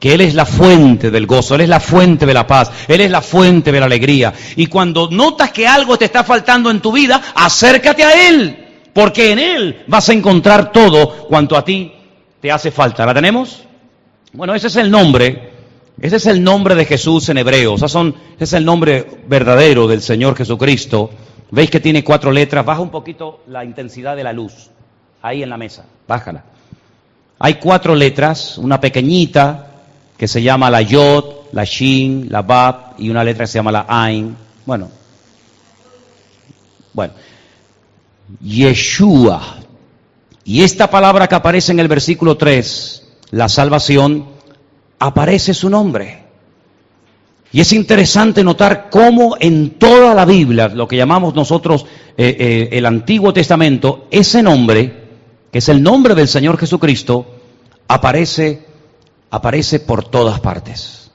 que 0.00 0.14
Él 0.14 0.22
es 0.22 0.34
la 0.34 0.46
fuente 0.46 1.10
del 1.10 1.26
gozo, 1.26 1.56
Él 1.56 1.60
es 1.60 1.68
la 1.68 1.78
fuente 1.78 2.24
de 2.24 2.32
la 2.32 2.46
paz, 2.46 2.70
Él 2.88 3.02
es 3.02 3.10
la 3.10 3.20
fuente 3.20 3.70
de 3.70 3.80
la 3.80 3.84
alegría. 3.84 4.32
Y 4.56 4.66
cuando 4.66 5.10
notas 5.10 5.50
que 5.50 5.68
algo 5.68 5.98
te 5.98 6.06
está 6.06 6.24
faltando 6.24 6.70
en 6.70 6.80
tu 6.80 6.90
vida, 6.90 7.20
acércate 7.34 8.02
a 8.02 8.28
Él 8.30 8.88
porque 8.94 9.32
en 9.32 9.38
Él 9.38 9.84
vas 9.88 10.08
a 10.08 10.14
encontrar 10.14 10.72
todo 10.72 11.26
cuanto 11.28 11.54
a 11.54 11.62
ti 11.62 11.92
te 12.40 12.50
hace 12.50 12.70
falta. 12.70 13.04
¿La 13.04 13.12
tenemos? 13.12 13.62
Bueno, 14.32 14.54
ese 14.54 14.68
es 14.68 14.76
el 14.76 14.90
nombre, 14.90 15.55
ese 16.00 16.16
es 16.16 16.26
el 16.26 16.42
nombre 16.42 16.74
de 16.74 16.84
Jesús 16.84 17.28
en 17.30 17.38
hebreo, 17.38 17.74
o 17.74 17.88
son, 17.88 18.14
es 18.38 18.52
el 18.52 18.64
nombre 18.64 19.22
verdadero 19.26 19.86
del 19.86 20.02
Señor 20.02 20.36
Jesucristo. 20.36 21.10
¿Veis 21.50 21.70
que 21.70 21.80
tiene 21.80 22.04
cuatro 22.04 22.30
letras? 22.30 22.66
Baja 22.66 22.80
un 22.80 22.90
poquito 22.90 23.40
la 23.48 23.64
intensidad 23.64 24.14
de 24.14 24.24
la 24.24 24.32
luz, 24.32 24.70
ahí 25.22 25.42
en 25.42 25.48
la 25.48 25.56
mesa, 25.56 25.86
bájala. 26.06 26.44
Hay 27.38 27.54
cuatro 27.54 27.94
letras, 27.94 28.58
una 28.58 28.80
pequeñita 28.80 29.66
que 30.16 30.28
se 30.28 30.42
llama 30.42 30.70
la 30.70 30.82
Yod, 30.82 31.24
la 31.52 31.64
Shin, 31.64 32.28
la 32.30 32.42
Bab 32.42 32.94
y 32.98 33.08
una 33.08 33.24
letra 33.24 33.44
que 33.44 33.48
se 33.48 33.58
llama 33.58 33.72
la 33.72 33.86
Ain. 33.88 34.36
Bueno, 34.64 34.90
bueno, 36.92 37.14
Yeshua. 38.42 39.58
Y 40.44 40.62
esta 40.62 40.90
palabra 40.90 41.26
que 41.26 41.34
aparece 41.34 41.72
en 41.72 41.80
el 41.80 41.88
versículo 41.88 42.36
3, 42.36 43.06
la 43.32 43.48
salvación, 43.48 44.35
aparece 44.98 45.54
su 45.54 45.68
nombre. 45.70 46.24
Y 47.52 47.60
es 47.60 47.72
interesante 47.72 48.42
notar 48.42 48.90
cómo 48.90 49.36
en 49.40 49.70
toda 49.78 50.14
la 50.14 50.24
Biblia, 50.24 50.68
lo 50.68 50.88
que 50.88 50.96
llamamos 50.96 51.34
nosotros 51.34 51.86
eh, 52.16 52.36
eh, 52.38 52.68
el 52.72 52.86
Antiguo 52.86 53.32
Testamento, 53.32 54.08
ese 54.10 54.42
nombre, 54.42 55.04
que 55.50 55.58
es 55.58 55.68
el 55.68 55.82
nombre 55.82 56.14
del 56.14 56.28
Señor 56.28 56.58
Jesucristo, 56.58 57.26
aparece, 57.88 58.66
aparece 59.30 59.80
por 59.80 60.04
todas 60.04 60.40
partes. 60.40 61.10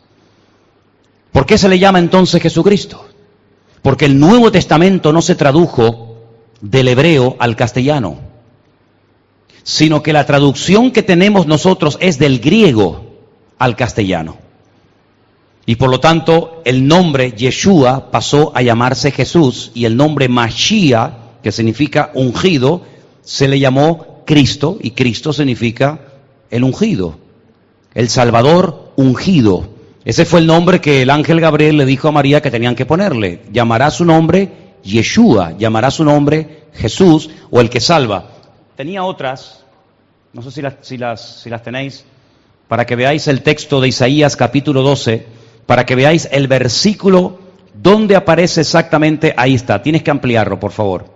¿Por 1.31 1.45
qué 1.45 1.57
se 1.57 1.69
le 1.69 1.79
llama 1.79 1.99
entonces 1.99 2.41
Jesucristo? 2.41 3.05
Porque 3.81 4.05
el 4.05 4.19
Nuevo 4.19 4.51
Testamento 4.51 5.13
no 5.13 5.21
se 5.21 5.35
tradujo 5.35 6.17
del 6.61 6.87
hebreo 6.87 7.35
al 7.39 7.55
castellano, 7.55 8.19
sino 9.63 10.01
que 10.01 10.13
la 10.13 10.25
traducción 10.25 10.91
que 10.91 11.03
tenemos 11.03 11.45
nosotros 11.45 11.97
es 12.01 12.17
del 12.19 12.39
griego 12.39 13.10
al 13.61 13.75
castellano. 13.75 14.37
Y 15.67 15.75
por 15.75 15.91
lo 15.91 15.99
tanto, 15.99 16.63
el 16.65 16.87
nombre 16.87 17.31
Yeshua 17.31 18.09
pasó 18.09 18.51
a 18.55 18.63
llamarse 18.63 19.11
Jesús 19.11 19.71
y 19.75 19.85
el 19.85 19.95
nombre 19.95 20.27
Mashiach, 20.27 21.13
que 21.43 21.51
significa 21.51 22.09
ungido, 22.15 22.81
se 23.21 23.47
le 23.47 23.59
llamó 23.59 24.23
Cristo 24.25 24.79
y 24.81 24.91
Cristo 24.91 25.31
significa 25.31 25.99
el 26.49 26.63
ungido, 26.63 27.19
el 27.93 28.09
Salvador 28.09 28.93
ungido. 28.95 29.69
Ese 30.05 30.25
fue 30.25 30.39
el 30.39 30.47
nombre 30.47 30.81
que 30.81 31.03
el 31.03 31.11
ángel 31.11 31.39
Gabriel 31.39 31.77
le 31.77 31.85
dijo 31.85 32.07
a 32.07 32.11
María 32.11 32.41
que 32.41 32.49
tenían 32.49 32.75
que 32.75 32.87
ponerle. 32.87 33.43
Llamará 33.51 33.91
su 33.91 34.05
nombre 34.05 34.73
Yeshua, 34.83 35.55
llamará 35.59 35.91
su 35.91 36.03
nombre 36.03 36.63
Jesús 36.73 37.29
o 37.51 37.61
el 37.61 37.69
que 37.69 37.79
salva. 37.79 38.31
Tenía 38.75 39.03
otras, 39.03 39.63
no 40.33 40.41
sé 40.41 40.49
si 40.49 40.61
las, 40.63 40.73
si 40.81 40.97
las, 40.97 41.41
si 41.43 41.49
las 41.51 41.61
tenéis, 41.61 42.03
para 42.71 42.85
que 42.85 42.95
veáis 42.95 43.27
el 43.27 43.41
texto 43.41 43.81
de 43.81 43.89
Isaías 43.89 44.37
capítulo 44.37 44.81
12, 44.81 45.25
para 45.65 45.85
que 45.85 45.93
veáis 45.93 46.29
el 46.31 46.47
versículo 46.47 47.37
donde 47.73 48.15
aparece 48.15 48.61
exactamente, 48.61 49.33
ahí 49.35 49.55
está, 49.55 49.83
tienes 49.83 50.03
que 50.03 50.11
ampliarlo, 50.11 50.57
por 50.57 50.71
favor. 50.71 51.13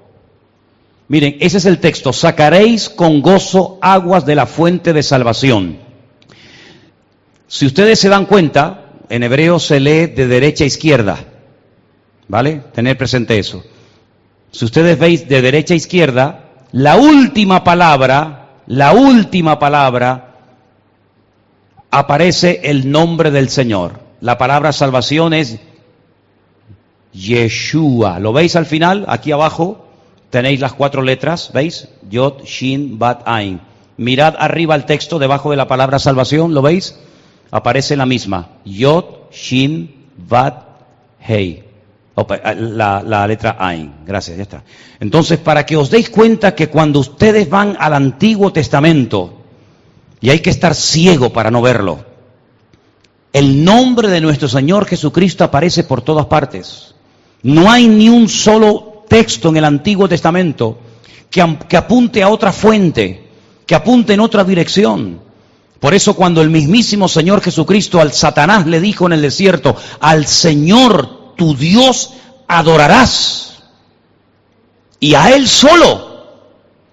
Miren, 1.08 1.38
ese 1.40 1.60
es 1.60 1.66
el 1.66 1.80
texto, 1.80 2.12
sacaréis 2.12 2.90
con 2.90 3.22
gozo 3.22 3.80
aguas 3.82 4.26
de 4.26 4.36
la 4.36 4.48
fuente 4.48 4.92
de 4.92 5.02
salvación. 5.02 5.78
Si 7.48 7.66
ustedes 7.66 8.00
se 8.02 8.10
dan 8.10 8.26
cuenta, 8.26 8.92
en 9.08 9.24
hebreo 9.24 9.58
se 9.58 9.80
lee 9.80 10.08
de 10.08 10.28
derecha 10.28 10.66
a 10.66 10.68
izquierda. 10.68 11.20
¿Vale? 12.28 12.64
Tener 12.74 12.98
presente 12.98 13.40
eso. 13.40 13.64
Si 14.52 14.66
ustedes 14.66 15.00
veis 15.00 15.30
de 15.30 15.42
derecha 15.42 15.74
a 15.74 15.78
izquierda, 15.78 16.50
la 16.74 16.98
última 16.98 17.64
palabra, 17.64 18.58
la 18.68 18.92
última 18.92 19.58
palabra, 19.58 20.35
aparece 21.96 22.60
el 22.66 22.92
nombre 22.92 23.32
del 23.32 23.48
Señor. 23.48 24.02
La 24.20 24.38
palabra 24.38 24.74
salvación 24.74 25.34
es 25.34 25.60
Yeshua. 27.14 28.20
¿Lo 28.20 28.34
veis 28.34 28.58
al 28.58 28.66
final? 28.66 29.06
Aquí 29.08 29.32
abajo 29.32 29.86
tenéis 30.30 30.60
las 30.60 30.74
cuatro 30.74 31.02
letras, 31.02 31.52
¿veis? 31.54 31.88
Yod, 32.10 32.44
Shin, 32.44 33.00
Bat, 33.00 33.22
Ain. 33.26 33.62
Mirad 33.96 34.36
arriba 34.38 34.76
el 34.76 34.84
texto 34.84 35.20
debajo 35.20 35.52
de 35.52 35.56
la 35.56 35.70
palabra 35.70 35.98
salvación, 35.98 36.54
¿lo 36.54 36.62
veis? 36.62 37.00
Aparece 37.50 37.96
la 37.96 38.06
misma. 38.06 38.50
Yod, 38.66 39.32
Shin, 39.32 40.08
Bat, 40.18 40.66
Hei. 41.26 41.64
La, 42.58 43.02
la, 43.04 43.26
letra 43.26 43.56
Ain. 43.58 43.94
Gracias, 44.06 44.36
ya 44.36 44.44
está. 44.44 44.64
Entonces, 45.00 45.40
para 45.40 45.66
que 45.66 45.78
os 45.78 45.90
deis 45.90 46.10
cuenta 46.10 46.56
que 46.56 46.68
cuando 46.68 47.00
ustedes 47.00 47.50
van 47.50 47.78
al 47.80 47.94
Antiguo 47.94 48.52
Testamento, 48.52 49.45
y 50.26 50.32
hay 50.32 50.40
que 50.40 50.50
estar 50.50 50.74
ciego 50.74 51.32
para 51.32 51.52
no 51.52 51.62
verlo, 51.62 52.04
el 53.32 53.64
nombre 53.64 54.08
de 54.08 54.22
nuestro 54.22 54.48
Señor 54.50 54.88
Jesucristo 54.88 55.44
aparece 55.44 55.84
por 55.84 56.02
todas 56.02 56.26
partes. 56.26 56.96
No 57.44 57.70
hay 57.70 57.88
ni 57.88 58.10
un 58.10 58.28
solo 58.28 59.06
texto 59.08 59.50
en 59.50 59.58
el 59.58 59.66
Antiguo 59.66 60.10
Testamento 60.10 60.80
que, 61.30 61.60
que 61.70 61.78
apunte 61.78 62.24
a 62.24 62.30
otra 62.30 62.52
fuente, 62.52 63.28
que 63.68 63.76
apunte 63.76 64.14
en 64.16 64.20
otra 64.20 64.44
dirección. 64.44 65.22
Por 65.80 65.94
eso 65.94 66.16
cuando 66.16 66.42
el 66.42 66.50
mismísimo 66.50 67.08
Señor 67.08 67.40
Jesucristo 67.42 68.02
al 68.02 68.12
Satanás 68.12 68.66
le 68.66 68.82
dijo 68.82 69.06
en 69.06 69.14
el 69.14 69.22
desierto, 69.22 69.76
al 70.00 70.26
Señor 70.26 71.36
tu 71.36 71.56
Dios 71.56 72.14
adorarás 72.48 73.62
y 75.00 75.14
a 75.14 75.36
Él 75.36 75.48
solo 75.48 76.16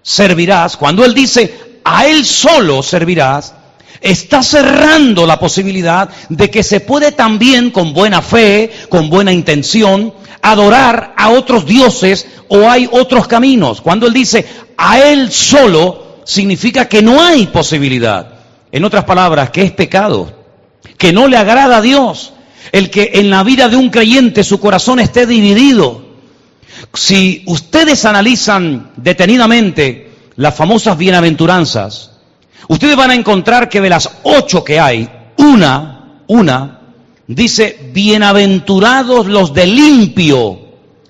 servirás. 0.03 0.77
Cuando 0.77 1.03
Él 1.03 1.15
dice, 1.15 1.62
a 1.83 2.07
Él 2.07 2.25
solo 2.25 2.83
servirás, 2.83 3.53
está 4.01 4.43
cerrando 4.43 5.25
la 5.25 5.39
posibilidad 5.39 6.09
de 6.29 6.49
que 6.49 6.61
se 6.63 6.81
puede 6.81 7.13
también 7.13 7.71
con 7.71 7.93
buena 7.93 8.21
fe, 8.21 8.71
con 8.89 9.09
buena 9.09 9.31
intención, 9.31 10.13
adorar 10.41 11.13
a 11.17 11.29
otros 11.29 11.65
dioses 11.65 12.27
o 12.49 12.69
hay 12.69 12.87
otros 12.91 13.27
caminos. 13.27 13.81
Cuando 13.81 14.05
Él 14.07 14.13
dice, 14.13 14.45
a 14.77 14.99
Él 14.99 15.31
solo, 15.31 16.19
significa 16.25 16.87
que 16.87 17.01
no 17.01 17.21
hay 17.21 17.47
posibilidad. 17.47 18.29
En 18.71 18.83
otras 18.83 19.05
palabras, 19.05 19.51
que 19.51 19.61
es 19.61 19.71
pecado, 19.71 20.33
que 20.97 21.13
no 21.13 21.27
le 21.27 21.37
agrada 21.37 21.77
a 21.77 21.81
Dios, 21.81 22.33
el 22.71 22.89
que 22.89 23.11
en 23.15 23.29
la 23.29 23.43
vida 23.43 23.69
de 23.69 23.77
un 23.77 23.89
creyente 23.89 24.43
su 24.43 24.59
corazón 24.59 24.99
esté 24.99 25.25
dividido. 25.25 26.03
Si 26.93 27.43
ustedes 27.45 28.03
analizan 28.05 28.91
detenidamente 28.97 30.12
las 30.35 30.55
famosas 30.55 30.97
bienaventuranzas, 30.97 32.11
ustedes 32.67 32.95
van 32.95 33.11
a 33.11 33.15
encontrar 33.15 33.69
que 33.69 33.81
de 33.81 33.89
las 33.89 34.09
ocho 34.23 34.63
que 34.63 34.79
hay, 34.79 35.09
una, 35.37 36.21
una, 36.27 36.79
dice, 37.27 37.91
bienaventurados 37.93 39.27
los 39.27 39.53
de 39.53 39.67
limpio 39.67 40.59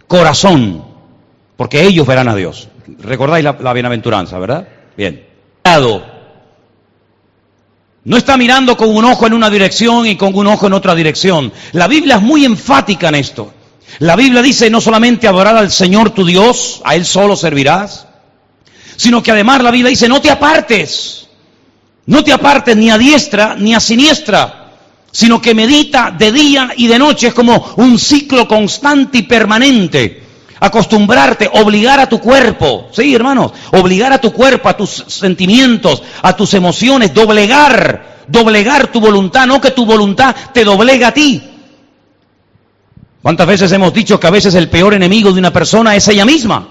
corazón, 0.07 0.83
porque 1.55 1.83
ellos 1.83 2.05
verán 2.05 2.27
a 2.27 2.35
Dios. 2.35 2.69
Recordáis 2.99 3.43
la, 3.43 3.73
bienaventuranza, 3.73 4.37
¿verdad? 4.39 4.67
Bien. 4.97 5.25
No 8.05 8.17
está 8.17 8.35
mirando 8.35 8.75
con 8.75 8.93
un 8.93 9.05
ojo 9.05 9.25
en 9.25 9.33
una 9.33 9.49
dirección 9.49 10.05
y 10.05 10.17
con 10.17 10.35
un 10.35 10.47
ojo 10.47 10.67
en 10.67 10.73
otra 10.73 10.93
dirección. 10.93 11.53
La 11.71 11.87
Biblia 11.87 12.17
es 12.17 12.21
muy 12.21 12.43
enfática 12.43 13.07
en 13.07 13.15
esto. 13.15 13.53
La 13.99 14.15
Biblia 14.15 14.41
dice 14.41 14.69
no 14.69 14.81
solamente 14.81 15.27
adorar 15.27 15.55
al 15.55 15.71
Señor 15.71 16.09
tu 16.09 16.25
Dios, 16.25 16.81
a 16.83 16.95
Él 16.95 17.05
solo 17.05 17.35
servirás, 17.35 18.07
sino 18.95 19.21
que 19.21 19.31
además 19.31 19.61
la 19.61 19.71
Biblia 19.71 19.89
dice, 19.89 20.07
no 20.07 20.21
te 20.21 20.29
apartes, 20.29 21.27
no 22.05 22.23
te 22.23 22.33
apartes 22.33 22.75
ni 22.75 22.89
a 22.89 22.97
diestra 22.97 23.55
ni 23.57 23.73
a 23.73 23.79
siniestra, 23.79 24.71
sino 25.11 25.41
que 25.41 25.53
medita 25.53 26.11
de 26.11 26.31
día 26.31 26.71
y 26.75 26.87
de 26.87 26.99
noche, 26.99 27.27
es 27.27 27.33
como 27.33 27.73
un 27.77 27.99
ciclo 27.99 28.47
constante 28.47 29.19
y 29.19 29.23
permanente. 29.23 30.23
Acostumbrarte, 30.59 31.49
obligar 31.53 31.99
a 31.99 32.07
tu 32.07 32.19
cuerpo, 32.19 32.87
sí, 32.91 33.13
hermanos, 33.13 33.51
obligar 33.71 34.13
a 34.13 34.21
tu 34.21 34.31
cuerpo, 34.31 34.69
a 34.69 34.77
tus 34.77 34.89
sentimientos, 35.07 36.01
a 36.21 36.35
tus 36.35 36.53
emociones, 36.53 37.13
doblegar, 37.13 38.23
doblegar 38.27 38.87
tu 38.87 39.01
voluntad, 39.01 39.45
no 39.45 39.59
que 39.59 39.71
tu 39.71 39.85
voluntad 39.85 40.33
te 40.53 40.63
doblega 40.63 41.09
a 41.09 41.13
ti. 41.13 41.43
¿Cuántas 43.21 43.47
veces 43.47 43.71
hemos 43.71 43.93
dicho 43.93 44.19
que 44.19 44.27
a 44.27 44.31
veces 44.31 44.55
el 44.55 44.69
peor 44.69 44.93
enemigo 44.93 45.31
de 45.31 45.39
una 45.39 45.53
persona 45.53 45.95
es 45.95 46.07
ella 46.07 46.25
misma? 46.25 46.67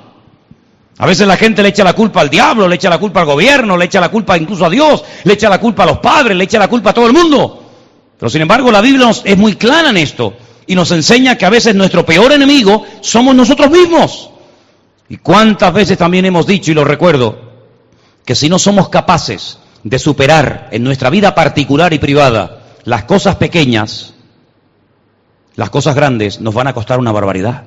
A 0.98 1.06
veces 1.06 1.26
la 1.26 1.36
gente 1.36 1.62
le 1.62 1.70
echa 1.70 1.84
la 1.84 1.94
culpa 1.94 2.20
al 2.20 2.30
diablo, 2.30 2.68
le 2.68 2.76
echa 2.76 2.90
la 2.90 2.98
culpa 2.98 3.20
al 3.20 3.26
gobierno, 3.26 3.76
le 3.76 3.86
echa 3.86 4.00
la 4.00 4.10
culpa 4.10 4.36
incluso 4.36 4.66
a 4.66 4.70
Dios, 4.70 5.02
le 5.24 5.32
echa 5.32 5.48
la 5.48 5.58
culpa 5.58 5.84
a 5.84 5.86
los 5.86 5.98
padres, 5.98 6.36
le 6.36 6.44
echa 6.44 6.58
la 6.58 6.68
culpa 6.68 6.90
a 6.90 6.94
todo 6.94 7.06
el 7.06 7.12
mundo. 7.12 7.62
Pero 8.18 8.30
sin 8.30 8.42
embargo 8.42 8.70
la 8.70 8.80
Biblia 8.80 9.10
es 9.24 9.38
muy 9.38 9.56
clara 9.56 9.90
en 9.90 9.96
esto 9.96 10.34
y 10.66 10.74
nos 10.74 10.90
enseña 10.92 11.36
que 11.36 11.46
a 11.46 11.50
veces 11.50 11.74
nuestro 11.74 12.04
peor 12.06 12.32
enemigo 12.32 12.84
somos 13.00 13.34
nosotros 13.34 13.70
mismos. 13.70 14.30
Y 15.08 15.16
cuántas 15.16 15.72
veces 15.72 15.98
también 15.98 16.24
hemos 16.24 16.46
dicho, 16.46 16.70
y 16.70 16.74
lo 16.74 16.84
recuerdo, 16.84 17.36
que 18.24 18.34
si 18.34 18.48
no 18.48 18.58
somos 18.58 18.88
capaces 18.88 19.58
de 19.82 19.98
superar 19.98 20.68
en 20.70 20.84
nuestra 20.84 21.10
vida 21.10 21.34
particular 21.34 21.92
y 21.92 21.98
privada 21.98 22.62
las 22.84 23.04
cosas 23.04 23.36
pequeñas, 23.36 24.14
las 25.56 25.70
cosas 25.70 25.94
grandes 25.94 26.40
nos 26.40 26.54
van 26.54 26.68
a 26.68 26.72
costar 26.74 26.98
una 26.98 27.12
barbaridad. 27.12 27.64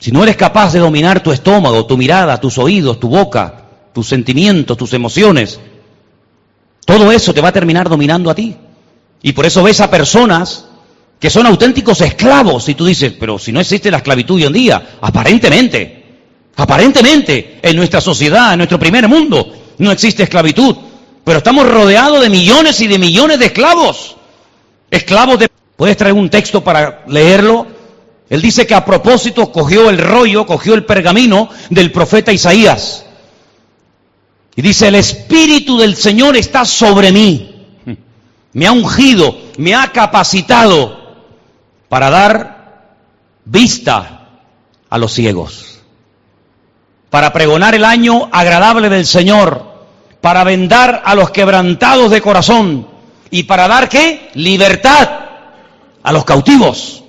Si 0.00 0.10
no 0.10 0.22
eres 0.22 0.36
capaz 0.36 0.72
de 0.72 0.78
dominar 0.78 1.22
tu 1.22 1.30
estómago, 1.30 1.84
tu 1.84 1.98
mirada, 1.98 2.40
tus 2.40 2.56
oídos, 2.56 2.98
tu 2.98 3.08
boca, 3.08 3.66
tus 3.92 4.08
sentimientos, 4.08 4.76
tus 4.78 4.94
emociones, 4.94 5.60
todo 6.86 7.12
eso 7.12 7.34
te 7.34 7.42
va 7.42 7.48
a 7.48 7.52
terminar 7.52 7.86
dominando 7.86 8.30
a 8.30 8.34
ti. 8.34 8.56
Y 9.22 9.32
por 9.32 9.44
eso 9.44 9.62
ves 9.62 9.78
a 9.82 9.90
personas 9.90 10.64
que 11.18 11.28
son 11.28 11.46
auténticos 11.46 12.00
esclavos. 12.00 12.66
Y 12.70 12.74
tú 12.74 12.86
dices, 12.86 13.12
pero 13.20 13.38
si 13.38 13.52
no 13.52 13.60
existe 13.60 13.90
la 13.90 13.98
esclavitud 13.98 14.36
hoy 14.36 14.44
en 14.44 14.52
día, 14.54 14.96
aparentemente, 15.02 16.02
aparentemente, 16.56 17.58
en 17.62 17.76
nuestra 17.76 18.00
sociedad, 18.00 18.54
en 18.54 18.58
nuestro 18.58 18.78
primer 18.78 19.06
mundo, 19.06 19.52
no 19.76 19.92
existe 19.92 20.22
esclavitud. 20.22 20.74
Pero 21.22 21.38
estamos 21.38 21.68
rodeados 21.68 22.22
de 22.22 22.30
millones 22.30 22.80
y 22.80 22.86
de 22.86 22.98
millones 22.98 23.38
de 23.38 23.46
esclavos. 23.46 24.16
Esclavos 24.90 25.38
de... 25.38 25.48
¿Puedes 25.76 25.98
traer 25.98 26.14
un 26.14 26.30
texto 26.30 26.64
para 26.64 27.04
leerlo? 27.06 27.79
Él 28.30 28.40
dice 28.40 28.64
que 28.64 28.74
a 28.74 28.84
propósito 28.84 29.50
cogió 29.50 29.90
el 29.90 29.98
rollo, 29.98 30.46
cogió 30.46 30.74
el 30.74 30.84
pergamino 30.84 31.50
del 31.68 31.90
profeta 31.90 32.32
Isaías. 32.32 33.04
Y 34.54 34.62
dice, 34.62 34.86
el 34.86 34.94
Espíritu 34.94 35.76
del 35.76 35.96
Señor 35.96 36.36
está 36.36 36.64
sobre 36.64 37.10
mí. 37.10 37.66
Me 38.52 38.68
ha 38.68 38.72
ungido, 38.72 39.36
me 39.58 39.74
ha 39.74 39.90
capacitado 39.90 41.26
para 41.88 42.08
dar 42.08 42.94
vista 43.44 44.28
a 44.88 44.98
los 44.98 45.12
ciegos. 45.12 45.80
Para 47.10 47.32
pregonar 47.32 47.74
el 47.74 47.84
año 47.84 48.28
agradable 48.30 48.88
del 48.88 49.06
Señor. 49.06 49.70
Para 50.20 50.44
vendar 50.44 51.02
a 51.04 51.16
los 51.16 51.30
quebrantados 51.30 52.12
de 52.12 52.22
corazón. 52.22 52.86
Y 53.30 53.42
para 53.42 53.66
dar 53.66 53.88
qué? 53.88 54.30
Libertad 54.34 55.08
a 56.02 56.12
los 56.12 56.24
cautivos. 56.24 56.99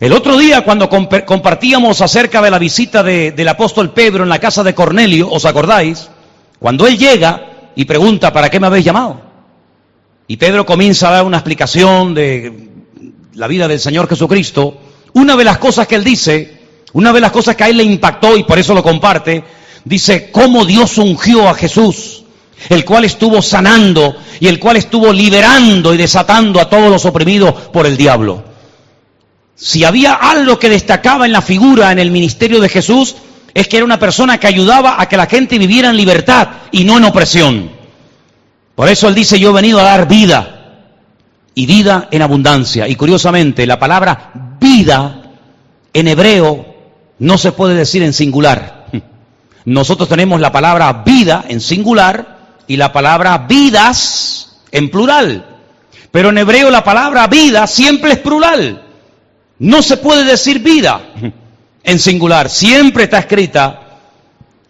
El 0.00 0.14
otro 0.14 0.38
día 0.38 0.62
cuando 0.62 0.88
compartíamos 0.88 2.00
acerca 2.00 2.40
de 2.40 2.50
la 2.50 2.58
visita 2.58 3.02
del 3.02 3.48
apóstol 3.48 3.92
Pedro 3.92 4.22
en 4.22 4.30
la 4.30 4.38
casa 4.38 4.64
de 4.64 4.74
Cornelio, 4.74 5.28
¿os 5.30 5.44
acordáis? 5.44 6.08
Cuando 6.58 6.86
él 6.86 6.96
llega 6.96 7.70
y 7.76 7.84
pregunta, 7.84 8.32
¿para 8.32 8.48
qué 8.48 8.58
me 8.58 8.66
habéis 8.66 8.86
llamado? 8.86 9.20
Y 10.26 10.38
Pedro 10.38 10.64
comienza 10.64 11.08
a 11.08 11.12
dar 11.12 11.24
una 11.26 11.36
explicación 11.36 12.14
de 12.14 12.70
la 13.34 13.46
vida 13.46 13.68
del 13.68 13.78
Señor 13.78 14.08
Jesucristo. 14.08 14.78
Una 15.12 15.36
de 15.36 15.44
las 15.44 15.58
cosas 15.58 15.86
que 15.86 15.96
él 15.96 16.04
dice, 16.04 16.60
una 16.94 17.12
de 17.12 17.20
las 17.20 17.30
cosas 17.30 17.54
que 17.54 17.64
a 17.64 17.68
él 17.68 17.76
le 17.76 17.84
impactó 17.84 18.38
y 18.38 18.44
por 18.44 18.58
eso 18.58 18.72
lo 18.72 18.82
comparte, 18.82 19.44
dice 19.84 20.30
cómo 20.30 20.64
Dios 20.64 20.96
ungió 20.96 21.46
a 21.46 21.54
Jesús 21.54 22.24
el 22.68 22.84
cual 22.84 23.04
estuvo 23.04 23.40
sanando 23.40 24.16
y 24.38 24.46
el 24.46 24.58
cual 24.58 24.76
estuvo 24.76 25.12
liberando 25.12 25.94
y 25.94 25.96
desatando 25.96 26.60
a 26.60 26.68
todos 26.68 26.90
los 26.90 27.04
oprimidos 27.06 27.52
por 27.72 27.86
el 27.86 27.96
diablo. 27.96 28.49
Si 29.60 29.84
había 29.84 30.14
algo 30.14 30.58
que 30.58 30.70
destacaba 30.70 31.26
en 31.26 31.32
la 31.32 31.42
figura, 31.42 31.92
en 31.92 31.98
el 31.98 32.10
ministerio 32.10 32.62
de 32.62 32.70
Jesús, 32.70 33.16
es 33.52 33.68
que 33.68 33.76
era 33.76 33.84
una 33.84 33.98
persona 33.98 34.38
que 34.38 34.46
ayudaba 34.46 34.96
a 34.98 35.06
que 35.06 35.18
la 35.18 35.26
gente 35.26 35.58
viviera 35.58 35.90
en 35.90 35.98
libertad 35.98 36.48
y 36.72 36.84
no 36.84 36.96
en 36.96 37.04
opresión. 37.04 37.70
Por 38.74 38.88
eso 38.88 39.06
él 39.06 39.14
dice, 39.14 39.38
yo 39.38 39.50
he 39.50 39.52
venido 39.52 39.78
a 39.78 39.82
dar 39.82 40.08
vida 40.08 40.86
y 41.54 41.66
vida 41.66 42.08
en 42.10 42.22
abundancia. 42.22 42.88
Y 42.88 42.96
curiosamente, 42.96 43.66
la 43.66 43.78
palabra 43.78 44.56
vida 44.58 45.24
en 45.92 46.08
hebreo 46.08 46.64
no 47.18 47.36
se 47.36 47.52
puede 47.52 47.74
decir 47.74 48.02
en 48.02 48.14
singular. 48.14 48.86
Nosotros 49.66 50.08
tenemos 50.08 50.40
la 50.40 50.52
palabra 50.52 51.02
vida 51.04 51.44
en 51.46 51.60
singular 51.60 52.56
y 52.66 52.78
la 52.78 52.94
palabra 52.94 53.36
vidas 53.46 54.62
en 54.72 54.90
plural. 54.90 55.44
Pero 56.10 56.30
en 56.30 56.38
hebreo 56.38 56.70
la 56.70 56.82
palabra 56.82 57.26
vida 57.26 57.66
siempre 57.66 58.12
es 58.12 58.18
plural. 58.20 58.86
No 59.60 59.82
se 59.82 59.98
puede 59.98 60.24
decir 60.24 60.60
vida 60.60 61.02
en 61.84 61.98
singular. 61.98 62.48
Siempre 62.48 63.04
está 63.04 63.18
escrita 63.18 63.98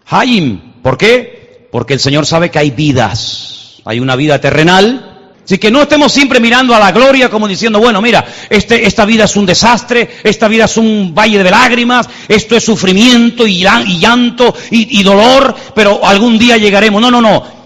Hayim. 0.06 0.60
¿Por 0.82 0.98
qué? 0.98 1.68
Porque 1.70 1.94
el 1.94 2.00
Señor 2.00 2.26
sabe 2.26 2.50
que 2.50 2.58
hay 2.58 2.70
vidas. 2.72 3.80
Hay 3.84 4.00
una 4.00 4.16
vida 4.16 4.40
terrenal. 4.40 5.06
Así 5.44 5.58
que 5.58 5.70
no 5.70 5.82
estemos 5.82 6.12
siempre 6.12 6.40
mirando 6.40 6.74
a 6.74 6.80
la 6.80 6.92
gloria 6.92 7.28
como 7.28 7.46
diciendo, 7.46 7.78
bueno, 7.78 8.02
mira, 8.02 8.24
este, 8.48 8.86
esta 8.86 9.04
vida 9.04 9.24
es 9.24 9.34
un 9.36 9.46
desastre, 9.46 10.08
esta 10.22 10.46
vida 10.48 10.66
es 10.66 10.76
un 10.76 11.12
valle 11.14 11.42
de 11.42 11.50
lágrimas, 11.50 12.08
esto 12.28 12.56
es 12.56 12.64
sufrimiento 12.64 13.46
y, 13.46 13.60
llanto 13.98 14.54
y 14.70 15.02
dolor, 15.02 15.54
pero 15.74 16.04
algún 16.04 16.38
día 16.38 16.56
llegaremos. 16.56 17.00
No, 17.00 17.10
no, 17.10 17.20
no. 17.20 17.59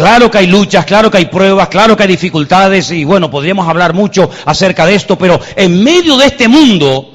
Claro 0.00 0.30
que 0.30 0.38
hay 0.38 0.46
luchas, 0.46 0.86
claro 0.86 1.10
que 1.10 1.18
hay 1.18 1.26
pruebas, 1.26 1.68
claro 1.68 1.94
que 1.94 2.04
hay 2.04 2.08
dificultades 2.08 2.90
y 2.90 3.04
bueno, 3.04 3.30
podríamos 3.30 3.68
hablar 3.68 3.92
mucho 3.92 4.30
acerca 4.46 4.86
de 4.86 4.94
esto, 4.94 5.18
pero 5.18 5.38
en 5.56 5.84
medio 5.84 6.16
de 6.16 6.24
este 6.24 6.48
mundo, 6.48 7.10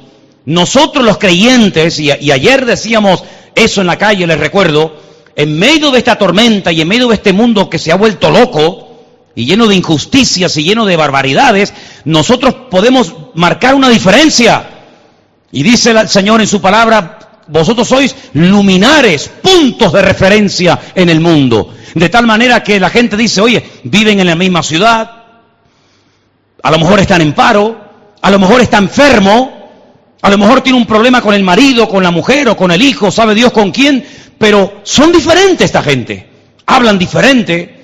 nosotros 0.46 1.04
los 1.04 1.18
creyentes, 1.18 2.00
y, 2.00 2.12
ayer 2.12 2.64
decíamos 2.64 3.24
eso 3.56 3.82
en 3.82 3.88
la 3.88 3.98
calle, 3.98 4.28
les 4.28 4.40
recuerdo, 4.40 4.98
en 5.36 5.58
medio 5.58 5.90
de 5.90 5.98
esta 5.98 6.16
tormenta 6.16 6.72
y 6.72 6.82
en 6.82 6.88
medio 6.88 7.08
de 7.08 7.16
este 7.16 7.34
mundo 7.34 7.72
que 7.72 7.80
se 7.80 7.92
ha 7.92 7.96
vuelto 7.96 8.30
loco 8.30 8.88
y 9.34 9.48
lleno 9.48 9.66
de 9.66 9.78
injusticias 9.78 10.56
y 10.58 10.64
lleno 10.64 10.86
de 10.86 10.96
barbaridades, 10.96 11.74
nosotros 12.04 12.54
podemos 12.70 13.16
marcar 13.34 13.74
una 13.74 13.90
diferencia. 13.90 14.70
Y 15.52 15.64
dice 15.64 15.90
el 15.90 16.08
Señor 16.08 16.40
en 16.40 16.48
su 16.48 16.62
palabra, 16.62 17.25
vosotros 17.48 17.88
sois 17.88 18.16
luminares, 18.34 19.30
puntos 19.42 19.94
de 19.94 20.02
referencia 20.02 20.80
en 20.94 21.10
el 21.10 21.20
mundo. 21.20 21.74
De 21.94 22.10
tal 22.10 22.26
manera 22.26 22.64
que 22.64 22.80
la 22.80 22.90
gente 22.90 23.16
dice, 23.16 23.42
oye, 23.42 23.64
viven 23.84 24.20
en 24.20 24.28
la 24.28 24.36
misma 24.36 24.64
ciudad, 24.64 25.24
a 26.62 26.72
lo 26.72 26.80
mejor 26.80 27.00
están 27.00 27.22
en 27.22 27.34
paro, 27.34 27.80
a 28.22 28.32
lo 28.32 28.40
mejor 28.40 28.62
está 28.62 28.78
enfermo, 28.78 29.70
a 30.22 30.30
lo 30.30 30.38
mejor 30.38 30.62
tiene 30.62 30.78
un 30.78 30.86
problema 30.86 31.22
con 31.22 31.36
el 31.36 31.44
marido, 31.44 31.88
con 31.88 32.02
la 32.02 32.12
mujer 32.12 32.50
o 32.50 32.58
con 32.58 32.72
el 32.72 32.82
hijo, 32.82 33.12
sabe 33.12 33.36
Dios 33.36 33.52
con 33.52 33.72
quién, 33.72 34.04
pero 34.38 34.82
son 34.84 35.12
diferentes 35.12 35.66
esta 35.66 35.84
gente, 35.84 36.28
hablan 36.66 36.98
diferente, 36.98 37.84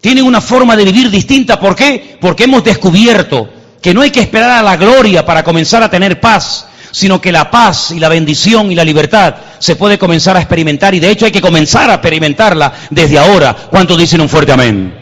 tienen 0.00 0.24
una 0.24 0.40
forma 0.40 0.76
de 0.76 0.84
vivir 0.84 1.10
distinta. 1.10 1.60
¿Por 1.60 1.76
qué? 1.76 2.16
Porque 2.20 2.44
hemos 2.44 2.64
descubierto 2.64 3.48
que 3.80 3.92
no 3.94 4.00
hay 4.00 4.10
que 4.10 4.20
esperar 4.20 4.50
a 4.50 4.62
la 4.62 4.76
gloria 4.76 5.24
para 5.24 5.44
comenzar 5.44 5.82
a 5.82 5.90
tener 5.90 6.20
paz, 6.20 6.66
sino 6.94 7.20
que 7.20 7.32
la 7.32 7.50
paz 7.50 7.90
y 7.90 7.98
la 7.98 8.08
bendición 8.08 8.70
y 8.70 8.76
la 8.76 8.84
libertad 8.84 9.34
se 9.58 9.74
puede 9.74 9.98
comenzar 9.98 10.36
a 10.36 10.38
experimentar 10.40 10.94
y 10.94 11.00
de 11.00 11.10
hecho 11.10 11.26
hay 11.26 11.32
que 11.32 11.40
comenzar 11.40 11.90
a 11.90 11.94
experimentarla 11.94 12.72
desde 12.88 13.18
ahora. 13.18 13.52
¿Cuántos 13.68 13.98
dicen 13.98 14.20
un 14.20 14.28
fuerte 14.28 14.52
amén? 14.52 14.94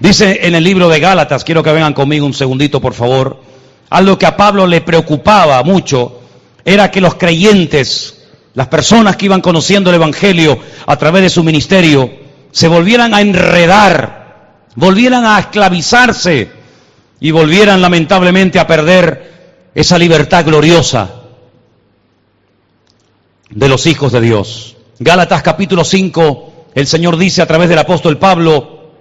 Dice 0.00 0.40
en 0.42 0.56
el 0.56 0.64
libro 0.64 0.88
de 0.88 0.98
Gálatas, 0.98 1.44
quiero 1.44 1.62
que 1.62 1.70
vengan 1.70 1.94
conmigo 1.94 2.26
un 2.26 2.34
segundito 2.34 2.80
por 2.80 2.94
favor, 2.94 3.40
algo 3.90 4.18
que 4.18 4.26
a 4.26 4.36
Pablo 4.36 4.66
le 4.66 4.80
preocupaba 4.80 5.62
mucho 5.62 6.20
era 6.64 6.90
que 6.90 7.00
los 7.00 7.14
creyentes, 7.14 8.24
las 8.54 8.66
personas 8.66 9.14
que 9.14 9.26
iban 9.26 9.40
conociendo 9.40 9.90
el 9.90 9.96
Evangelio 9.96 10.58
a 10.84 10.96
través 10.96 11.22
de 11.22 11.30
su 11.30 11.44
ministerio, 11.44 12.10
se 12.50 12.66
volvieran 12.66 13.14
a 13.14 13.20
enredar, 13.20 14.64
volvieran 14.74 15.24
a 15.24 15.38
esclavizarse 15.38 16.50
y 17.20 17.30
volvieran 17.30 17.80
lamentablemente 17.80 18.58
a 18.58 18.66
perder 18.66 19.70
esa 19.76 19.96
libertad 19.96 20.44
gloriosa 20.44 21.19
de 23.50 23.68
los 23.68 23.86
hijos 23.86 24.12
de 24.12 24.20
Dios. 24.20 24.76
Gálatas 24.98 25.42
capítulo 25.42 25.84
5, 25.84 26.68
el 26.74 26.86
Señor 26.86 27.16
dice 27.16 27.42
a 27.42 27.46
través 27.46 27.68
del 27.68 27.78
apóstol 27.78 28.18
Pablo, 28.18 28.92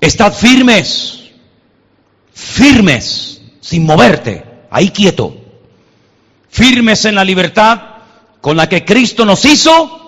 estad 0.00 0.32
firmes, 0.32 1.30
firmes, 2.32 3.42
sin 3.60 3.84
moverte, 3.84 4.44
ahí 4.70 4.90
quieto, 4.90 5.36
firmes 6.48 7.04
en 7.04 7.14
la 7.14 7.24
libertad 7.24 7.80
con 8.40 8.56
la 8.56 8.68
que 8.68 8.84
Cristo 8.84 9.24
nos 9.24 9.44
hizo 9.44 9.98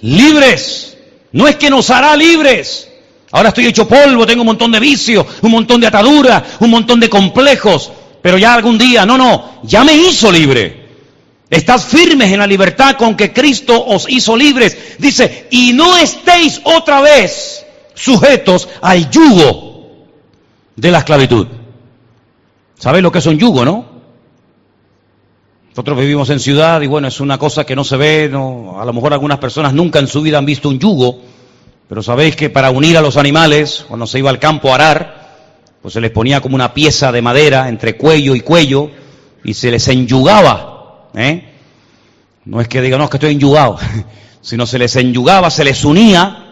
libres. 0.00 0.96
No 1.32 1.46
es 1.46 1.56
que 1.56 1.68
nos 1.68 1.90
hará 1.90 2.16
libres. 2.16 2.88
Ahora 3.30 3.50
estoy 3.50 3.66
hecho 3.66 3.86
polvo, 3.86 4.26
tengo 4.26 4.40
un 4.40 4.46
montón 4.46 4.72
de 4.72 4.80
vicios, 4.80 5.26
un 5.42 5.50
montón 5.50 5.80
de 5.80 5.86
ataduras, 5.86 6.42
un 6.60 6.70
montón 6.70 6.98
de 6.98 7.10
complejos, 7.10 7.92
pero 8.22 8.38
ya 8.38 8.54
algún 8.54 8.78
día, 8.78 9.04
no, 9.04 9.18
no, 9.18 9.60
ya 9.64 9.84
me 9.84 9.92
hizo 9.94 10.32
libre. 10.32 10.77
Estad 11.50 11.80
firmes 11.80 12.30
en 12.30 12.38
la 12.38 12.46
libertad 12.46 12.96
con 12.96 13.16
que 13.16 13.32
Cristo 13.32 13.84
os 13.86 14.08
hizo 14.08 14.36
libres. 14.36 14.76
Dice, 14.98 15.46
y 15.50 15.72
no 15.72 15.96
estéis 15.96 16.60
otra 16.64 17.00
vez 17.00 17.64
sujetos 17.94 18.68
al 18.82 19.10
yugo 19.10 20.06
de 20.76 20.90
la 20.90 20.98
esclavitud. 20.98 21.46
¿Sabéis 22.78 23.02
lo 23.02 23.10
que 23.10 23.18
es 23.18 23.26
un 23.26 23.38
yugo, 23.38 23.64
no? 23.64 23.98
Nosotros 25.70 25.98
vivimos 25.98 26.28
en 26.30 26.40
ciudad 26.40 26.80
y 26.80 26.86
bueno, 26.86 27.08
es 27.08 27.20
una 27.20 27.38
cosa 27.38 27.64
que 27.64 27.76
no 27.76 27.84
se 27.84 27.96
ve, 27.96 28.28
no, 28.30 28.80
a 28.80 28.84
lo 28.84 28.92
mejor 28.92 29.12
algunas 29.12 29.38
personas 29.38 29.72
nunca 29.72 30.00
en 30.00 30.08
su 30.08 30.22
vida 30.22 30.38
han 30.38 30.46
visto 30.46 30.68
un 30.68 30.78
yugo, 30.78 31.20
pero 31.88 32.02
sabéis 32.02 32.36
que 32.36 32.50
para 32.50 32.70
unir 32.70 32.98
a 32.98 33.00
los 33.00 33.16
animales, 33.16 33.84
cuando 33.86 34.06
se 34.06 34.18
iba 34.18 34.28
al 34.28 34.38
campo 34.38 34.70
a 34.70 34.74
arar, 34.74 35.28
pues 35.80 35.94
se 35.94 36.00
les 36.00 36.10
ponía 36.10 36.40
como 36.40 36.56
una 36.56 36.74
pieza 36.74 37.12
de 37.12 37.22
madera 37.22 37.68
entre 37.68 37.96
cuello 37.96 38.34
y 38.34 38.40
cuello 38.40 38.90
y 39.44 39.54
se 39.54 39.70
les 39.70 39.86
enyugaba. 39.88 40.77
¿Eh? 41.14 41.54
No 42.44 42.60
es 42.60 42.68
que 42.68 42.80
digan, 42.80 42.98
no, 42.98 43.04
es 43.04 43.10
que 43.10 43.16
estoy 43.18 43.32
enyugado, 43.32 43.76
sino 44.40 44.66
se 44.66 44.78
les 44.78 44.96
enyugaba, 44.96 45.50
se 45.50 45.64
les 45.64 45.84
unía 45.84 46.44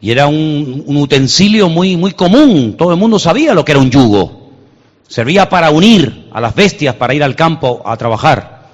y 0.00 0.10
era 0.10 0.26
un, 0.26 0.84
utensilio 0.86 1.68
muy, 1.68 1.96
muy 1.96 2.12
común, 2.12 2.76
todo 2.76 2.92
el 2.92 2.98
mundo 2.98 3.18
sabía 3.18 3.54
lo 3.54 3.64
que 3.64 3.72
era 3.72 3.80
un 3.80 3.90
yugo. 3.90 4.50
Servía 5.08 5.48
para 5.48 5.70
unir 5.70 6.28
a 6.32 6.40
las 6.40 6.54
bestias 6.54 6.94
para 6.94 7.14
ir 7.14 7.24
al 7.24 7.34
campo 7.34 7.82
a 7.84 7.96
trabajar. 7.96 8.68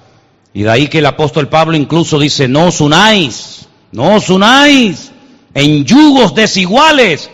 Y 0.53 0.63
de 0.63 0.69
ahí 0.69 0.87
que 0.87 0.99
el 0.99 1.05
apóstol 1.05 1.47
Pablo 1.47 1.75
incluso 1.75 2.19
dice, 2.19 2.47
no 2.47 2.67
os 2.67 2.81
unáis, 2.81 3.67
no 3.91 4.15
os 4.15 4.29
unáis 4.29 5.11
en 5.53 5.85
yugos 5.85 6.35
desiguales. 6.35 7.29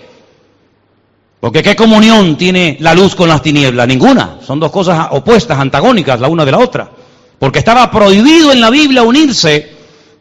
Porque 1.40 1.64
¿qué 1.64 1.76
comunión 1.76 2.38
tiene 2.38 2.78
la 2.80 2.94
luz 2.94 3.16
con 3.16 3.28
las 3.28 3.42
tinieblas? 3.42 3.88
Ninguna. 3.88 4.38
Son 4.46 4.60
dos 4.60 4.72
cosas 4.72 5.08
opuestas, 5.12 5.58
antagónicas 5.60 6.20
la 6.20 6.28
una 6.28 6.46
de 6.46 6.52
la 6.52 6.60
otra. 6.60 6.92
Porque 7.42 7.58
estaba 7.58 7.90
prohibido 7.90 8.52
en 8.52 8.62
la 8.62 8.70
Biblia 8.70 9.02
unirse 9.02 9.68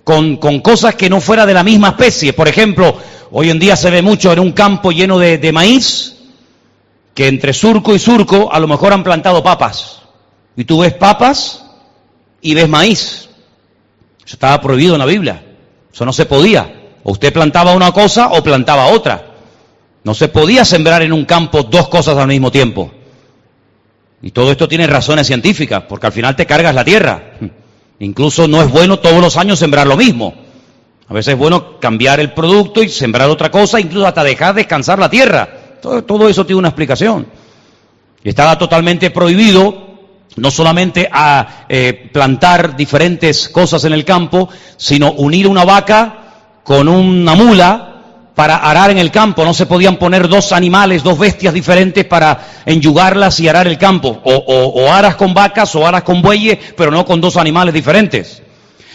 con, 0.05 0.39
con 0.39 0.61
cosas 0.61 0.95
que 0.95 1.11
no 1.11 1.21
fuera 1.21 1.45
de 1.45 1.53
la 1.53 1.63
misma 1.63 1.89
especie. 1.89 2.33
Por 2.33 2.49
ejemplo, 2.49 2.97
hoy 3.31 3.51
en 3.51 3.59
día 3.59 3.77
se 3.77 3.91
ve 3.91 4.01
mucho 4.01 4.33
en 4.33 4.39
un 4.39 4.53
campo 4.53 4.91
lleno 4.91 5.19
de, 5.19 5.37
de 5.37 5.53
maíz, 5.53 6.17
que 7.13 7.29
entre 7.29 7.53
surco 7.53 7.95
y 7.95 7.99
surco 7.99 8.51
a 8.51 8.59
lo 8.59 8.67
mejor 8.67 8.95
han 8.95 9.05
plantado 9.05 9.43
papas. 9.43 10.01
Y 10.57 10.65
tú 10.65 10.81
ves 10.81 10.95
papas 10.95 11.63
y 12.41 12.55
ves 12.55 12.71
maíz. 12.71 13.29
Eso 14.25 14.37
estaba 14.37 14.59
prohibido 14.59 14.95
en 14.95 15.01
la 15.01 15.05
Biblia. 15.05 15.45
Eso 15.93 16.07
no 16.07 16.15
se 16.15 16.25
podía. 16.25 16.95
O 17.03 17.13
usted 17.13 17.35
plantaba 17.35 17.75
una 17.75 17.93
cosa 17.93 18.29
o 18.29 18.43
plantaba 18.43 18.87
otra. 18.87 19.35
No 20.05 20.15
se 20.15 20.29
podía 20.29 20.65
sembrar 20.65 21.03
en 21.03 21.13
un 21.13 21.27
campo 21.27 21.65
dos 21.65 21.87
cosas 21.89 22.17
al 22.17 22.29
mismo 22.29 22.51
tiempo. 22.51 22.91
Y 24.23 24.33
todo 24.33 24.51
esto 24.51 24.69
tiene 24.69 24.87
razones 24.87 25.27
científicas, 25.27 25.85
porque 25.89 26.07
al 26.07 26.13
final 26.13 26.37
te 26.37 26.47
cargas 26.47 26.75
la 26.75 26.85
tierra. 26.85 27.33
Incluso 28.01 28.47
no 28.47 28.63
es 28.63 28.71
bueno 28.71 28.99
todos 28.99 29.21
los 29.21 29.37
años 29.37 29.59
sembrar 29.59 29.87
lo 29.87 29.97
mismo. 29.97 30.35
A 31.09 31.15
veces 31.15 31.35
es 31.35 31.39
bueno 31.39 31.81
cambiar 31.81 32.21
el 32.21 32.33
producto 32.33 32.83
y 32.83 32.89
sembrar 32.89 33.29
otra 33.29 33.51
cosa, 33.51 33.81
incluso 33.81 34.07
hasta 34.07 34.23
dejar 34.23 34.55
descansar 34.55 34.99
la 34.99 35.11
tierra. 35.11 35.49
Todo, 35.81 36.29
eso 36.29 36.45
tiene 36.45 36.59
una 36.59 36.69
explicación. 36.69 37.27
Y 38.23 38.29
estaba 38.29 38.59
totalmente 38.59 39.11
prohibido 39.11 39.89
no 40.37 40.51
solamente 40.51 41.09
a 41.11 41.65
eh, 41.69 42.09
plantar 42.13 42.77
diferentes 42.77 43.49
cosas 43.49 43.85
en 43.85 43.93
el 43.93 44.05
campo, 44.05 44.49
sino 44.77 45.13
unir 45.13 45.49
una 45.49 45.65
vaca 45.65 46.61
con 46.63 46.89
una 46.89 47.35
mula 47.35 47.90
para 48.35 48.57
arar 48.57 48.91
en 48.91 48.99
el 48.99 49.11
campo. 49.11 49.45
No 49.45 49.55
se 49.55 49.67
podían 49.67 49.97
poner 49.97 50.29
dos 50.29 50.53
animales, 50.53 51.03
dos 51.03 51.19
bestias 51.19 51.55
diferentes 51.55 52.05
para 52.05 52.39
enyugarlas 52.67 53.39
y 53.41 53.49
arar 53.49 53.67
el 53.67 53.79
campo. 53.79 54.21
O, 54.25 54.91
aras 54.91 55.17
con 55.17 55.35
vacas 55.35 55.75
o 55.75 55.87
aras 55.87 56.03
con 56.03 56.23
bueyes, 56.23 56.59
pero 56.77 56.91
no 56.91 57.05
con 57.05 57.21
dos 57.21 57.37
animales 57.37 57.75
diferentes. 57.75 58.43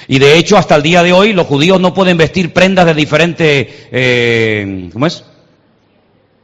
Y 0.07 0.19
de 0.19 0.37
hecho, 0.37 0.57
hasta 0.57 0.75
el 0.75 0.83
día 0.83 1.01
de 1.01 1.13
hoy, 1.13 1.33
los 1.33 1.47
judíos 1.47 1.79
no 1.79 1.93
pueden 1.93 2.17
vestir 2.17 2.53
prendas 2.53 2.85
de 2.85 2.93
diferentes, 2.93 3.67
eh, 3.91 4.89
¿cómo 4.93 5.07
es? 5.07 5.23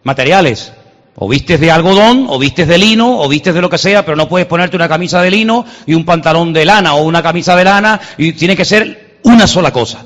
materiales. 0.03 0.73
O 1.15 1.27
vistes 1.27 1.59
de 1.59 1.69
algodón, 1.69 2.25
o 2.29 2.39
vistes 2.39 2.67
de 2.67 2.77
lino, 2.77 3.19
o 3.19 3.27
vistes 3.27 3.53
de 3.53 3.61
lo 3.61 3.69
que 3.69 3.77
sea, 3.77 4.03
pero 4.03 4.15
no 4.17 4.27
puedes 4.27 4.47
ponerte 4.47 4.75
una 4.75 4.87
camisa 4.87 5.21
de 5.21 5.29
lino 5.29 5.65
y 5.85 5.93
un 5.93 6.05
pantalón 6.05 6.53
de 6.53 6.65
lana 6.65 6.95
o 6.95 7.03
una 7.03 7.21
camisa 7.21 7.55
de 7.55 7.63
lana, 7.63 7.99
y 8.17 8.31
tiene 8.33 8.55
que 8.55 8.65
ser 8.65 9.19
una 9.23 9.45
sola 9.45 9.71
cosa. 9.71 10.05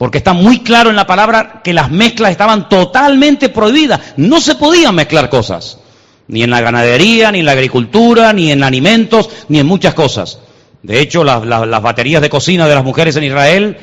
Porque 0.00 0.16
está 0.16 0.32
muy 0.32 0.60
claro 0.60 0.88
en 0.88 0.96
la 0.96 1.06
palabra 1.06 1.60
que 1.62 1.74
las 1.74 1.90
mezclas 1.90 2.30
estaban 2.30 2.70
totalmente 2.70 3.50
prohibidas. 3.50 4.00
No 4.16 4.40
se 4.40 4.54
podían 4.54 4.94
mezclar 4.94 5.28
cosas. 5.28 5.76
Ni 6.26 6.42
en 6.42 6.48
la 6.48 6.62
ganadería, 6.62 7.30
ni 7.30 7.40
en 7.40 7.44
la 7.44 7.52
agricultura, 7.52 8.32
ni 8.32 8.50
en 8.50 8.64
alimentos, 8.64 9.28
ni 9.50 9.58
en 9.58 9.66
muchas 9.66 9.92
cosas. 9.92 10.38
De 10.82 11.02
hecho, 11.02 11.22
las, 11.22 11.44
las 11.44 11.82
baterías 11.82 12.22
de 12.22 12.30
cocina 12.30 12.66
de 12.66 12.76
las 12.76 12.82
mujeres 12.82 13.14
en 13.16 13.24
Israel 13.24 13.76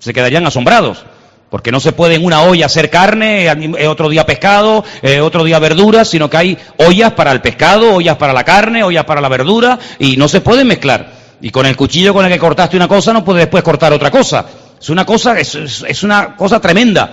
se 0.00 0.12
quedarían 0.12 0.44
asombrados 0.44 1.04
porque 1.50 1.70
no 1.70 1.78
se 1.78 1.92
puede 1.92 2.16
en 2.16 2.24
una 2.24 2.42
olla 2.42 2.66
hacer 2.66 2.90
carne, 2.90 3.46
eh, 3.46 3.86
otro 3.86 4.08
día 4.08 4.26
pescado, 4.26 4.84
eh, 5.02 5.20
otro 5.20 5.44
día 5.44 5.60
verduras, 5.60 6.08
sino 6.08 6.28
que 6.28 6.36
hay 6.36 6.58
ollas 6.78 7.12
para 7.12 7.30
el 7.30 7.40
pescado, 7.42 7.94
ollas 7.94 8.16
para 8.16 8.32
la 8.32 8.42
carne, 8.42 8.82
ollas 8.82 9.04
para 9.04 9.20
la 9.20 9.28
verdura, 9.28 9.78
y 10.00 10.16
no 10.16 10.26
se 10.26 10.40
pueden 10.40 10.66
mezclar. 10.66 11.12
Y 11.40 11.50
con 11.50 11.64
el 11.66 11.76
cuchillo 11.76 12.12
con 12.12 12.24
el 12.24 12.32
que 12.32 12.40
cortaste 12.40 12.76
una 12.76 12.88
cosa 12.88 13.12
no 13.12 13.24
puedes 13.24 13.42
después 13.42 13.62
cortar 13.62 13.92
otra 13.92 14.10
cosa. 14.10 14.44
Es 14.80 14.88
una 14.88 15.04
cosa, 15.04 15.38
es, 15.38 16.02
una 16.02 16.36
cosa 16.36 16.60
tremenda. 16.60 17.12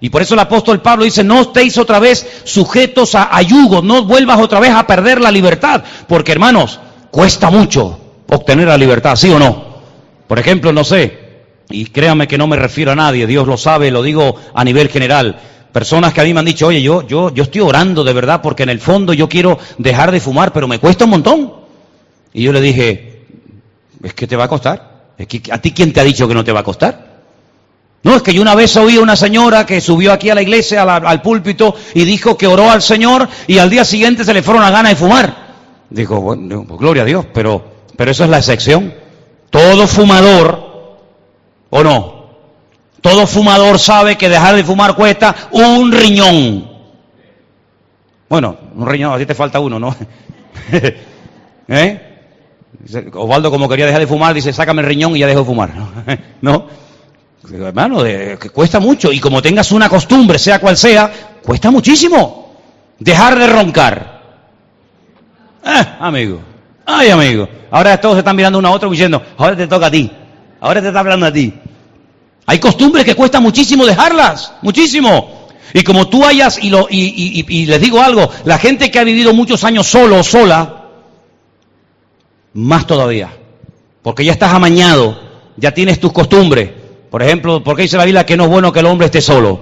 Y 0.00 0.10
por 0.10 0.22
eso 0.22 0.34
el 0.34 0.40
apóstol 0.40 0.80
Pablo 0.80 1.04
dice, 1.04 1.24
no 1.24 1.40
estéis 1.40 1.76
otra 1.76 1.98
vez 1.98 2.42
sujetos 2.44 3.16
a, 3.16 3.36
a 3.36 3.42
no 3.42 4.04
vuelvas 4.04 4.38
otra 4.38 4.60
vez 4.60 4.70
a 4.70 4.86
perder 4.86 5.20
la 5.20 5.32
libertad, 5.32 5.82
porque 6.06 6.30
hermanos, 6.30 6.78
cuesta 7.10 7.50
mucho 7.50 7.98
obtener 8.28 8.68
la 8.68 8.78
libertad, 8.78 9.16
¿sí 9.16 9.28
o 9.30 9.38
no? 9.40 9.66
Por 10.28 10.38
ejemplo, 10.38 10.72
no 10.72 10.84
sé, 10.84 11.28
y 11.68 11.86
créame 11.86 12.28
que 12.28 12.38
no 12.38 12.46
me 12.46 12.56
refiero 12.56 12.92
a 12.92 12.94
nadie, 12.96 13.26
Dios 13.26 13.46
lo 13.48 13.56
sabe, 13.56 13.90
lo 13.90 14.02
digo 14.02 14.36
a 14.54 14.64
nivel 14.64 14.88
general. 14.88 15.40
Personas 15.72 16.14
que 16.14 16.20
a 16.20 16.24
mí 16.24 16.32
me 16.32 16.40
han 16.40 16.46
dicho, 16.46 16.68
oye, 16.68 16.80
yo, 16.80 17.06
yo, 17.06 17.34
yo 17.34 17.42
estoy 17.42 17.60
orando 17.60 18.04
de 18.04 18.12
verdad 18.12 18.40
porque 18.40 18.62
en 18.62 18.70
el 18.70 18.80
fondo 18.80 19.12
yo 19.12 19.28
quiero 19.28 19.58
dejar 19.78 20.12
de 20.12 20.20
fumar, 20.20 20.52
pero 20.52 20.68
me 20.68 20.78
cuesta 20.78 21.04
un 21.04 21.10
montón. 21.10 21.52
Y 22.32 22.44
yo 22.44 22.52
le 22.52 22.60
dije, 22.60 23.26
es 24.02 24.14
que 24.14 24.26
te 24.26 24.36
va 24.36 24.44
a 24.44 24.48
costar. 24.48 24.98
¿A 25.50 25.58
ti 25.58 25.72
quién 25.72 25.92
te 25.92 26.00
ha 26.00 26.04
dicho 26.04 26.28
que 26.28 26.34
no 26.34 26.44
te 26.44 26.52
va 26.52 26.60
a 26.60 26.64
costar? 26.64 27.07
No, 28.08 28.16
es 28.16 28.22
que 28.22 28.32
yo 28.32 28.40
una 28.40 28.54
vez 28.54 28.74
oí 28.78 28.96
a 28.96 29.02
una 29.02 29.16
señora 29.16 29.66
que 29.66 29.82
subió 29.82 30.14
aquí 30.14 30.30
a 30.30 30.34
la 30.34 30.40
iglesia, 30.40 30.82
al 30.82 31.20
púlpito, 31.20 31.74
y 31.92 32.06
dijo 32.06 32.38
que 32.38 32.46
oró 32.46 32.70
al 32.70 32.80
Señor 32.80 33.28
y 33.46 33.58
al 33.58 33.68
día 33.68 33.84
siguiente 33.84 34.24
se 34.24 34.32
le 34.32 34.42
fueron 34.42 34.62
las 34.62 34.72
ganas 34.72 34.92
de 34.92 34.96
fumar. 34.96 35.36
Dijo, 35.90 36.18
bueno, 36.18 36.64
pues 36.66 36.80
gloria 36.80 37.02
a 37.02 37.04
Dios, 37.04 37.26
pero, 37.34 37.62
pero 37.98 38.10
eso 38.10 38.24
es 38.24 38.30
la 38.30 38.38
excepción. 38.38 38.94
Todo 39.50 39.86
fumador 39.86 40.96
¿O 41.68 41.82
no? 41.82 42.28
Todo 43.02 43.26
fumador 43.26 43.78
sabe 43.78 44.16
que 44.16 44.30
dejar 44.30 44.56
de 44.56 44.64
fumar 44.64 44.94
cuesta 44.94 45.36
un 45.50 45.92
riñón. 45.92 46.66
Bueno, 48.26 48.56
un 48.74 48.86
riñón, 48.86 49.12
a 49.12 49.18
ti 49.18 49.26
te 49.26 49.34
falta 49.34 49.60
uno, 49.60 49.78
¿no? 49.78 49.94
¿Eh? 51.68 52.04
Osvaldo, 53.12 53.50
como 53.50 53.68
quería 53.68 53.84
dejar 53.84 54.00
de 54.00 54.06
fumar, 54.06 54.32
dice, 54.32 54.54
sácame 54.54 54.80
el 54.80 54.88
riñón 54.88 55.14
y 55.14 55.18
ya 55.18 55.26
dejo 55.26 55.40
de 55.40 55.44
fumar. 55.44 55.72
¿No? 56.40 56.66
Hermano, 57.52 58.02
que 58.02 58.50
cuesta 58.52 58.80
mucho. 58.80 59.12
Y 59.12 59.20
como 59.20 59.40
tengas 59.40 59.72
una 59.72 59.88
costumbre, 59.88 60.38
sea 60.38 60.58
cual 60.58 60.76
sea, 60.76 61.38
cuesta 61.42 61.70
muchísimo. 61.70 62.56
Dejar 62.98 63.38
de 63.38 63.46
roncar. 63.46 64.22
Eh, 65.64 65.86
amigo. 66.00 66.40
Ay, 66.84 67.10
amigo. 67.10 67.48
Ahora 67.70 68.00
todos 68.00 68.16
se 68.16 68.18
están 68.20 68.36
mirando 68.36 68.58
uno 68.58 68.68
a 68.68 68.72
otro 68.72 68.90
diciendo, 68.90 69.22
ahora 69.36 69.56
te 69.56 69.66
toca 69.66 69.86
a 69.86 69.90
ti. 69.90 70.10
Ahora 70.60 70.80
te 70.80 70.88
está 70.88 71.00
hablando 71.00 71.26
a 71.26 71.32
ti. 71.32 71.52
Hay 72.46 72.58
costumbres 72.58 73.04
que 73.04 73.14
cuesta 73.14 73.40
muchísimo 73.40 73.84
dejarlas, 73.84 74.54
muchísimo. 74.62 75.48
Y 75.74 75.82
como 75.82 76.08
tú 76.08 76.24
hayas, 76.24 76.58
y, 76.62 76.70
lo, 76.70 76.86
y, 76.90 77.66
les 77.66 77.80
digo 77.80 78.00
algo, 78.00 78.30
la 78.44 78.58
gente 78.58 78.90
que 78.90 78.98
ha 78.98 79.04
vivido 79.04 79.34
muchos 79.34 79.64
años 79.64 79.86
solo 79.86 80.20
o 80.20 80.22
sola, 80.22 80.86
más 82.54 82.86
todavía. 82.86 83.30
Porque 84.02 84.24
ya 84.24 84.32
estás 84.32 84.54
amañado, 84.54 85.20
ya 85.58 85.72
tienes 85.72 86.00
tus 86.00 86.12
costumbres. 86.12 86.70
Por 87.10 87.22
ejemplo, 87.22 87.62
¿por 87.62 87.76
qué 87.76 87.82
dice 87.82 87.96
la 87.96 88.04
Biblia 88.04 88.26
que 88.26 88.36
no 88.36 88.44
es 88.44 88.50
bueno 88.50 88.72
que 88.72 88.80
el 88.80 88.86
hombre 88.86 89.06
esté 89.06 89.20
solo? 89.20 89.58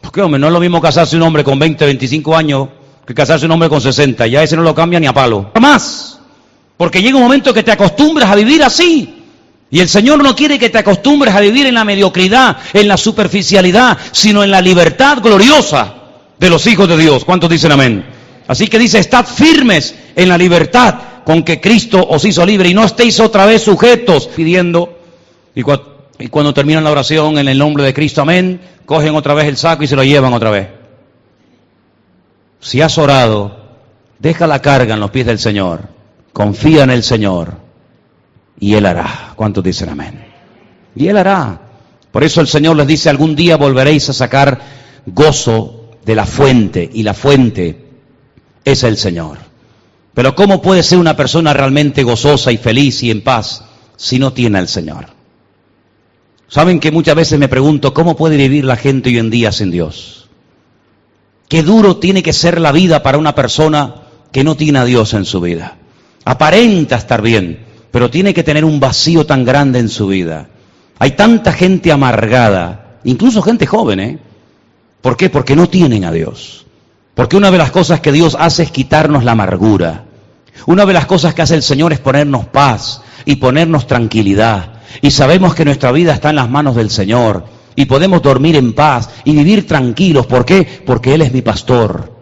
Porque, 0.00 0.20
hombre, 0.22 0.38
no 0.38 0.46
es 0.48 0.52
lo 0.52 0.60
mismo 0.60 0.80
casarse 0.80 1.16
un 1.16 1.22
hombre 1.22 1.42
con 1.42 1.58
20, 1.58 1.84
25 1.84 2.36
años 2.36 2.68
que 3.06 3.14
casarse 3.14 3.46
un 3.46 3.52
hombre 3.52 3.68
con 3.68 3.80
60. 3.80 4.26
Ya 4.26 4.42
ese 4.42 4.56
no 4.56 4.62
lo 4.62 4.74
cambia 4.74 5.00
ni 5.00 5.06
a 5.06 5.12
palo. 5.12 5.50
Más. 5.60 6.18
Porque 6.76 7.02
llega 7.02 7.16
un 7.16 7.22
momento 7.22 7.52
que 7.52 7.62
te 7.62 7.72
acostumbras 7.72 8.30
a 8.30 8.34
vivir 8.34 8.62
así. 8.62 9.22
Y 9.70 9.80
el 9.80 9.88
Señor 9.88 10.22
no 10.22 10.36
quiere 10.36 10.58
que 10.58 10.70
te 10.70 10.78
acostumbres 10.78 11.34
a 11.34 11.40
vivir 11.40 11.66
en 11.66 11.74
la 11.74 11.84
mediocridad, 11.84 12.58
en 12.72 12.86
la 12.86 12.96
superficialidad, 12.96 13.98
sino 14.12 14.44
en 14.44 14.50
la 14.50 14.60
libertad 14.60 15.18
gloriosa 15.20 15.94
de 16.38 16.50
los 16.50 16.66
hijos 16.66 16.88
de 16.88 16.96
Dios. 16.96 17.24
¿Cuántos 17.24 17.50
dicen 17.50 17.72
amén? 17.72 18.04
Así 18.46 18.68
que 18.68 18.78
dice, 18.78 18.98
estad 18.98 19.26
firmes 19.26 19.94
en 20.14 20.28
la 20.28 20.38
libertad 20.38 20.94
con 21.24 21.42
que 21.42 21.60
Cristo 21.60 22.06
os 22.06 22.24
hizo 22.24 22.44
libre 22.44 22.68
y 22.68 22.74
no 22.74 22.84
estéis 22.84 23.18
otra 23.20 23.46
vez 23.46 23.62
sujetos 23.62 24.28
pidiendo. 24.28 24.98
Y 25.54 25.62
y 26.18 26.28
cuando 26.28 26.54
terminan 26.54 26.84
la 26.84 26.92
oración 26.92 27.38
en 27.38 27.48
el 27.48 27.58
nombre 27.58 27.82
de 27.82 27.94
Cristo, 27.94 28.22
amén, 28.22 28.60
cogen 28.86 29.14
otra 29.14 29.34
vez 29.34 29.46
el 29.46 29.56
saco 29.56 29.82
y 29.82 29.86
se 29.86 29.96
lo 29.96 30.04
llevan 30.04 30.32
otra 30.32 30.50
vez. 30.50 30.68
Si 32.60 32.80
has 32.80 32.96
orado, 32.98 33.56
deja 34.18 34.46
la 34.46 34.62
carga 34.62 34.94
en 34.94 35.00
los 35.00 35.10
pies 35.10 35.26
del 35.26 35.38
Señor, 35.38 35.88
confía 36.32 36.84
en 36.84 36.90
el 36.90 37.02
Señor 37.02 37.54
y 38.58 38.74
Él 38.74 38.86
hará. 38.86 39.32
¿Cuántos 39.34 39.64
dicen 39.64 39.88
amén? 39.88 40.24
Y 40.94 41.08
Él 41.08 41.16
hará. 41.16 41.60
Por 42.12 42.22
eso 42.22 42.40
el 42.40 42.46
Señor 42.46 42.76
les 42.76 42.86
dice, 42.86 43.10
algún 43.10 43.34
día 43.34 43.56
volveréis 43.56 44.08
a 44.08 44.12
sacar 44.12 44.60
gozo 45.06 45.90
de 46.04 46.14
la 46.14 46.26
fuente 46.26 46.88
y 46.92 47.02
la 47.02 47.12
fuente 47.12 47.86
es 48.64 48.84
el 48.84 48.96
Señor. 48.96 49.38
Pero 50.14 50.36
¿cómo 50.36 50.62
puede 50.62 50.84
ser 50.84 50.98
una 50.98 51.16
persona 51.16 51.52
realmente 51.52 52.04
gozosa 52.04 52.52
y 52.52 52.56
feliz 52.56 53.02
y 53.02 53.10
en 53.10 53.22
paz 53.22 53.64
si 53.96 54.20
no 54.20 54.32
tiene 54.32 54.58
al 54.58 54.68
Señor? 54.68 55.13
Saben 56.48 56.80
que 56.80 56.90
muchas 56.90 57.14
veces 57.14 57.38
me 57.38 57.48
pregunto, 57.48 57.94
¿cómo 57.94 58.16
puede 58.16 58.36
vivir 58.36 58.64
la 58.64 58.76
gente 58.76 59.10
hoy 59.10 59.18
en 59.18 59.30
día 59.30 59.50
sin 59.52 59.70
Dios? 59.70 60.28
Qué 61.48 61.62
duro 61.62 61.96
tiene 61.96 62.22
que 62.22 62.32
ser 62.32 62.60
la 62.60 62.72
vida 62.72 63.02
para 63.02 63.18
una 63.18 63.34
persona 63.34 63.94
que 64.32 64.44
no 64.44 64.56
tiene 64.56 64.80
a 64.80 64.84
Dios 64.84 65.14
en 65.14 65.24
su 65.24 65.40
vida. 65.40 65.76
Aparenta 66.24 66.96
estar 66.96 67.22
bien, 67.22 67.64
pero 67.90 68.10
tiene 68.10 68.34
que 68.34 68.42
tener 68.42 68.64
un 68.64 68.80
vacío 68.80 69.26
tan 69.26 69.44
grande 69.44 69.78
en 69.78 69.88
su 69.88 70.06
vida. 70.06 70.48
Hay 70.98 71.12
tanta 71.12 71.52
gente 71.52 71.92
amargada, 71.92 72.98
incluso 73.04 73.42
gente 73.42 73.66
joven, 73.66 74.00
¿eh? 74.00 74.18
¿Por 75.00 75.16
qué? 75.16 75.28
Porque 75.28 75.54
no 75.54 75.68
tienen 75.68 76.04
a 76.04 76.12
Dios. 76.12 76.64
Porque 77.14 77.36
una 77.36 77.50
de 77.50 77.58
las 77.58 77.70
cosas 77.70 78.00
que 78.00 78.10
Dios 78.10 78.36
hace 78.38 78.64
es 78.64 78.70
quitarnos 78.70 79.22
la 79.22 79.32
amargura. 79.32 80.04
Una 80.66 80.86
de 80.86 80.92
las 80.92 81.06
cosas 81.06 81.34
que 81.34 81.42
hace 81.42 81.54
el 81.54 81.62
Señor 81.62 81.92
es 81.92 82.00
ponernos 82.00 82.46
paz 82.46 83.02
y 83.24 83.36
ponernos 83.36 83.86
tranquilidad. 83.86 84.73
Y 85.00 85.10
sabemos 85.10 85.54
que 85.54 85.64
nuestra 85.64 85.92
vida 85.92 86.12
está 86.12 86.30
en 86.30 86.36
las 86.36 86.50
manos 86.50 86.76
del 86.76 86.90
Señor. 86.90 87.44
Y 87.76 87.86
podemos 87.86 88.22
dormir 88.22 88.56
en 88.56 88.72
paz 88.72 89.10
y 89.24 89.32
vivir 89.34 89.66
tranquilos. 89.66 90.26
¿Por 90.26 90.44
qué? 90.44 90.66
Porque 90.86 91.14
Él 91.14 91.22
es 91.22 91.32
mi 91.32 91.42
pastor. 91.42 92.12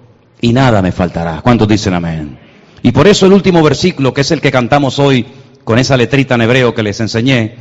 Y 0.41 0.53
nada 0.53 0.83
me 0.83 0.93
faltará. 0.93 1.41
¿Cuántos 1.43 1.68
dicen 1.68 1.95
amén? 1.95 2.39
Y 2.83 2.91
por 2.91 3.07
eso 3.07 3.27
el 3.27 3.33
último 3.33 3.62
versículo, 3.62 4.12
que 4.12 4.23
es 4.23 4.31
el 4.31 4.41
que 4.41 4.51
cantamos 4.51 4.99
hoy 4.99 5.25
con 5.62 5.79
esa 5.79 5.97
letrita 5.97 6.35
en 6.35 6.43
hebreo 6.43 6.75
que 6.75 6.83
les 6.83 6.99
enseñé, 7.01 7.55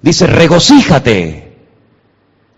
dice, 0.00 0.26
regocíjate 0.26 1.56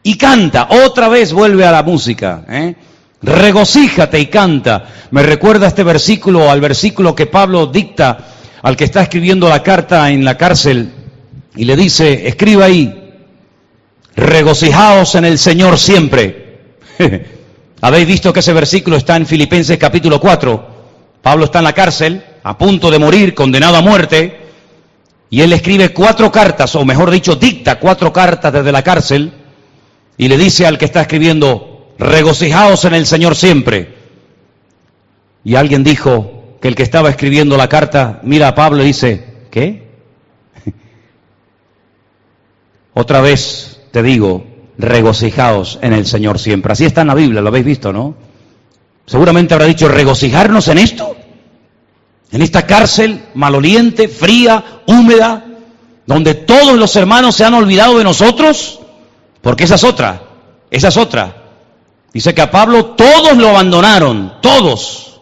y 0.03 0.17
canta. 0.17 0.69
Otra 0.85 1.09
vez 1.09 1.33
vuelve 1.33 1.65
a 1.65 1.73
la 1.73 1.83
música. 1.83 2.45
¿eh? 2.49 2.75
Regocíjate 3.23 4.19
y 4.21 4.27
canta. 4.27 4.85
Me 5.11 5.23
recuerda 5.23 5.67
este 5.67 5.83
versículo 5.83 6.51
al 6.51 6.61
versículo 6.61 7.15
que 7.15 7.27
Pablo 7.27 7.67
dicta 7.67 8.19
al 8.63 8.77
que 8.77 8.85
está 8.85 9.03
escribiendo 9.03 9.49
la 9.49 9.63
carta 9.63 10.11
en 10.11 10.25
la 10.25 10.37
cárcel 10.37 10.93
y 11.57 11.65
le 11.65 11.77
dice, 11.77 12.29
escriba 12.29 12.67
ahí, 12.67 13.13
regocijaos 14.15 15.15
en 15.15 15.25
el 15.25 15.39
Señor 15.39 15.79
siempre. 15.79 16.59
Habéis 17.81 18.07
visto 18.07 18.33
que 18.33 18.41
ese 18.41 18.53
versículo 18.53 18.97
está 18.97 19.17
en 19.17 19.27
Filipenses 19.27 19.79
capítulo 19.79 20.21
4. 20.21 20.81
Pablo 21.23 21.47
está 21.47 21.59
en 21.59 21.65
la 21.65 21.73
cárcel, 21.73 22.25
a 22.43 22.57
punto 22.57 22.91
de 22.91 22.99
morir, 22.99 23.35
condenado 23.35 23.77
a 23.77 23.83
muerte, 23.83 24.39
y 25.29 25.43
él 25.43 25.53
escribe 25.53 25.91
cuatro 25.91 26.31
cartas, 26.31 26.75
o 26.75 26.85
mejor 26.85 27.11
dicho, 27.11 27.37
dicta 27.37 27.79
cuatro 27.79 28.13
cartas 28.13 28.53
desde 28.53 28.73
la 28.73 28.83
cárcel, 28.83 29.33
y 30.17 30.29
le 30.29 30.37
dice 30.37 30.67
al 30.67 30.79
que 30.79 30.87
está 30.87 31.03
escribiendo, 31.03 31.95
regocijaos 31.99 32.85
en 32.85 32.95
el 32.95 33.07
Señor 33.07 33.37
siempre. 33.37 33.95
Y 35.45 35.55
alguien 35.55 35.85
dijo 35.85 36.59
que 36.61 36.69
el 36.69 36.75
que 36.75 36.83
estaba 36.83 37.11
escribiendo 37.11 37.57
la 37.57 37.69
carta, 37.69 38.21
mira 38.23 38.49
a 38.49 38.55
Pablo 38.55 38.83
y 38.83 38.87
dice, 38.87 39.25
¿qué? 39.51 39.90
Otra 43.01 43.21
vez 43.21 43.81
te 43.91 44.03
digo, 44.03 44.45
regocijaos 44.79 45.79
en 45.83 45.93
el 45.93 46.07
Señor 46.07 46.39
siempre. 46.39 46.73
Así 46.73 46.85
está 46.85 47.01
en 47.01 47.09
la 47.09 47.15
Biblia, 47.15 47.41
lo 47.41 47.49
habéis 47.49 47.65
visto, 47.65 47.93
¿no? 47.93 48.15
Seguramente 49.07 49.55
habrá 49.55 49.67
dicho, 49.67 49.89
regocijarnos 49.89 50.69
en 50.69 50.79
esto 50.79 51.17
en 52.33 52.43
esta 52.43 52.67
cárcel 52.67 53.23
maloliente, 53.35 54.09
fría, 54.09 54.83
húmeda, 54.87 55.45
donde 56.07 56.35
todos 56.35 56.77
los 56.77 56.95
hermanos 56.97 57.35
se 57.35 57.45
han 57.45 57.55
olvidado 57.55 57.99
de 57.99 58.05
nosotros, 58.05 58.81
porque 59.41 59.65
esa 59.65 59.75
es 59.75 59.85
otra, 59.85 60.23
esa 60.71 60.89
es 60.89 60.97
otra. 60.97 61.37
Dice 62.13 62.35
que 62.35 62.43
a 62.43 62.51
Pablo 62.51 62.87
todos 62.87 63.37
lo 63.37 63.49
abandonaron, 63.49 64.35
todos. 64.41 65.21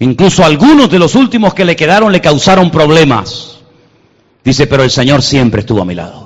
Incluso 0.00 0.44
algunos 0.44 0.90
de 0.90 0.98
los 0.98 1.14
últimos 1.14 1.54
que 1.54 1.64
le 1.64 1.76
quedaron 1.76 2.12
le 2.12 2.20
causaron 2.20 2.70
problemas. 2.70 3.58
Dice, 4.44 4.66
pero 4.66 4.82
el 4.82 4.90
Señor 4.90 5.22
siempre 5.22 5.60
estuvo 5.60 5.82
a 5.82 5.84
mi 5.84 5.94
lado. 5.94 6.23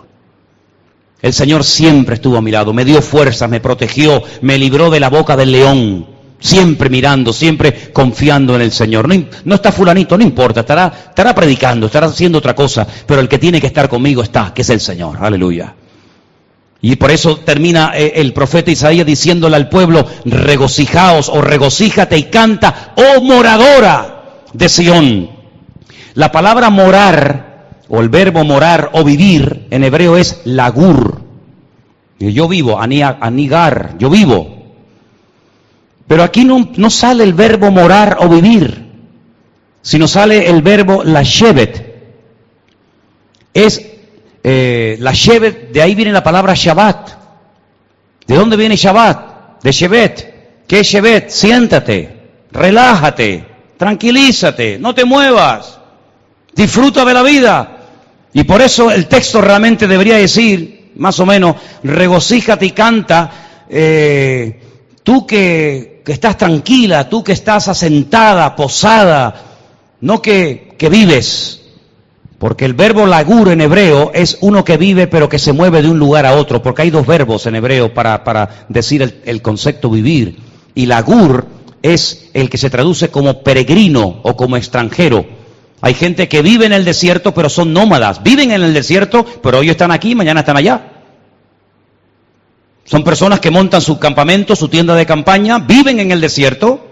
El 1.21 1.33
Señor 1.33 1.65
siempre 1.65 2.15
estuvo 2.15 2.37
a 2.37 2.43
mi 2.43 2.51
lado, 2.51 2.73
me 2.73 2.85
dio 2.85 3.03
fuerzas, 3.03 3.51
me 3.51 3.61
protegió, 3.61 4.23
me 4.41 4.57
libró 4.57 4.91
de 4.91 5.01
la 5.01 5.11
boca 5.11 5.37
del 5.37 5.53
león 5.53 6.19
siempre 6.41 6.89
mirando, 6.89 7.33
siempre 7.33 7.93
confiando 7.93 8.55
en 8.55 8.63
el 8.63 8.73
Señor. 8.73 9.09
No, 9.45 9.55
está 9.55 9.73
fulanito, 9.73 10.17
no 10.17 10.25
importa, 10.25 10.61
estará, 10.61 11.07
estará 11.09 11.35
predicando, 11.35 11.87
estará 11.87 12.07
haciendo 12.07 12.39
otra 12.39 12.55
cosa, 12.55 12.87
pero 13.07 13.21
el 13.21 13.29
que 13.29 13.39
tiene 13.39 13.61
que 13.61 13.67
estar 13.67 13.89
conmigo 13.89 14.23
está, 14.23 14.53
que 14.55 14.63
es 14.63 14.71
el 14.71 14.81
Señor. 14.81 15.19
Aleluya. 15.21 15.75
Y 16.81 16.95
por 16.97 17.11
eso 17.11 17.39
termina 17.39 17.93
eh, 17.95 18.13
el 18.17 18.33
profeta 18.33 18.71
Isaías 18.71 19.05
diciéndole 19.05 19.57
al 19.57 19.69
pueblo, 19.69 20.07
regocijaos 20.25 21.29
o 21.29 21.41
regocíjate 21.41 22.17
y 22.17 22.25
canta, 22.25 22.95
oh 22.97 23.21
moradora 23.21 24.43
de 24.53 24.69
Sión. 24.69 25.31
La 26.15 26.31
palabra 26.31 26.71
morar, 26.71 27.48
o 27.89 28.01
el 28.01 28.09
verbo 28.09 28.45
morar 28.45 28.91
o 28.93 29.05
vivir, 29.05 29.67
en 29.71 29.85
hebreo 29.85 30.17
es 30.17 30.43
lagur. 30.45 31.23
Yo 32.19 32.49
vivo, 32.49 32.79
anigar, 32.81 33.97
yo 33.99 34.11
vivo. 34.11 34.59
Pero 36.07 36.23
aquí 36.23 36.45
no, 36.45 36.91
sale 36.91 37.23
el 37.23 37.35
verbo 37.35 37.71
morar 37.71 38.19
o 38.21 38.29
vivir, 38.29 38.87
sino 39.83 40.09
sale 40.09 40.49
el 40.49 40.63
verbo 40.63 41.05
la 41.05 41.23
shevet. 41.23 41.87
Es 43.55 43.85
eh, 44.43 44.97
la 45.01 45.13
shevet, 45.13 45.71
de 45.73 45.83
ahí 45.83 45.95
viene 45.95 46.13
la 46.13 46.23
palabra 46.23 46.55
Shabbat. 46.55 47.11
¿De 48.27 48.35
dónde 48.35 48.57
viene 48.57 48.77
Shabbat? 48.77 49.63
De 49.63 49.73
Shevet. 49.73 50.67
¿Qué 50.67 50.81
es 50.81 50.87
Shevet? 50.87 51.31
Siéntate, 51.31 52.31
relájate, 52.53 53.45
tranquilízate, 53.79 54.79
no 54.79 54.95
te 54.95 55.07
muevas, 55.07 55.81
disfruta 56.55 57.07
de 57.07 57.15
la 57.15 57.23
vida. 57.23 57.78
Y 58.39 58.45
por 58.45 58.63
eso 58.63 58.91
el 58.91 59.07
texto 59.07 59.41
realmente 59.41 59.87
debería 59.87 60.17
decir, 60.17 60.93
más 60.97 61.19
o 61.21 61.27
menos, 61.27 61.57
regocíjate 61.83 62.67
y 62.67 62.71
canta, 62.71 63.65
eh, 63.69 64.61
tú 65.03 65.27
que 65.27 65.99
que 66.09 66.15
estás 66.15 66.39
tranquila, 66.39 67.07
tú 67.07 67.23
que 67.23 67.33
estás 67.33 67.69
asentada, 67.69 68.57
posada, 68.57 69.35
no 70.01 70.23
que, 70.23 70.75
que 70.79 70.89
vives. 70.89 71.61
Porque 72.39 72.65
el 72.65 72.73
verbo 72.73 73.05
lagur 73.05 73.51
en 73.51 73.61
hebreo 73.61 74.11
es 74.15 74.39
uno 74.41 74.65
que 74.65 74.79
vive 74.79 75.07
pero 75.07 75.29
que 75.29 75.39
se 75.39 75.53
mueve 75.53 75.83
de 75.83 75.91
un 75.91 75.99
lugar 75.99 76.25
a 76.25 76.33
otro, 76.33 76.63
porque 76.63 76.81
hay 76.81 76.91
dos 76.91 77.07
verbos 77.07 77.45
en 77.45 77.57
hebreo 77.57 77.93
para, 77.93 78.25
para 78.25 78.65
decir 78.71 79.03
el, 79.03 79.21
el 79.27 79.43
concepto 79.43 79.91
vivir. 79.91 80.39
Y 80.75 80.87
lagur 80.87 81.47
es 81.83 82.31
el 82.33 82.49
que 82.49 82.57
se 82.57 82.71
traduce 82.71 83.11
como 83.11 83.43
peregrino 83.43 84.21
o 84.23 84.35
como 84.35 84.57
extranjero. 84.57 85.27
Hay 85.81 85.95
gente 85.95 86.29
que 86.29 86.43
vive 86.43 86.67
en 86.67 86.73
el 86.73 86.85
desierto 86.85 87.33
pero 87.33 87.49
son 87.49 87.73
nómadas, 87.73 88.23
viven 88.23 88.51
en 88.53 88.63
el 88.63 88.75
desierto 88.75 89.25
pero 89.43 89.59
hoy 89.59 89.71
están 89.71 89.91
aquí, 89.91 90.15
mañana 90.15 90.41
están 90.41 90.57
allá. 90.57 90.93
Son 92.89 93.05
personas 93.05 93.41
que 93.41 93.51
montan 93.51 93.83
su 93.83 93.99
campamento, 93.99 94.57
su 94.57 94.69
tienda 94.69 94.95
de 94.95 95.05
campaña, 95.05 95.59
viven 95.59 96.01
en 96.01 96.11
el 96.11 96.23
desierto, 96.23 96.89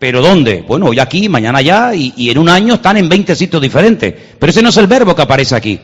pero 0.00 0.20
¿dónde? 0.20 0.64
Bueno, 0.66 0.86
hoy 0.86 0.98
aquí, 0.98 1.28
mañana 1.28 1.58
allá, 1.58 1.94
y, 1.94 2.28
en 2.28 2.38
un 2.38 2.48
año 2.48 2.74
están 2.74 2.96
en 2.96 3.08
20 3.08 3.36
sitios 3.36 3.62
diferentes. 3.62 4.12
Pero 4.36 4.50
ese 4.50 4.60
no 4.60 4.70
es 4.70 4.76
el 4.76 4.88
verbo 4.88 5.14
que 5.14 5.22
aparece 5.22 5.54
aquí. 5.54 5.78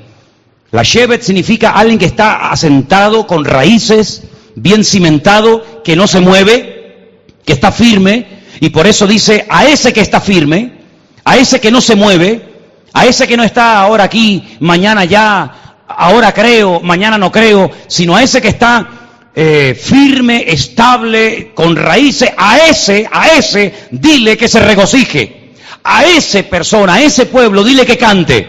La 0.73 0.83
Shevet 0.83 1.23
significa 1.23 1.71
alguien 1.71 2.01
que 2.01 2.07
está 2.07 2.51
asentado, 2.51 3.29
con 3.29 3.45
raíces, 3.45 4.25
bien 4.57 4.85
cimentado, 4.85 5.83
que 5.85 5.95
no 5.95 6.09
se 6.09 6.19
mueve, 6.19 7.21
que 7.45 7.53
está 7.53 7.71
firme, 7.71 8.27
y 8.59 8.71
por 8.71 8.89
eso 8.89 9.07
dice, 9.07 9.47
a 9.49 9.67
ese 9.67 9.93
que 9.93 10.01
está 10.01 10.21
firme, 10.21 10.84
a 11.25 11.37
ese 11.37 11.61
que 11.61 11.70
no 11.70 11.81
se 11.81 11.95
mueve, 11.95 12.55
a 12.93 13.07
ese 13.07 13.27
que 13.27 13.37
no 13.37 13.45
está 13.45 13.81
ahora 13.81 14.05
aquí, 14.05 14.57
mañana 14.61 15.03
allá, 15.03 15.51
ahora 15.89 16.33
creo, 16.33 16.81
mañana 16.81 17.18
no 17.18 17.33
creo, 17.33 17.70
sino 17.87 18.14
a 18.16 18.22
ese 18.22 18.41
que 18.41 18.49
está 18.49 18.89
eh, 19.35 19.79
firme, 19.81 20.45
estable, 20.47 21.53
con 21.55 21.75
raíces, 21.75 22.31
a 22.37 22.68
ese, 22.68 23.09
a 23.11 23.29
ese, 23.29 23.75
dile 23.91 24.37
que 24.37 24.49
se 24.49 24.61
regocije. 24.61 25.41
A 25.87 26.05
ese 26.05 26.45
persona, 26.45 26.95
a 26.95 27.03
ese 27.03 27.27
pueblo, 27.27 27.62
dile 27.62 27.85
que 27.85 27.99
cante. 27.99 28.49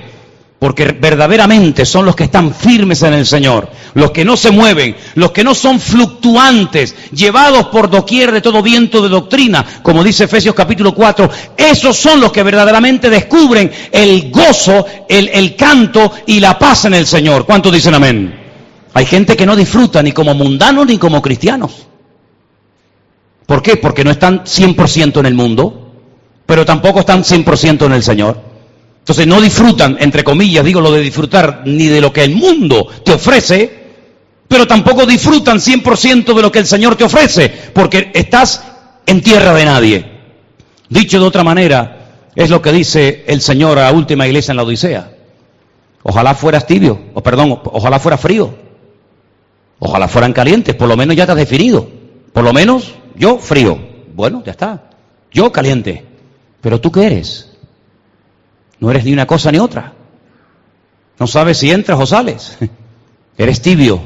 Porque 0.59 0.85
verdaderamente 0.85 1.85
son 1.85 2.05
los 2.05 2.15
que 2.15 2.23
están 2.23 2.53
firmes 2.53 3.03
en 3.03 3.13
el 3.13 3.25
Señor, 3.25 3.69
los 3.93 4.11
que 4.11 4.23
no 4.23 4.37
se 4.37 4.51
mueven, 4.51 4.95
los 5.15 5.31
que 5.31 5.43
no 5.43 5.53
son 5.53 5.79
fluctuantes, 5.79 6.95
llevados 7.11 7.67
por 7.67 7.89
doquier 7.89 8.31
de 8.31 8.41
todo 8.41 8.63
viento 8.63 9.01
de 9.01 9.09
doctrina, 9.09 9.65
como 9.83 10.03
dice 10.03 10.23
Efesios 10.23 10.55
capítulo 10.55 10.95
4, 10.95 11.29
esos 11.57 11.97
son 11.97 12.21
los 12.21 12.31
que 12.31 12.43
verdaderamente 12.43 13.09
descubren 13.09 13.69
el 13.91 14.31
gozo, 14.31 14.85
el, 15.09 15.55
canto 15.55 16.11
y 16.25 16.39
la 16.39 16.57
paz 16.57 16.85
en 16.85 16.93
el 16.93 17.05
Señor. 17.05 17.45
¿Cuántos 17.45 17.73
dicen 17.73 17.93
amén? 17.93 18.41
Hay 18.93 19.05
gente 19.05 19.35
que 19.35 19.45
no 19.45 19.57
disfruta 19.57 20.01
ni 20.01 20.13
como 20.13 20.33
mundanos 20.33 20.87
ni 20.87 20.97
como 20.97 21.21
cristianos. 21.21 21.85
¿Por 23.45 23.61
qué? 23.61 23.75
Porque 23.75 24.05
no 24.05 24.11
están 24.11 24.45
100% 24.45 25.19
en 25.19 25.25
el 25.25 25.35
mundo, 25.35 25.91
pero 26.45 26.65
tampoco 26.65 27.01
están 27.01 27.23
100% 27.23 27.85
en 27.85 27.91
el 27.91 28.01
Señor. 28.01 28.54
Entonces 29.05 29.27
no 29.27 29.39
disfrutan, 29.39 29.97
entre 29.99 30.23
comillas, 30.23 30.65
digo 30.65 30.81
lo 30.81 30.91
de 30.91 30.99
disfrutar, 30.99 31.61
ni 31.63 31.85
de 31.85 32.01
lo 32.01 32.11
que 32.11 32.23
el 32.23 32.35
mundo 32.35 32.87
te 33.03 33.13
ofrece, 33.13 33.85
pero 34.47 34.65
tampoco 34.65 35.05
disfrutan 35.05 35.59
100% 35.59 36.33
de 36.33 36.41
lo 36.41 36.51
que 36.51 36.57
el 36.57 36.65
Señor 36.65 36.95
te 36.95 37.03
ofrece, 37.03 37.53
porque 37.71 38.09
estás 38.15 38.63
en 39.05 39.21
tierra 39.21 39.53
de 39.53 39.65
nadie. 39.65 40.11
Dicho 40.89 41.19
de 41.19 41.25
otra 41.27 41.43
manera, 41.43 42.29
es 42.33 42.49
lo 42.49 42.63
que 42.63 42.71
dice 42.71 43.23
el 43.27 43.41
Señor 43.41 43.77
a 43.77 43.83
la 43.83 43.91
última 43.91 44.25
iglesia 44.25 44.53
en 44.53 44.57
la 44.57 44.63
Odisea. 44.63 45.11
Ojalá 46.01 46.33
fueras 46.33 46.65
tibio, 46.65 46.99
o 47.13 47.21
perdón, 47.21 47.59
ojalá 47.65 47.99
fuera 47.99 48.17
frío. 48.17 48.55
Ojalá 49.77 50.07
fueran 50.07 50.33
calientes, 50.33 50.73
por 50.73 50.87
lo 50.87 50.97
menos 50.97 51.15
ya 51.15 51.27
te 51.27 51.33
has 51.33 51.37
definido. 51.37 51.87
Por 52.33 52.43
lo 52.43 52.53
menos 52.53 52.95
yo 53.15 53.37
frío. 53.37 53.77
Bueno, 54.15 54.41
ya 54.43 54.53
está. 54.53 54.89
Yo 55.31 55.51
caliente. 55.51 56.03
Pero 56.59 56.81
tú 56.81 56.91
qué 56.91 57.05
eres? 57.05 57.51
No 58.80 58.91
eres 58.91 59.05
ni 59.05 59.13
una 59.13 59.26
cosa 59.26 59.51
ni 59.51 59.59
otra. 59.59 59.93
No 61.19 61.28
sabes 61.28 61.57
si 61.57 61.71
entras 61.71 61.99
o 61.99 62.05
sales. 62.05 62.57
Eres 63.38 63.61
tibio. 63.61 64.01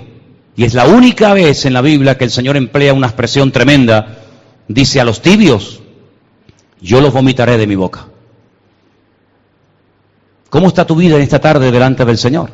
Y 0.56 0.64
es 0.64 0.74
la 0.74 0.88
única 0.88 1.34
vez 1.34 1.66
en 1.66 1.74
la 1.74 1.82
Biblia 1.82 2.18
que 2.18 2.26
el 2.26 2.32
Señor 2.32 2.58
emplea 2.58 2.94
una 2.94 3.08
expresión 3.08 3.52
tremenda. 3.52 4.18
Dice 4.68 5.00
a 5.00 5.06
los 5.06 5.22
tibios, 5.22 5.82
yo 6.82 7.02
los 7.02 7.14
vomitaré 7.14 7.58
de 7.58 7.68
mi 7.68 7.76
boca. 7.76 8.08
¿Cómo 10.50 10.68
está 10.68 10.86
tu 10.86 10.96
vida 10.96 11.16
en 11.16 11.22
esta 11.22 11.40
tarde 11.40 11.72
delante 11.72 12.06
del 12.06 12.18
Señor? 12.18 12.52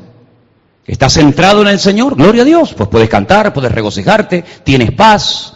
¿Estás 0.86 1.14
centrado 1.14 1.62
en 1.62 1.70
el 1.70 1.80
Señor? 1.80 2.16
Gloria 2.16 2.44
a 2.44 2.46
Dios. 2.46 2.74
Pues 2.74 2.90
puedes 2.90 3.10
cantar, 3.10 3.54
puedes 3.54 3.72
regocijarte, 3.72 4.44
tienes 4.64 4.92
paz. 4.92 5.54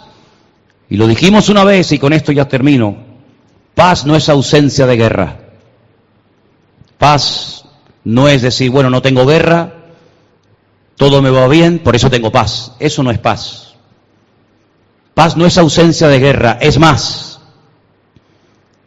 Y 0.89 0.97
lo 0.97 1.05
dijimos 1.05 1.49
una 1.49 1.63
vez 1.63 1.91
y 1.91 1.99
con 1.99 2.13
esto 2.13 2.31
ya 2.31 2.47
termino. 2.47 2.97
Paz 3.75 4.05
no 4.05 4.15
es 4.15 4.27
ausencia 4.27 4.87
de 4.87 4.97
guerra. 4.97 5.37
Paz 6.99 7.63
no 8.03 8.27
es 8.27 8.43
decir, 8.43 8.69
bueno, 8.69 8.89
no 8.89 9.01
tengo 9.01 9.25
guerra, 9.25 9.73
todo 10.95 11.21
me 11.21 11.29
va 11.29 11.47
bien, 11.47 11.79
por 11.79 11.95
eso 11.95 12.09
tengo 12.09 12.31
paz. 12.31 12.73
Eso 12.77 13.01
no 13.01 13.09
es 13.09 13.17
paz. 13.17 13.73
Paz 15.13 15.37
no 15.37 15.45
es 15.45 15.57
ausencia 15.57 16.09
de 16.09 16.19
guerra, 16.19 16.59
es 16.61 16.77
más. 16.77 17.39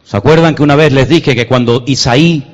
¿Se 0.05 0.15
acuerdan 0.15 0.53
que 0.53 0.61
una 0.61 0.75
vez 0.75 0.93
les 0.93 1.09
dije 1.09 1.35
que 1.35 1.47
cuando 1.47 1.83
Isaí 1.87 2.45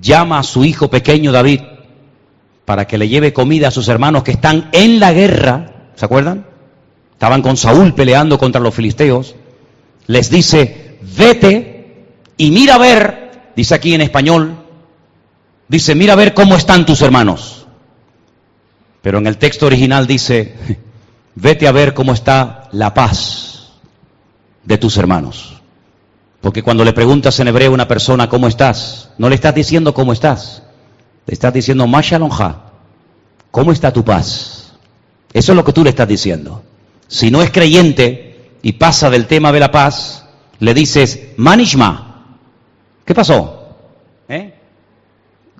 llama 0.00 0.38
a 0.38 0.42
su 0.44 0.64
hijo 0.64 0.88
pequeño 0.88 1.32
David 1.32 1.60
para 2.64 2.86
que 2.86 2.98
le 2.98 3.08
lleve 3.08 3.32
comida 3.32 3.68
a 3.68 3.72
sus 3.72 3.88
hermanos 3.88 4.22
que 4.22 4.30
están 4.30 4.68
en 4.72 5.00
la 5.00 5.12
guerra, 5.12 5.90
¿se 5.96 6.04
acuerdan? 6.04 6.46
Estaban 7.12 7.42
con 7.42 7.56
Saúl 7.56 7.94
peleando 7.94 8.38
contra 8.38 8.60
los 8.60 8.74
filisteos, 8.74 9.34
les 10.06 10.30
dice, 10.30 10.98
vete 11.16 12.14
y 12.36 12.50
mira 12.52 12.76
a 12.76 12.78
ver 12.78 13.23
dice 13.56 13.74
aquí 13.74 13.94
en 13.94 14.00
español, 14.00 14.56
dice, 15.68 15.94
mira 15.94 16.14
a 16.14 16.16
ver 16.16 16.34
cómo 16.34 16.56
están 16.56 16.86
tus 16.86 17.02
hermanos. 17.02 17.66
Pero 19.02 19.18
en 19.18 19.26
el 19.26 19.38
texto 19.38 19.66
original 19.66 20.06
dice, 20.06 20.54
vete 21.34 21.66
a 21.66 21.72
ver 21.72 21.94
cómo 21.94 22.12
está 22.12 22.68
la 22.72 22.94
paz 22.94 23.72
de 24.64 24.78
tus 24.78 24.96
hermanos. 24.96 25.60
Porque 26.40 26.62
cuando 26.62 26.84
le 26.84 26.92
preguntas 26.92 27.38
en 27.40 27.48
hebreo 27.48 27.70
a 27.70 27.74
una 27.74 27.88
persona 27.88 28.28
cómo 28.28 28.48
estás, 28.48 29.10
no 29.18 29.28
le 29.28 29.34
estás 29.34 29.54
diciendo 29.54 29.94
cómo 29.94 30.12
estás, 30.12 30.62
le 31.26 31.32
estás 31.32 31.54
diciendo 31.54 31.86
Mashalonja, 31.86 32.64
¿cómo 33.50 33.72
está 33.72 33.92
tu 33.92 34.04
paz? 34.04 34.74
Eso 35.32 35.52
es 35.52 35.56
lo 35.56 35.64
que 35.64 35.72
tú 35.72 35.82
le 35.82 35.90
estás 35.90 36.06
diciendo. 36.06 36.62
Si 37.08 37.30
no 37.30 37.42
es 37.42 37.50
creyente 37.50 38.58
y 38.62 38.72
pasa 38.72 39.10
del 39.10 39.26
tema 39.26 39.52
de 39.52 39.60
la 39.60 39.70
paz, 39.70 40.26
le 40.58 40.74
dices 40.74 41.18
Manishma, 41.36 42.13
¿Qué 43.04 43.14
pasó? 43.14 43.76
¿Eh? 44.28 44.54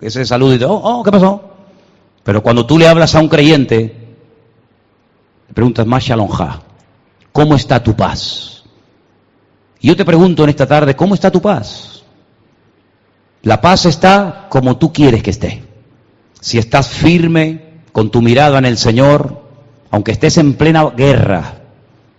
Ese 0.01 0.25
saludo 0.25 0.55
y 0.55 0.63
oh, 0.65 0.73
oh, 0.73 1.03
¿qué 1.03 1.11
pasó? 1.11 1.51
Pero 2.23 2.43
cuando 2.43 2.67
tú 2.67 2.79
le 2.79 2.89
hablas 2.89 3.15
a 3.15 3.21
un 3.21 3.29
creyente, 3.29 4.15
le 5.49 5.55
preguntas 5.55 5.87
más 5.87 6.03
shalonja, 6.03 6.63
¿cómo 7.33 7.55
está 7.55 7.83
tu 7.83 7.95
paz? 7.95 8.65
Y 9.81 9.89
yo 9.89 9.97
te 9.97 10.05
pregunto 10.05 10.45
en 10.45 10.51
esta 10.51 10.67
tarde, 10.67 10.97
¿cómo 10.97 11.15
está 11.15 11.31
tu 11.31 11.43
paz? 11.43 12.03
La 13.43 13.61
paz 13.61 13.85
está 13.85 14.47
como 14.49 14.79
tú 14.79 14.93
quieres 14.93 15.23
que 15.23 15.31
esté. 15.31 15.63
Si 16.41 16.59
estás 16.59 16.89
firme 16.89 17.83
con 17.93 18.11
tu 18.11 18.23
mirada 18.23 18.59
en 18.59 18.65
el 18.65 18.79
Señor, 18.79 19.43
aunque 19.91 20.13
estés 20.13 20.39
en 20.39 20.55
plena 20.55 20.85
guerra, 20.91 21.61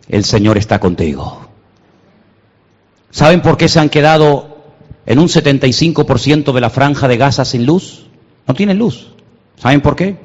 el 0.07 0.23
Señor 0.23 0.57
está 0.59 0.79
contigo. 0.79 1.47
¿Saben 3.09 3.41
por 3.41 3.57
qué 3.57 3.67
se 3.67 3.79
han 3.79 3.89
quedado 3.89 4.54
en 5.05 5.19
un 5.19 5.27
75% 5.27 6.51
de 6.51 6.61
la 6.61 6.69
franja 6.69 7.07
de 7.07 7.17
Gaza 7.17 7.45
sin 7.45 7.65
luz. 7.65 8.07
No 8.47 8.53
tienen 8.53 8.77
luz. 8.77 9.11
¿Saben 9.57 9.81
por 9.81 9.95
qué? 9.95 10.17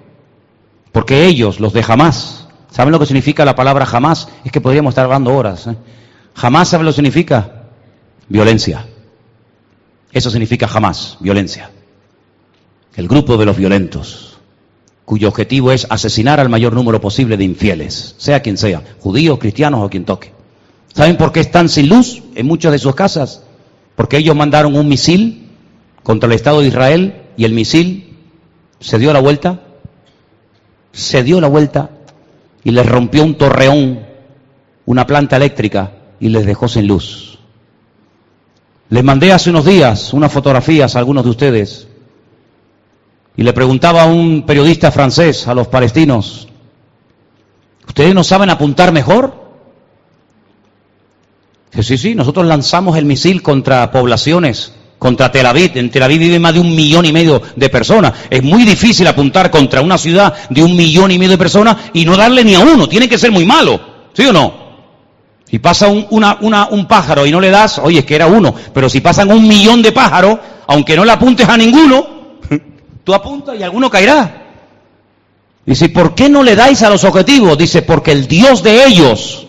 Porque 0.93 1.27
ellos, 1.27 1.61
los 1.61 1.73
de 1.73 1.83
jamás, 1.83 2.49
¿saben 2.71 2.93
lo 2.93 2.99
que 2.99 3.07
significa 3.07 3.45
la 3.45 3.55
palabra 3.55 3.87
jamás? 3.87 4.29
Es 4.45 4.53
que 4.53 4.61
podríamos 4.61 4.93
estar 4.93 5.05
hablando 5.05 5.35
horas. 5.35 5.67
¿eh? 5.67 5.77
Jamás, 6.35 6.69
¿saben 6.69 6.87
lo 6.87 6.93
que 6.93 6.97
significa? 6.97 7.65
Violencia. 8.29 8.87
Eso 10.13 10.31
significa 10.31 10.67
jamás, 10.67 11.17
violencia. 11.21 11.71
El 12.97 13.07
grupo 13.07 13.37
de 13.37 13.47
los 13.47 13.57
violentos, 13.57 14.39
cuyo 15.05 15.29
objetivo 15.29 15.71
es 15.71 15.87
asesinar 15.89 16.41
al 16.41 16.49
mayor 16.49 16.73
número 16.73 17.01
posible 17.01 17.37
de 17.37 17.45
infieles, 17.45 18.17
sea 18.19 18.43
quien 18.43 18.57
sea, 18.57 18.83
judíos, 18.99 19.39
cristianos 19.39 19.85
o 19.85 19.89
quien 19.89 20.05
toque. 20.05 20.33
¿Saben 20.93 21.17
por 21.17 21.31
qué 21.31 21.41
están 21.41 21.69
sin 21.69 21.89
luz 21.89 22.23
en 22.35 22.47
muchas 22.47 22.73
de 22.73 22.79
sus 22.81 22.97
casas? 22.97 23.43
Porque 24.01 24.17
ellos 24.17 24.35
mandaron 24.35 24.77
un 24.77 24.89
misil 24.89 25.51
contra 26.03 26.27
el 26.27 26.33
Estado 26.33 26.63
de 26.63 26.69
Israel 26.69 27.23
y 27.37 27.45
el 27.45 27.53
misil 27.53 28.17
se 28.79 28.99
dio 28.99 29.13
la 29.13 29.21
vuelta, 29.21 29.61
se 30.91 31.23
dio 31.23 31.39
la 31.39 31.49
vuelta 31.49 31.91
y 32.65 32.71
les 32.71 32.87
rompió 32.87 33.23
un 33.23 33.35
torreón, 33.35 34.01
una 34.87 35.07
planta 35.07 35.37
eléctrica 35.37 35.93
y 36.19 36.31
les 36.31 36.47
dejó 36.47 36.67
sin 36.67 36.87
luz. 36.87 37.41
Les 38.89 39.05
mandé 39.05 39.35
hace 39.35 39.51
unos 39.51 39.67
días 39.67 40.15
unas 40.15 40.33
fotografías 40.33 40.97
a 40.97 40.99
algunos 40.99 41.23
de 41.23 41.31
ustedes 41.31 41.87
y 43.37 43.43
le 43.43 43.53
preguntaba 43.53 44.05
a 44.05 44.07
un 44.07 44.47
periodista 44.47 44.91
francés, 44.91 45.47
a 45.47 45.53
los 45.53 45.69
palestinos, 45.69 46.49
¿ustedes 47.87 48.15
no 48.15 48.25
saben 48.25 48.49
apuntar 48.49 48.93
mejor? 48.93 49.40
Sí, 51.79 51.97
sí, 51.97 52.15
nosotros 52.15 52.47
lanzamos 52.47 52.97
el 52.99 53.05
misil 53.05 53.43
contra 53.43 53.91
poblaciones, 53.91 54.75
contra 54.99 55.31
Tel 55.31 55.47
Aviv. 55.47 55.73
En 55.77 55.91
Tel 55.91 56.03
Aviv 56.03 56.19
vive 56.19 56.39
más 56.39 56.53
de 56.53 56.61
un 56.61 56.75
millón 56.75 57.07
y 57.07 57.13
medio 57.13 57.41
de 57.55 57.69
personas. 57.69 58.13
Es 58.29 58.43
muy 58.43 58.65
difícil 58.65 59.07
apuntar 59.07 59.51
contra 59.51 59.81
una 59.81 59.97
ciudad 59.97 60.35
de 60.51 60.63
un 60.63 60.77
millón 60.77 61.11
y 61.13 61.19
medio 61.19 61.33
de 61.33 61.39
personas 61.39 61.77
y 61.95 62.05
no 62.05 62.17
darle 62.17 62.45
ni 62.45 62.55
a 62.55 62.61
uno. 62.61 62.89
Tiene 62.89 63.09
que 63.09 63.19
ser 63.19 63.31
muy 63.31 63.47
malo. 63.47 63.81
¿Sí 64.13 64.27
o 64.27 64.33
no? 64.33 64.61
Si 65.49 65.59
pasa 65.59 65.89
un, 65.89 66.07
un 66.11 66.87
pájaro 66.87 67.25
y 67.25 67.31
no 67.31 67.41
le 67.41 67.51
das, 67.51 67.79
oye, 67.79 68.01
es 68.01 68.05
que 68.05 68.17
era 68.17 68.27
uno. 68.27 68.55
Pero 68.75 68.89
si 68.89 69.01
pasan 69.01 69.31
un 69.31 69.47
millón 69.47 69.81
de 69.81 69.93
pájaros, 69.93 70.39
aunque 70.67 70.97
no 70.97 71.05
le 71.05 71.13
apuntes 71.13 71.49
a 71.49 71.57
ninguno, 71.57 72.07
tú 73.05 73.15
apuntas 73.15 73.57
y 73.59 73.63
alguno 73.63 73.89
caerá. 73.89 74.49
Dice, 75.65 75.89
¿por 75.89 76.15
qué 76.15 76.29
no 76.29 76.43
le 76.43 76.57
dais 76.57 76.83
a 76.83 76.91
los 76.91 77.05
objetivos? 77.05 77.57
Dice, 77.57 77.83
porque 77.83 78.13
el 78.13 78.27
Dios 78.27 78.63
de 78.63 78.87
ellos 78.87 79.47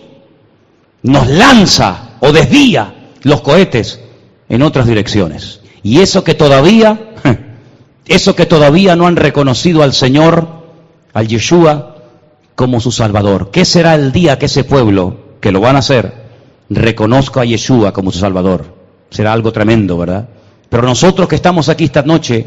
nos 1.02 1.26
lanza 1.26 2.11
o 2.24 2.32
desvía 2.32 2.94
los 3.22 3.40
cohetes 3.40 4.00
en 4.48 4.62
otras 4.62 4.86
direcciones. 4.86 5.60
Y 5.82 6.00
eso 6.00 6.22
que 6.22 6.34
todavía, 6.34 7.14
eso 8.06 8.36
que 8.36 8.46
todavía 8.46 8.94
no 8.94 9.08
han 9.08 9.16
reconocido 9.16 9.82
al 9.82 9.92
Señor, 9.92 10.48
al 11.12 11.26
Yeshua, 11.26 11.96
como 12.54 12.78
su 12.78 12.92
Salvador. 12.92 13.50
¿Qué 13.50 13.64
será 13.64 13.96
el 13.96 14.12
día 14.12 14.38
que 14.38 14.46
ese 14.46 14.62
pueblo, 14.62 15.36
que 15.40 15.50
lo 15.50 15.60
van 15.60 15.74
a 15.74 15.80
hacer, 15.80 16.12
reconozca 16.70 17.40
a 17.40 17.44
Yeshua 17.44 17.92
como 17.92 18.12
su 18.12 18.20
Salvador? 18.20 18.66
Será 19.10 19.32
algo 19.32 19.52
tremendo, 19.52 19.98
¿verdad? 19.98 20.28
Pero 20.68 20.84
nosotros 20.84 21.26
que 21.28 21.34
estamos 21.34 21.68
aquí 21.68 21.84
esta 21.84 22.02
noche, 22.02 22.46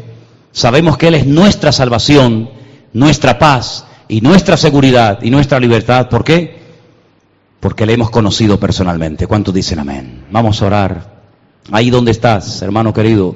sabemos 0.52 0.96
que 0.96 1.08
Él 1.08 1.16
es 1.16 1.26
nuestra 1.26 1.70
salvación, 1.70 2.48
nuestra 2.94 3.38
paz 3.38 3.84
y 4.08 4.22
nuestra 4.22 4.56
seguridad 4.56 5.18
y 5.20 5.30
nuestra 5.30 5.60
libertad. 5.60 6.08
¿Por 6.08 6.24
qué? 6.24 6.65
Porque 7.66 7.84
le 7.84 7.94
hemos 7.94 8.10
conocido 8.10 8.60
personalmente. 8.60 9.26
¿Cuántos 9.26 9.52
dicen 9.52 9.80
amén? 9.80 10.26
Vamos 10.30 10.62
a 10.62 10.66
orar. 10.66 11.22
Ahí 11.72 11.90
donde 11.90 12.12
estás, 12.12 12.62
hermano 12.62 12.94
querido. 12.94 13.34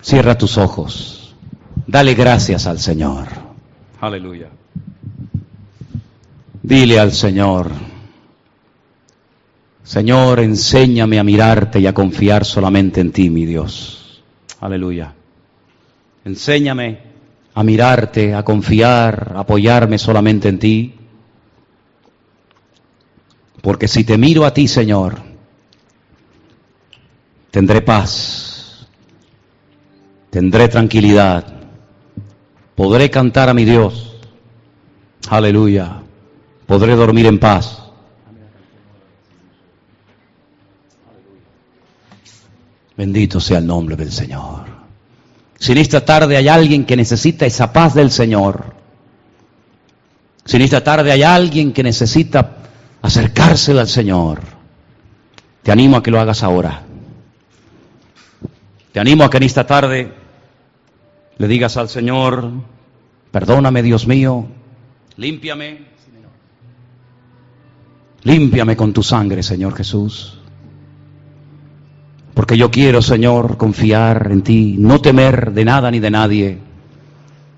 Cierra 0.00 0.38
tus 0.38 0.56
ojos. 0.58 1.34
Dale 1.88 2.14
gracias 2.14 2.68
al 2.68 2.78
Señor. 2.78 3.26
Aleluya. 4.00 4.46
Dile 6.62 7.00
al 7.00 7.10
Señor, 7.10 7.72
Señor, 9.82 10.38
enséñame 10.38 11.18
a 11.18 11.24
mirarte 11.24 11.80
y 11.80 11.88
a 11.88 11.92
confiar 11.92 12.44
solamente 12.44 13.00
en 13.00 13.10
ti, 13.10 13.28
mi 13.28 13.44
Dios. 13.44 14.22
Aleluya. 14.60 15.14
Enséñame 16.24 16.98
a 17.52 17.64
mirarte, 17.64 18.34
a 18.34 18.44
confiar, 18.44 19.32
a 19.34 19.40
apoyarme 19.40 19.98
solamente 19.98 20.48
en 20.48 20.58
ti. 20.60 20.94
Porque 23.60 23.88
si 23.88 24.04
te 24.04 24.16
miro 24.16 24.44
a 24.44 24.54
ti, 24.54 24.66
Señor, 24.66 25.16
tendré 27.50 27.82
paz, 27.82 28.86
tendré 30.30 30.68
tranquilidad, 30.68 31.44
podré 32.74 33.10
cantar 33.10 33.48
a 33.48 33.54
mi 33.54 33.64
Dios. 33.64 34.16
Aleluya. 35.28 36.02
Podré 36.66 36.94
dormir 36.94 37.26
en 37.26 37.38
paz. 37.38 37.82
Bendito 42.96 43.40
sea 43.40 43.58
el 43.58 43.66
nombre 43.66 43.96
del 43.96 44.12
Señor. 44.12 44.64
Si 45.58 45.72
en 45.72 45.78
esta 45.78 46.04
tarde 46.04 46.36
hay 46.36 46.48
alguien 46.48 46.84
que 46.84 46.96
necesita 46.96 47.44
esa 47.44 47.72
paz 47.72 47.94
del 47.94 48.10
Señor, 48.10 48.74
si 50.44 50.56
en 50.56 50.62
esta 50.62 50.82
tarde 50.82 51.12
hay 51.12 51.22
alguien 51.22 51.72
que 51.72 51.82
necesita 51.82 52.56
acercársela 53.02 53.82
al 53.82 53.88
Señor, 53.88 54.40
te 55.62 55.72
animo 55.72 55.96
a 55.96 56.02
que 56.02 56.10
lo 56.10 56.20
hagas 56.20 56.42
ahora. 56.42 56.82
Te 58.92 59.00
animo 59.00 59.24
a 59.24 59.30
que 59.30 59.36
en 59.36 59.42
esta 59.44 59.66
tarde 59.66 60.12
le 61.38 61.48
digas 61.48 61.76
al 61.76 61.88
Señor, 61.88 62.50
perdóname 63.30 63.82
Dios 63.82 64.06
mío, 64.06 64.46
límpiame, 65.16 65.86
límpiame 68.24 68.76
con 68.76 68.92
tu 68.92 69.02
sangre, 69.02 69.42
Señor 69.42 69.74
Jesús. 69.76 70.38
Porque 72.34 72.56
yo 72.56 72.70
quiero, 72.70 73.02
Señor, 73.02 73.56
confiar 73.56 74.28
en 74.30 74.42
ti, 74.42 74.76
no 74.78 75.00
temer 75.00 75.52
de 75.52 75.64
nada 75.64 75.90
ni 75.90 76.00
de 76.00 76.10
nadie, 76.10 76.58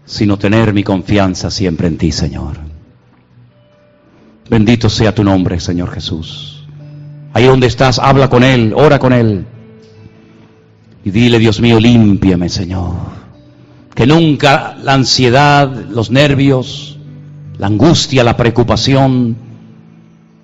sino 0.04 0.38
tener 0.38 0.72
mi 0.72 0.82
confianza 0.82 1.50
siempre 1.50 1.86
en 1.88 1.98
ti, 1.98 2.12
Señor. 2.12 2.71
Bendito 4.52 4.90
sea 4.90 5.14
tu 5.14 5.24
nombre, 5.24 5.58
Señor 5.58 5.90
Jesús. 5.92 6.66
Ahí 7.32 7.46
donde 7.46 7.68
estás, 7.68 7.98
habla 7.98 8.28
con 8.28 8.44
Él, 8.44 8.74
ora 8.76 8.98
con 8.98 9.14
Él. 9.14 9.46
Y 11.02 11.10
dile, 11.10 11.38
Dios 11.38 11.58
mío, 11.58 11.80
límpiame, 11.80 12.50
Señor. 12.50 12.92
Que 13.94 14.06
nunca 14.06 14.76
la 14.82 14.92
ansiedad, 14.92 15.74
los 15.88 16.10
nervios, 16.10 16.98
la 17.56 17.68
angustia, 17.68 18.22
la 18.24 18.36
preocupación 18.36 19.38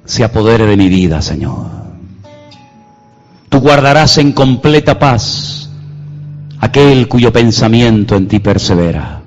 se 0.06 0.24
apodere 0.24 0.64
de 0.64 0.78
mi 0.78 0.88
vida, 0.88 1.20
Señor. 1.20 1.66
Tú 3.50 3.60
guardarás 3.60 4.16
en 4.16 4.32
completa 4.32 4.98
paz 4.98 5.68
aquel 6.60 7.08
cuyo 7.08 7.30
pensamiento 7.30 8.16
en 8.16 8.26
ti 8.26 8.38
persevera, 8.38 9.20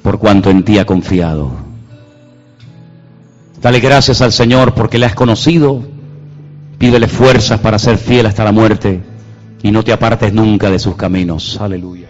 por 0.00 0.18
cuanto 0.18 0.48
en 0.48 0.64
ti 0.64 0.78
ha 0.78 0.86
confiado. 0.86 1.65
Dale 3.66 3.80
gracias 3.80 4.22
al 4.22 4.30
Señor 4.30 4.74
porque 4.74 4.96
le 4.96 5.06
has 5.06 5.16
conocido. 5.16 5.82
Pídele 6.78 7.08
fuerzas 7.08 7.58
para 7.58 7.80
ser 7.80 7.98
fiel 7.98 8.26
hasta 8.26 8.44
la 8.44 8.52
muerte 8.52 9.02
y 9.60 9.72
no 9.72 9.82
te 9.82 9.92
apartes 9.92 10.32
nunca 10.32 10.70
de 10.70 10.78
sus 10.78 10.94
caminos. 10.94 11.58
Aleluya. 11.60 12.06